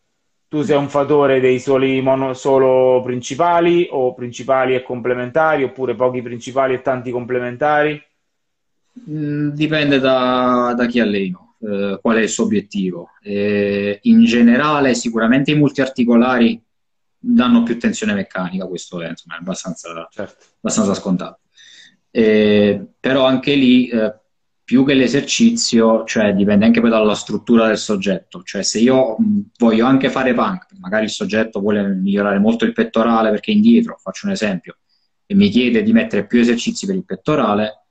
Tu 0.47 0.62
sei 0.62 0.78
un 0.78 0.88
fattore 0.88 1.41
dei 1.41 1.59
soli 1.59 1.99
mono, 1.99 2.34
solo 2.34 3.01
principali 3.03 3.89
o 3.91 4.14
principali 4.14 4.74
e 4.74 4.84
complementari 4.84 5.66
oppure 5.66 5.95
pochi 5.95 6.22
principali 6.22 6.76
e 6.76 6.82
tanti 6.82 7.12
complementari? 7.12 8.01
Mm, 9.09 9.49
dipende 9.49 9.99
da, 9.99 10.74
da 10.78 10.86
chi 10.86 11.01
alleno 11.01 11.50
eh, 11.62 11.99
qual 12.01 12.18
è 12.18 12.22
il 12.22 12.30
suo 12.30 12.45
obiettivo. 12.45 13.09
Eh, 13.22 13.99
in 14.03 14.24
generale, 14.26 14.95
sicuramente 14.95 15.51
i 15.51 15.55
multiarticolari 15.55 16.62
danno 17.18 17.64
più 17.64 17.78
tensione 17.78 18.14
meccanica, 18.14 18.66
questo 18.66 19.01
è, 19.01 19.09
insomma, 19.09 19.36
è 19.36 19.39
abbastanza, 19.39 20.07
certo. 20.12 20.43
abbastanza 20.57 20.93
scontato. 20.93 21.39
Eh, 22.09 22.84
però 22.99 23.26
anche 23.26 23.53
lì, 23.53 23.88
eh, 23.88 24.14
più 24.64 24.86
che 24.86 24.93
l'esercizio, 24.93 26.03
cioè 26.05 26.34
dipende 26.34 26.66
anche 26.66 26.82
poi 26.82 26.89
dalla 26.89 27.14
struttura 27.14 27.68
del 27.68 27.78
soggetto. 27.78 28.41
Cioè, 28.43 28.64
se 28.64 28.80
io 28.80 29.18
voglio 29.57 29.86
anche 29.86 30.09
fare 30.09 30.34
punk, 30.34 30.68
magari 30.80 31.05
il 31.05 31.09
soggetto 31.12 31.59
vuole 31.59 31.86
migliorare 31.88 32.39
molto 32.39 32.66
il 32.66 32.74
pettorale 32.74 33.30
perché 33.30 33.51
è 33.51 33.55
indietro, 33.55 33.99
faccio 34.01 34.28
un 34.28 34.32
esempio, 34.32 34.78
e 35.26 35.36
mi 35.36 35.49
chiede 35.49 35.84
di 35.84 35.93
mettere 35.93 36.26
più 36.26 36.39
esercizi 36.39 36.86
per 36.86 36.95
il 36.95 37.05
pettorale, 37.05 37.86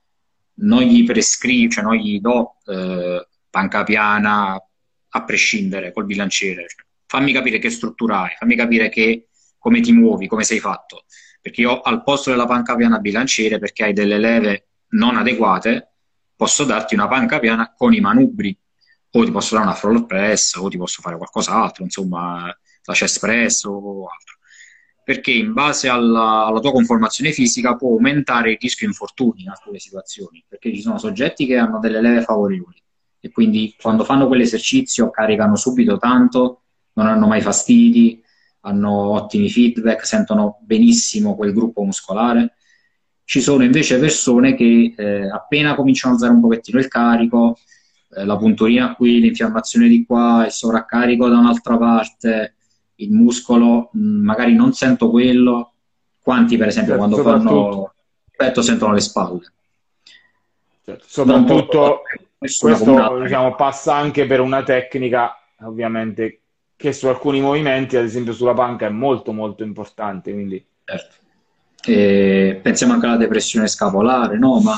non 0.55 0.81
gli 0.81 1.03
prescrivo, 1.05 1.71
cioè 1.71 1.83
non 1.83 1.95
gli 1.95 2.19
do 2.19 2.55
eh, 2.65 3.27
panca 3.51 3.83
piana, 3.83 4.59
a 5.13 5.23
prescindere 5.23 5.91
col 5.91 6.05
bilanciere. 6.05 6.65
Fammi 7.05 7.33
capire 7.33 7.59
che 7.59 7.69
struttura 7.69 8.21
hai, 8.21 8.35
fammi 8.39 8.55
capire 8.55 8.89
che, 8.89 9.27
come 9.57 9.81
ti 9.81 9.91
muovi, 9.91 10.27
come 10.27 10.43
sei 10.43 10.59
fatto. 10.59 11.05
Perché 11.41 11.61
io 11.61 11.81
al 11.81 12.03
posto 12.03 12.29
della 12.29 12.45
panca 12.45 12.75
piana 12.75 12.99
bilanciere, 12.99 13.59
perché 13.59 13.83
hai 13.83 13.93
delle 13.93 14.17
leve 14.17 14.67
non 14.89 15.17
adeguate, 15.17 15.91
posso 16.35 16.63
darti 16.63 16.95
una 16.95 17.07
panca 17.07 17.39
piana 17.39 17.73
con 17.75 17.93
i 17.93 17.99
manubri. 17.99 18.57
O 19.13 19.25
ti 19.25 19.31
posso 19.31 19.55
dare 19.55 19.67
una 19.67 19.75
floor 19.75 20.05
press, 20.05 20.55
o 20.55 20.69
ti 20.69 20.77
posso 20.77 21.01
fare 21.01 21.17
qualcos'altro, 21.17 21.83
insomma, 21.83 22.45
la 22.45 22.93
chest 22.93 23.19
press 23.19 23.65
o 23.65 24.07
altro. 24.07 24.37
Perché 25.03 25.31
in 25.31 25.51
base 25.51 25.89
alla, 25.89 26.45
alla 26.45 26.61
tua 26.61 26.71
conformazione 26.71 27.33
fisica 27.33 27.75
può 27.75 27.89
aumentare 27.89 28.51
il 28.51 28.57
rischio 28.61 28.87
infortuni 28.87 29.41
in 29.41 29.49
alcune 29.49 29.79
situazioni. 29.79 30.45
Perché 30.47 30.73
ci 30.73 30.79
sono 30.79 30.97
soggetti 30.97 31.45
che 31.45 31.57
hanno 31.57 31.79
delle 31.79 31.99
leve 31.99 32.21
favorevoli 32.21 32.80
e 33.21 33.31
quindi 33.31 33.75
quando 33.79 34.03
fanno 34.03 34.27
quell'esercizio 34.27 35.11
caricano 35.11 35.55
subito 35.55 35.97
tanto, 35.97 36.63
non 36.93 37.05
hanno 37.05 37.27
mai 37.27 37.39
fastidi, 37.39 38.21
hanno 38.61 39.11
ottimi 39.11 39.47
feedback, 39.47 40.05
sentono 40.05 40.57
benissimo 40.61 41.35
quel 41.35 41.53
gruppo 41.53 41.83
muscolare. 41.83 42.55
Ci 43.23 43.39
sono 43.39 43.63
invece 43.63 43.99
persone 43.99 44.55
che 44.55 44.93
eh, 44.97 45.29
appena 45.29 45.75
cominciano 45.75 46.13
a 46.13 46.17
alzare 46.17 46.33
un 46.33 46.41
pochettino 46.41 46.79
il 46.79 46.87
carico, 46.87 47.57
eh, 48.15 48.25
la 48.25 48.37
punturina 48.37 48.95
qui, 48.95 49.19
l'infiammazione 49.19 49.87
di 49.87 50.03
qua, 50.03 50.45
il 50.45 50.51
sovraccarico 50.51 51.29
da 51.29 51.37
un'altra 51.37 51.77
parte, 51.77 52.55
il 52.95 53.11
muscolo, 53.11 53.89
mh, 53.93 53.99
mm, 53.99 54.23
magari 54.23 54.55
non 54.55 54.73
sento 54.73 55.11
quello. 55.11 55.73
Quanti, 56.19 56.57
per 56.57 56.67
esempio, 56.67 56.97
certo, 56.97 57.07
quando 57.07 57.29
fanno 57.29 57.93
petto 58.35 58.61
sentono 58.61 58.93
le 58.93 58.99
spalle. 58.99 59.53
Certo, 60.83 61.03
soprattutto 61.07 62.01
questo 62.47 63.19
diciamo, 63.21 63.53
passa 63.53 63.95
anche 63.95 64.25
per 64.25 64.39
una 64.39 64.63
tecnica, 64.63 65.37
ovviamente, 65.59 66.41
che 66.75 66.91
su 66.91 67.05
alcuni 67.05 67.39
movimenti, 67.39 67.97
ad 67.97 68.05
esempio 68.05 68.33
sulla 68.33 68.55
panca, 68.55 68.87
è 68.87 68.89
molto 68.89 69.31
molto 69.31 69.63
importante. 69.63 70.33
Quindi... 70.33 70.65
Certo. 70.83 71.15
E 71.83 72.59
pensiamo 72.61 72.93
anche 72.93 73.05
alla 73.05 73.17
depressione 73.17 73.67
scapolare, 73.67 74.39
no? 74.39 74.59
Ma 74.59 74.75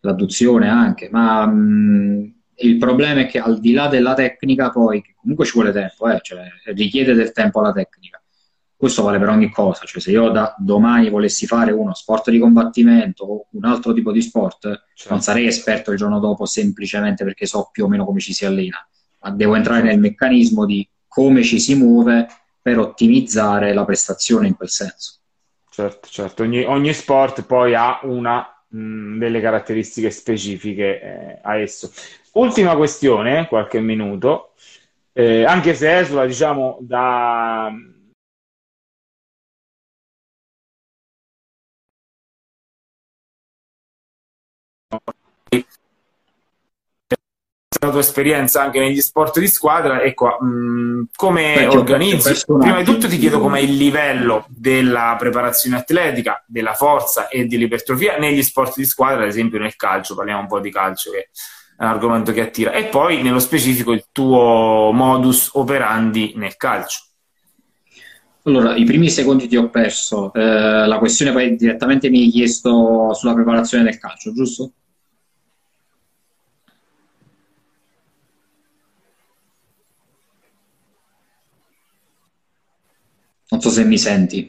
l'adduzione 0.00 0.68
anche, 0.68 1.08
ma 1.10 1.46
mh, 1.46 2.34
il 2.56 2.78
problema 2.78 3.20
è 3.20 3.26
che 3.26 3.38
al 3.38 3.60
di 3.60 3.72
là 3.72 3.86
della 3.86 4.14
tecnica, 4.14 4.70
poi 4.70 5.02
comunque 5.20 5.44
ci 5.44 5.52
vuole 5.52 5.72
tempo, 5.72 6.08
eh? 6.08 6.18
cioè, 6.20 6.46
richiede 6.74 7.14
del 7.14 7.32
tempo 7.32 7.60
la 7.60 7.72
tecnica 7.72 8.20
questo 8.78 9.02
vale 9.02 9.18
per 9.18 9.28
ogni 9.28 9.50
cosa, 9.50 9.84
cioè 9.86 10.00
se 10.00 10.12
io 10.12 10.30
da 10.30 10.54
domani 10.56 11.10
volessi 11.10 11.48
fare 11.48 11.72
uno 11.72 11.94
sport 11.94 12.30
di 12.30 12.38
combattimento 12.38 13.24
o 13.24 13.46
un 13.50 13.64
altro 13.64 13.92
tipo 13.92 14.12
di 14.12 14.22
sport, 14.22 14.84
certo. 14.94 15.12
non 15.12 15.20
sarei 15.20 15.46
esperto 15.48 15.90
il 15.90 15.98
giorno 15.98 16.20
dopo 16.20 16.46
semplicemente 16.46 17.24
perché 17.24 17.44
so 17.44 17.70
più 17.72 17.86
o 17.86 17.88
meno 17.88 18.04
come 18.04 18.20
ci 18.20 18.32
si 18.32 18.46
allena, 18.46 18.78
ma 19.22 19.30
devo 19.30 19.56
entrare 19.56 19.82
nel 19.82 19.98
meccanismo 19.98 20.64
di 20.64 20.88
come 21.08 21.42
ci 21.42 21.58
si 21.58 21.74
muove 21.74 22.28
per 22.62 22.78
ottimizzare 22.78 23.74
la 23.74 23.84
prestazione 23.84 24.46
in 24.46 24.54
quel 24.54 24.68
senso. 24.68 25.14
Certo, 25.68 26.06
certo, 26.08 26.44
ogni, 26.44 26.62
ogni 26.62 26.92
sport 26.92 27.42
poi 27.42 27.74
ha 27.74 27.98
una 28.04 28.46
mh, 28.68 29.18
delle 29.18 29.40
caratteristiche 29.40 30.12
specifiche 30.12 31.00
eh, 31.00 31.38
a 31.42 31.56
esso. 31.56 31.90
Ultima 32.34 32.76
questione, 32.76 33.48
qualche 33.48 33.80
minuto, 33.80 34.52
eh, 35.12 35.42
anche 35.42 35.74
se 35.74 35.98
esula 35.98 36.24
diciamo 36.26 36.78
da 36.80 37.72
la 47.80 47.90
tua 47.90 48.00
esperienza 48.00 48.62
anche 48.62 48.80
negli 48.80 49.00
sport 49.00 49.38
di 49.38 49.46
squadra, 49.46 50.02
ecco, 50.02 50.36
mh, 50.40 51.10
come 51.14 51.54
Beh, 51.54 51.66
organizzi? 51.68 52.44
Prima 52.44 52.78
di 52.78 52.84
tutto 52.84 53.06
ti 53.06 53.18
chiedo 53.18 53.38
com'è 53.38 53.60
il 53.60 53.76
livello 53.76 54.46
della 54.48 55.14
preparazione 55.18 55.76
atletica, 55.76 56.42
della 56.46 56.74
forza 56.74 57.28
e 57.28 57.46
dell'ipertrofia 57.46 58.18
negli 58.18 58.42
sport 58.42 58.76
di 58.76 58.84
squadra, 58.84 59.22
ad 59.22 59.28
esempio 59.28 59.58
nel 59.58 59.76
calcio, 59.76 60.14
parliamo 60.14 60.40
un 60.40 60.48
po' 60.48 60.60
di 60.60 60.72
calcio 60.72 61.10
che 61.12 61.28
è 61.76 61.84
un 61.84 61.88
argomento 61.88 62.32
che 62.32 62.40
attira, 62.40 62.72
e 62.72 62.84
poi 62.84 63.22
nello 63.22 63.38
specifico 63.38 63.92
il 63.92 64.06
tuo 64.10 64.90
modus 64.92 65.50
operandi 65.52 66.32
nel 66.36 66.56
calcio. 66.56 67.02
Allora, 68.44 68.74
i 68.74 68.84
primi 68.84 69.10
secondi 69.10 69.46
ti 69.46 69.56
ho 69.56 69.68
perso. 69.70 70.32
Eh, 70.32 70.40
la 70.86 70.98
questione 70.98 71.32
poi 71.32 71.54
direttamente 71.56 72.08
mi 72.08 72.22
hai 72.22 72.30
chiesto 72.30 73.12
sulla 73.14 73.34
preparazione 73.34 73.84
del 73.84 73.98
calcio, 73.98 74.32
giusto? 74.32 74.72
Non 83.50 83.60
so 83.60 83.70
se 83.70 83.84
mi 83.84 83.98
senti. 83.98 84.40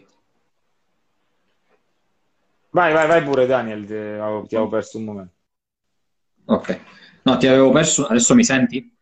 Vai, 2.72 2.94
vai, 2.94 3.08
vai 3.08 3.24
pure 3.24 3.46
Daniel, 3.46 3.86
ti 3.86 3.94
avevo, 3.94 4.46
ti 4.48 4.56
avevo 4.56 4.70
perso 4.70 4.98
un 4.98 5.04
momento. 5.04 5.34
Ok. 6.46 6.80
No, 7.24 7.38
ti 7.38 7.48
avevo 7.48 7.72
perso, 7.72 8.06
adesso 8.08 8.36
mi 8.36 8.44
senti? 8.44 8.98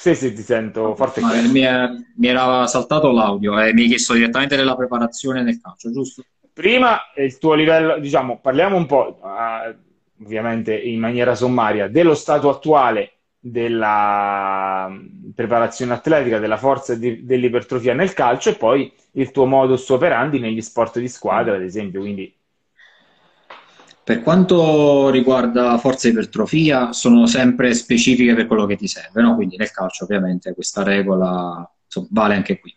Sì, 0.00 0.14
sì, 0.14 0.32
ti 0.32 0.42
sento 0.42 0.94
forte. 0.94 1.20
No, 1.20 1.26
mi, 1.50 1.58
è, 1.58 1.88
mi, 2.14 2.28
era 2.28 2.68
saltato 2.68 3.10
l'audio 3.10 3.58
e 3.58 3.74
mi 3.74 3.82
hai 3.82 3.88
chiesto 3.88 4.14
direttamente 4.14 4.54
della 4.54 4.76
preparazione 4.76 5.42
del 5.42 5.60
calcio, 5.60 5.90
giusto? 5.90 6.22
Prima 6.52 7.00
il 7.16 7.36
tuo 7.38 7.54
livello, 7.54 7.98
diciamo, 7.98 8.38
parliamo 8.38 8.76
un 8.76 8.86
po', 8.86 9.18
uh, 9.20 10.22
ovviamente 10.22 10.78
in 10.78 11.00
maniera 11.00 11.34
sommaria, 11.34 11.88
dello 11.88 12.14
stato 12.14 12.48
attuale 12.48 13.14
della 13.40 14.86
mm, 14.88 15.30
preparazione 15.34 15.94
atletica, 15.94 16.38
della 16.38 16.58
forza 16.58 16.92
e 16.92 16.98
dell'ipertrofia 17.24 17.92
nel 17.92 18.12
calcio 18.12 18.50
e 18.50 18.54
poi 18.54 18.92
il 19.14 19.32
tuo 19.32 19.46
modus 19.46 19.88
operandi 19.88 20.38
negli 20.38 20.62
sport 20.62 21.00
di 21.00 21.08
squadra, 21.08 21.56
ad 21.56 21.62
esempio. 21.62 21.98
Quindi... 21.98 22.32
Per 24.08 24.22
quanto 24.22 25.10
riguarda 25.10 25.76
forza 25.76 26.08
e 26.08 26.12
ipertrofia, 26.12 26.94
sono 26.94 27.26
sempre 27.26 27.74
specifiche 27.74 28.32
per 28.32 28.46
quello 28.46 28.64
che 28.64 28.76
ti 28.76 28.88
serve, 28.88 29.20
no? 29.20 29.34
quindi 29.34 29.58
nel 29.58 29.70
calcio 29.70 30.04
ovviamente 30.04 30.54
questa 30.54 30.82
regola 30.82 31.70
vale 32.08 32.34
anche 32.34 32.58
qui. 32.58 32.74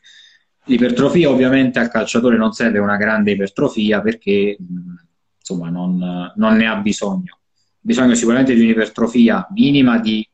L'ipertrofia 0.65 1.29
ovviamente 1.29 1.79
al 1.79 1.89
calciatore 1.89 2.35
non 2.35 2.51
serve 2.51 2.79
una 2.79 2.97
grande 2.97 3.31
ipertrofia 3.31 4.01
perché 4.01 4.57
mm, 4.61 4.93
insomma, 5.39 5.69
non, 5.69 6.33
non 6.35 6.57
ne 6.57 6.67
ha 6.67 6.75
bisogno. 6.75 7.39
Bisogna 7.79 8.13
sicuramente 8.13 8.53
di 8.53 8.63
un'ipertrofia 8.63 9.47
minima 9.51 9.99
di 9.99 10.29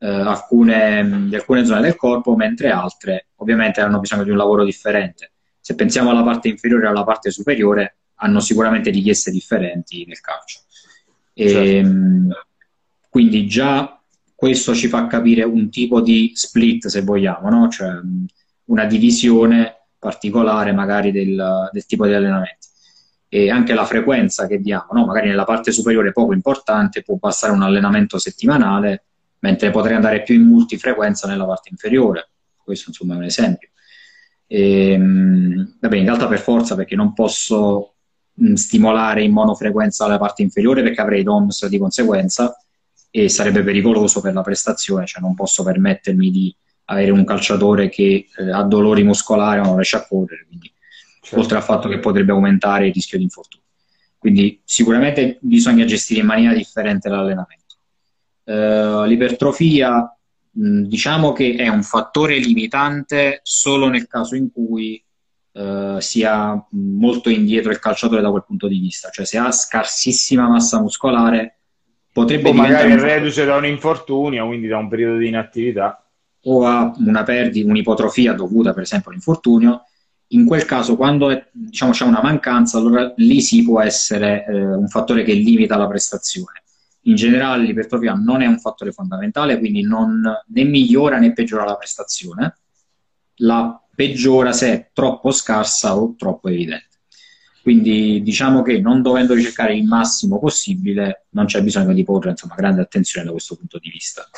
eh, 0.00 0.06
alcune, 0.06 1.28
di 1.28 1.34
alcune 1.34 1.64
zone 1.64 1.80
del 1.80 1.96
corpo, 1.96 2.36
mentre 2.36 2.68
altre 2.68 3.28
ovviamente 3.36 3.80
hanno 3.80 4.00
bisogno 4.00 4.24
di 4.24 4.30
un 4.32 4.36
lavoro 4.36 4.64
differente. 4.64 5.32
Se 5.58 5.74
pensiamo 5.74 6.10
alla 6.10 6.22
parte 6.22 6.48
inferiore 6.48 6.84
e 6.84 6.88
alla 6.88 7.04
parte 7.04 7.30
superiore, 7.30 7.96
hanno 8.16 8.40
sicuramente 8.40 8.90
richieste 8.90 9.30
differenti 9.30 10.04
nel 10.06 10.20
calcio. 10.20 10.60
E, 11.32 11.48
certo. 11.48 12.46
Quindi 13.08 13.46
già 13.46 13.98
questo 14.34 14.74
ci 14.74 14.88
fa 14.88 15.06
capire 15.06 15.42
un 15.42 15.70
tipo 15.70 16.02
di 16.02 16.32
split, 16.34 16.88
se 16.88 17.00
vogliamo, 17.00 17.48
no? 17.48 17.68
cioè 17.68 17.88
una 18.64 18.84
divisione 18.84 19.86
particolare 19.98 20.72
magari 20.72 21.10
del, 21.10 21.70
del, 21.72 21.86
tipo 21.86 22.06
di 22.06 22.12
allenamenti. 22.12 22.68
E 23.28 23.50
anche 23.50 23.72
la 23.72 23.86
frequenza 23.86 24.46
che 24.46 24.60
diamo, 24.60 24.88
no? 24.92 25.06
magari 25.06 25.28
nella 25.28 25.44
parte 25.44 25.72
superiore 25.72 26.12
poco 26.12 26.34
importante 26.34 27.02
può 27.02 27.16
bastare 27.16 27.54
un 27.54 27.62
allenamento 27.62 28.18
settimanale, 28.18 29.04
mentre 29.38 29.70
potrei 29.70 29.96
andare 29.96 30.22
più 30.22 30.34
in 30.34 30.42
multifrequenza 30.42 31.26
nella 31.26 31.46
parte 31.46 31.70
inferiore. 31.70 32.28
Questo 32.62 32.90
insomma 32.90 33.14
è 33.14 33.16
un 33.16 33.24
esempio. 33.24 33.70
E, 34.46 34.90
ehm, 34.90 35.78
vabbè, 35.80 35.96
in 35.96 36.04
realtà 36.04 36.26
per 36.28 36.38
forza 36.38 36.74
perché 36.74 36.94
non 36.94 37.14
posso 37.14 37.95
mh, 38.36 38.54
stimolare 38.54 39.22
in 39.22 39.32
monofrequenza 39.32 40.06
la 40.06 40.18
parte 40.18 40.42
inferiore 40.42 40.82
perché 40.82 41.00
avrei 41.00 41.22
DOMS 41.22 41.66
di 41.66 41.78
conseguenza 41.78 42.56
e 43.10 43.28
sarebbe 43.28 43.62
pericoloso 43.62 44.20
per 44.20 44.34
la 44.34 44.42
prestazione, 44.42 45.06
cioè 45.06 45.22
non 45.22 45.34
posso 45.34 45.62
permettermi 45.62 46.30
di 46.30 46.54
avere 46.86 47.10
un 47.10 47.24
calciatore 47.24 47.88
che 47.88 48.28
eh, 48.36 48.50
ha 48.50 48.62
dolori 48.62 49.02
muscolari 49.02 49.60
o 49.60 49.64
non 49.64 49.74
riesce 49.74 49.96
a 49.96 50.06
correre, 50.06 50.44
quindi, 50.46 50.70
certo. 51.20 51.40
oltre 51.40 51.56
al 51.56 51.62
fatto 51.62 51.88
che 51.88 51.98
potrebbe 51.98 52.32
aumentare 52.32 52.88
il 52.88 52.92
rischio 52.92 53.18
di 53.18 53.24
infortunio. 53.24 53.64
Quindi 54.18 54.60
sicuramente 54.64 55.38
bisogna 55.40 55.84
gestire 55.84 56.20
in 56.20 56.26
maniera 56.26 56.54
differente 56.54 57.08
l'allenamento. 57.08 57.64
Uh, 58.44 59.04
l'ipertrofia 59.04 60.16
diciamo 60.56 61.32
che 61.32 61.54
è 61.54 61.68
un 61.68 61.82
fattore 61.82 62.38
limitante 62.38 63.40
solo 63.42 63.88
nel 63.88 64.06
caso 64.06 64.36
in 64.36 64.50
cui 64.50 65.02
uh, 65.56 65.98
sia 65.98 66.64
molto 66.70 67.30
indietro 67.30 67.70
il 67.70 67.78
calciatore 67.78 68.20
da 68.20 68.30
quel 68.30 68.44
punto 68.46 68.68
di 68.68 68.78
vista, 68.78 69.10
cioè 69.10 69.24
se 69.24 69.38
ha 69.38 69.50
scarsissima 69.50 70.48
massa 70.48 70.80
muscolare 70.80 71.58
potrebbe 72.12 72.50
o 72.50 72.52
magari 72.52 72.92
è 72.92 72.98
reduce 72.98 73.44
da 73.44 73.56
un 73.56 73.66
infortunio, 73.66 74.46
quindi 74.46 74.68
da 74.68 74.78
un 74.78 74.88
periodo 74.88 75.18
di 75.18 75.28
inattività. 75.28 76.00
O 76.48 76.64
ha 76.64 76.94
una 76.98 77.24
perdita, 77.24 77.68
un'ipotrofia 77.68 78.32
dovuta 78.32 78.72
per 78.72 78.84
esempio 78.84 79.10
all'infortunio, 79.10 79.82
in 80.28 80.46
quel 80.46 80.64
caso 80.64 80.96
quando 80.96 81.30
è, 81.30 81.44
diciamo, 81.52 81.90
c'è 81.90 82.04
una 82.04 82.22
mancanza, 82.22 82.78
allora 82.78 83.12
lì 83.16 83.40
si 83.40 83.64
può 83.64 83.80
essere 83.80 84.44
eh, 84.46 84.64
un 84.64 84.86
fattore 84.86 85.24
che 85.24 85.32
limita 85.32 85.76
la 85.76 85.88
prestazione. 85.88 86.62
In 87.02 87.16
generale 87.16 87.64
l'ipertrofia 87.64 88.14
non 88.14 88.42
è 88.42 88.46
un 88.46 88.58
fattore 88.58 88.92
fondamentale, 88.92 89.58
quindi 89.58 89.82
non, 89.82 90.22
né 90.46 90.64
migliora 90.64 91.18
né 91.18 91.32
peggiora 91.32 91.64
la 91.64 91.76
prestazione, 91.76 92.58
la 93.36 93.80
peggiora 93.94 94.52
se 94.52 94.72
è 94.72 94.90
troppo 94.92 95.30
scarsa 95.30 95.96
o 95.96 96.14
troppo 96.16 96.48
evidente. 96.48 96.84
Quindi 97.62 98.22
diciamo 98.22 98.62
che 98.62 98.78
non 98.78 99.02
dovendo 99.02 99.34
ricercare 99.34 99.74
il 99.74 99.84
massimo 99.84 100.38
possibile, 100.38 101.24
non 101.30 101.46
c'è 101.46 101.62
bisogno 101.62 101.92
di 101.92 102.04
porre 102.04 102.30
insomma, 102.30 102.54
grande 102.54 102.82
attenzione 102.82 103.26
da 103.26 103.32
questo 103.32 103.56
punto 103.56 103.78
di 103.78 103.90
vista. 103.90 104.28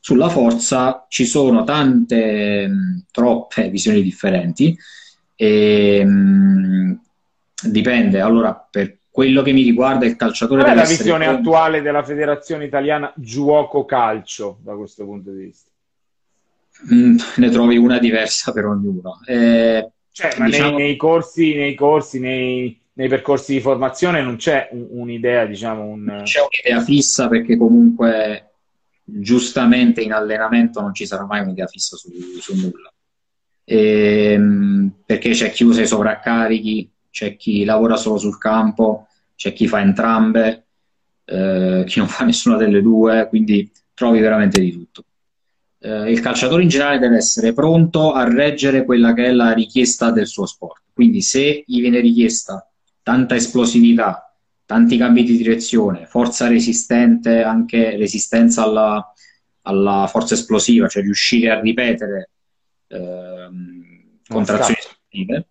Sulla 0.00 0.28
forza 0.28 1.06
ci 1.08 1.26
sono 1.26 1.62
tante, 1.62 2.66
mh, 2.66 3.04
troppe 3.12 3.68
visioni 3.70 4.02
differenti 4.02 4.76
e 5.36 6.04
mh, 6.04 7.00
dipende. 7.68 8.20
Allora, 8.20 8.54
per 8.54 8.98
quello 9.10 9.42
che 9.42 9.52
mi 9.52 9.62
riguarda, 9.62 10.04
il 10.04 10.16
calciatore 10.16 10.62
Qual 10.62 10.74
è 10.74 10.76
la 10.76 10.84
visione 10.84 11.26
attuale 11.26 11.82
della 11.82 12.02
Federazione 12.02 12.64
Italiana 12.64 13.12
Giuoco 13.16 13.84
Calcio 13.84 14.58
da 14.62 14.74
questo 14.74 15.04
punto 15.04 15.30
di 15.30 15.44
vista? 15.44 15.70
Mm, 16.92 17.16
ne 17.36 17.50
trovi 17.50 17.76
una 17.76 17.98
diversa 17.98 18.52
per 18.52 18.66
ognuno. 18.66 19.20
Eh, 19.26 19.90
cioè, 20.10 20.34
ma 20.38 20.46
diciamo... 20.46 20.76
nei, 20.76 20.86
nei, 20.86 20.96
corsi, 20.96 21.54
nei, 21.54 21.74
corsi 21.74 22.20
nei, 22.20 22.78
nei, 22.94 23.08
percorsi 23.08 23.54
di 23.54 23.60
formazione 23.60 24.22
non 24.22 24.36
c'è 24.36 24.68
un, 24.72 24.86
un'idea, 24.90 25.46
diciamo, 25.46 25.84
un... 25.84 26.20
C'è 26.24 26.40
un'idea 26.40 26.84
fissa 26.84 27.28
perché 27.28 27.56
comunque 27.56 28.50
giustamente 29.02 30.00
in 30.00 30.12
allenamento 30.12 30.80
non 30.80 30.92
ci 30.92 31.06
sarà 31.06 31.24
mai 31.24 31.42
un'idea 31.42 31.66
fissa 31.66 31.96
su, 31.96 32.10
su 32.40 32.54
nulla. 32.54 32.92
E, 33.64 34.32
ehm, 34.32 34.92
perché 35.04 35.30
c'è 35.30 35.50
chi 35.50 35.64
usa 35.64 35.82
i 35.82 35.86
sovraccarichi, 35.86 36.90
c'è 37.10 37.36
chi 37.36 37.64
lavora 37.64 37.96
solo 37.96 38.18
sul 38.18 38.38
campo, 38.38 39.08
c'è 39.34 39.52
chi 39.52 39.66
fa 39.68 39.80
entrambe, 39.80 40.66
eh, 41.24 41.84
chi 41.86 41.98
non 41.98 42.08
fa 42.08 42.24
nessuna 42.24 42.56
delle 42.56 42.80
due, 42.80 43.26
quindi 43.28 43.70
trovi 43.92 44.20
veramente 44.20 44.60
di 44.60 44.72
tutto. 44.72 45.04
Eh, 45.78 46.10
il 46.10 46.20
calciatore 46.20 46.62
in 46.62 46.68
generale 46.68 46.98
deve 46.98 47.16
essere 47.16 47.52
pronto 47.52 48.12
a 48.12 48.28
reggere 48.28 48.84
quella 48.84 49.12
che 49.14 49.26
è 49.26 49.32
la 49.32 49.52
richiesta 49.52 50.10
del 50.10 50.26
suo 50.26 50.46
sport. 50.46 50.82
Quindi 50.92 51.20
se 51.20 51.64
gli 51.66 51.80
viene 51.80 52.00
richiesta 52.00 52.68
tanta 53.02 53.34
esplosività, 53.34 54.34
tanti 54.64 54.96
cambi 54.96 55.22
di 55.22 55.36
direzione, 55.36 56.06
forza 56.06 56.48
resistente, 56.48 57.42
anche 57.42 57.96
resistenza 57.96 58.62
alla, 58.62 59.12
alla 59.62 60.06
forza 60.08 60.34
esplosiva, 60.34 60.88
cioè 60.88 61.02
riuscire 61.02 61.50
a 61.50 61.60
ripetere 61.60 62.30
ehm, 62.88 64.18
contrazioni 64.26 64.78
esplosive, 64.78 65.48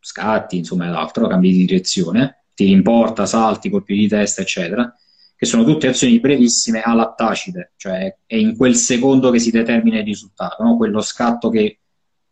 scatti, 0.00 0.56
insomma, 0.56 0.86
ed 0.86 0.94
altro, 0.94 1.26
cambi 1.26 1.52
di 1.52 1.66
direzione, 1.66 2.44
tiri 2.54 2.70
in 2.70 2.82
porta, 2.82 3.26
salti, 3.26 3.68
colpi 3.68 3.94
di 3.94 4.08
testa, 4.08 4.40
eccetera, 4.40 4.90
che 5.36 5.44
sono 5.44 5.64
tutte 5.64 5.88
azioni 5.88 6.18
brevissime 6.18 6.80
a 6.80 6.94
lattacide, 6.94 7.72
cioè 7.76 8.16
è 8.24 8.36
in 8.36 8.56
quel 8.56 8.74
secondo 8.74 9.30
che 9.30 9.38
si 9.38 9.50
determina 9.50 9.98
il 9.98 10.04
risultato, 10.04 10.62
no? 10.62 10.76
quello 10.76 11.02
scatto 11.02 11.50
che 11.50 11.80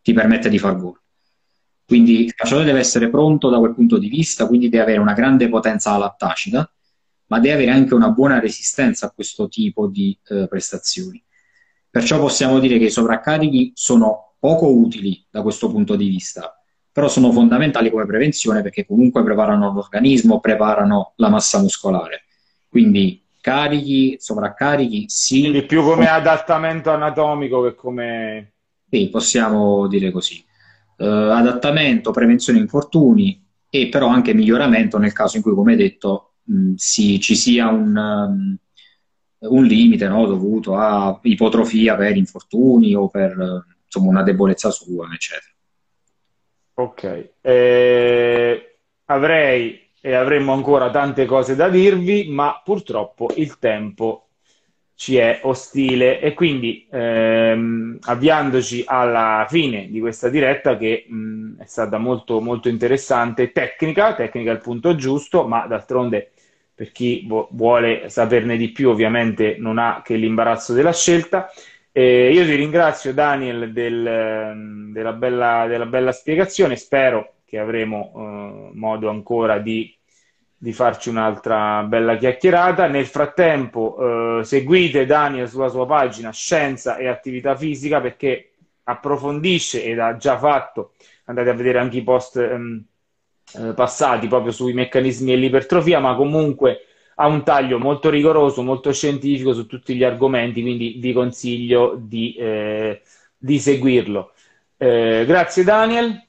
ti 0.01 0.11
permette 0.11 0.49
di 0.49 0.57
far 0.57 0.75
gol. 0.75 0.99
Quindi 1.85 2.23
il 2.25 2.33
calciatore 2.33 2.65
deve 2.65 2.79
essere 2.79 3.11
pronto 3.11 3.49
da 3.49 3.59
quel 3.59 3.75
punto 3.75 3.99
di 3.99 4.09
vista, 4.09 4.47
quindi 4.47 4.69
deve 4.69 4.83
avere 4.83 4.99
una 4.99 5.13
grande 5.13 5.47
potenza 5.49 5.91
alla 5.91 6.15
tacita, 6.17 6.67
ma 7.27 7.39
deve 7.39 7.53
avere 7.53 7.71
anche 7.71 7.93
una 7.93 8.09
buona 8.09 8.39
resistenza 8.39 9.05
a 9.05 9.11
questo 9.11 9.47
tipo 9.47 9.87
di 9.87 10.17
eh, 10.29 10.47
prestazioni. 10.47 11.23
Perciò 11.87 12.19
possiamo 12.19 12.59
dire 12.59 12.79
che 12.79 12.85
i 12.85 12.91
sovraccarichi 12.91 13.71
sono 13.75 14.35
poco 14.39 14.67
utili 14.67 15.25
da 15.29 15.43
questo 15.43 15.69
punto 15.69 15.95
di 15.95 16.07
vista, 16.07 16.59
però 16.91 17.07
sono 17.07 17.31
fondamentali 17.31 17.91
come 17.91 18.05
prevenzione 18.05 18.63
perché 18.63 18.85
comunque 18.85 19.23
preparano 19.23 19.71
l'organismo, 19.71 20.39
preparano 20.39 21.13
la 21.17 21.29
massa 21.29 21.59
muscolare. 21.59 22.24
Quindi 22.75 23.23
carichi, 23.39 24.17
sovraccarichi, 24.19 25.05
sì. 25.07 25.39
Quindi 25.39 25.63
più 25.63 25.81
come 25.81 26.09
adattamento 26.09 26.91
anatomico 26.91 27.63
che 27.63 27.73
come... 27.73 28.51
Sì, 28.89 29.07
possiamo 29.09 29.87
dire 29.87 30.11
così 30.11 30.43
eh, 30.97 31.05
adattamento, 31.05 32.11
prevenzione 32.11 32.59
infortuni 32.59 33.41
e 33.69 33.87
però 33.87 34.07
anche 34.07 34.33
miglioramento 34.33 34.97
nel 34.97 35.13
caso 35.13 35.37
in 35.37 35.43
cui, 35.43 35.53
come 35.53 35.77
detto, 35.77 36.33
mh, 36.43 36.73
si, 36.75 37.17
ci 37.21 37.37
sia 37.37 37.69
un, 37.69 37.95
um, 37.95 38.57
un 39.49 39.63
limite 39.63 40.09
no, 40.09 40.25
dovuto 40.25 40.75
a 40.75 41.17
ipotrofia 41.23 41.95
per 41.95 42.17
infortuni 42.17 42.93
o 42.93 43.07
per 43.07 43.63
insomma, 43.85 44.09
una 44.09 44.23
debolezza 44.23 44.69
sua, 44.69 45.07
eccetera. 45.13 45.53
Ok, 46.73 47.29
eh, 47.39 48.79
avrei 49.05 49.84
e 50.05 50.13
avremmo 50.13 50.53
ancora 50.53 50.91
tante 50.91 51.25
cose 51.25 51.55
da 51.55 51.67
dirvi, 51.67 52.27
ma 52.29 52.61
purtroppo 52.63 53.31
il 53.37 53.57
tempo 53.57 54.27
ci 54.93 55.17
è 55.17 55.39
ostile 55.41 56.21
e 56.21 56.35
quindi 56.35 56.87
ehm, 56.91 57.97
avviandoci 58.01 58.83
alla 58.85 59.47
fine 59.49 59.89
di 59.89 59.99
questa 59.99 60.29
diretta 60.29 60.77
che 60.77 61.05
mh, 61.07 61.55
è 61.57 61.65
stata 61.65 61.97
molto, 61.97 62.39
molto 62.39 62.69
interessante, 62.69 63.51
tecnica, 63.51 64.13
tecnica 64.13 64.51
al 64.51 64.61
punto 64.61 64.93
giusto, 64.95 65.47
ma 65.47 65.65
d'altronde 65.65 66.33
per 66.75 66.91
chi 66.91 67.27
vuole 67.49 68.07
saperne 68.07 68.57
di 68.57 68.69
più 68.69 68.89
ovviamente 68.91 69.55
non 69.57 69.79
ha 69.79 70.03
che 70.03 70.17
l'imbarazzo 70.17 70.73
della 70.73 70.93
scelta. 70.93 71.49
Eh, 71.91 72.31
io 72.31 72.43
ti 72.45 72.53
ringrazio 72.53 73.11
Daniel 73.11 73.73
del, 73.73 74.91
della, 74.91 75.13
bella, 75.13 75.65
della, 75.67 75.87
bella, 75.87 76.11
spiegazione, 76.11 76.75
spero 76.75 77.37
che 77.45 77.57
avremo 77.57 78.11
eh, 78.15 78.77
modo 78.77 79.09
ancora 79.09 79.57
di 79.59 79.94
di 80.65 80.73
farci 80.73 81.09
un'altra 81.09 81.83
bella 81.83 82.17
chiacchierata. 82.17 82.87
Nel 82.87 83.05
frattempo, 83.05 84.39
eh, 84.39 84.43
seguite 84.43 85.05
Daniel 85.05 85.47
sulla 85.47 85.67
sua 85.67 85.85
pagina 85.85 86.31
Scienza 86.31 86.97
e 86.97 87.07
Attività 87.07 87.55
Fisica 87.55 88.01
perché 88.01 88.53
approfondisce 88.85 89.83
ed 89.83 89.99
ha 89.99 90.17
già 90.17 90.39
fatto, 90.39 90.93
andate 91.25 91.51
a 91.51 91.53
vedere 91.53 91.77
anche 91.77 91.97
i 91.97 92.03
post 92.03 92.37
ehm, 92.37 92.83
eh, 93.59 93.73
passati 93.75 94.27
proprio 94.27 94.51
sui 94.51 94.73
meccanismi 94.73 95.29
dell'ipertrofia, 95.29 95.99
ma 95.99 96.15
comunque 96.15 96.79
ha 97.17 97.27
un 97.27 97.43
taglio 97.43 97.77
molto 97.77 98.09
rigoroso, 98.09 98.63
molto 98.63 98.91
scientifico 98.91 99.53
su 99.53 99.67
tutti 99.67 99.93
gli 99.95 100.03
argomenti, 100.03 100.63
quindi 100.63 100.95
vi 100.97 101.13
consiglio 101.13 101.95
di, 101.95 102.33
eh, 102.39 103.03
di 103.37 103.59
seguirlo. 103.59 104.33
Eh, 104.77 105.25
grazie 105.27 105.63
Daniel. 105.63 106.24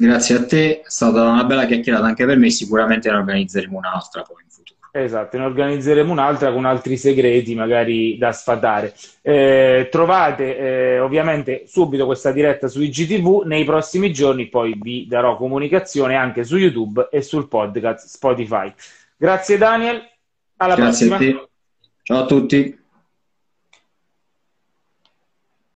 Grazie 0.00 0.36
a 0.36 0.46
te, 0.46 0.80
è 0.80 0.82
stata 0.86 1.28
una 1.28 1.44
bella 1.44 1.66
chiacchierata 1.66 2.06
anche 2.06 2.24
per 2.24 2.38
me, 2.38 2.48
sicuramente 2.48 3.10
ne 3.10 3.18
organizzeremo 3.18 3.76
un'altra 3.76 4.22
poi 4.22 4.42
in 4.42 4.48
futuro. 4.48 4.78
Esatto, 4.92 5.36
ne 5.36 5.44
organizzeremo 5.44 6.10
un'altra 6.10 6.50
con 6.52 6.64
altri 6.64 6.96
segreti 6.96 7.54
magari 7.54 8.16
da 8.16 8.32
sfatare. 8.32 8.94
Eh, 9.20 9.88
trovate 9.90 10.56
eh, 10.56 11.00
ovviamente 11.00 11.64
subito 11.66 12.06
questa 12.06 12.32
diretta 12.32 12.66
su 12.66 12.80
IGTV, 12.80 13.42
nei 13.44 13.64
prossimi 13.64 14.10
giorni 14.10 14.48
poi 14.48 14.74
vi 14.80 15.06
darò 15.06 15.36
comunicazione 15.36 16.14
anche 16.14 16.44
su 16.44 16.56
YouTube 16.56 17.08
e 17.10 17.20
sul 17.20 17.46
podcast 17.46 18.06
Spotify. 18.06 18.72
Grazie 19.18 19.58
Daniel, 19.58 20.00
alla 20.56 20.76
Grazie 20.76 21.08
prossima. 21.08 21.16
A 21.16 21.18
te. 21.18 21.48
Ciao 22.04 22.22
a 22.22 22.26
tutti. 22.26 22.79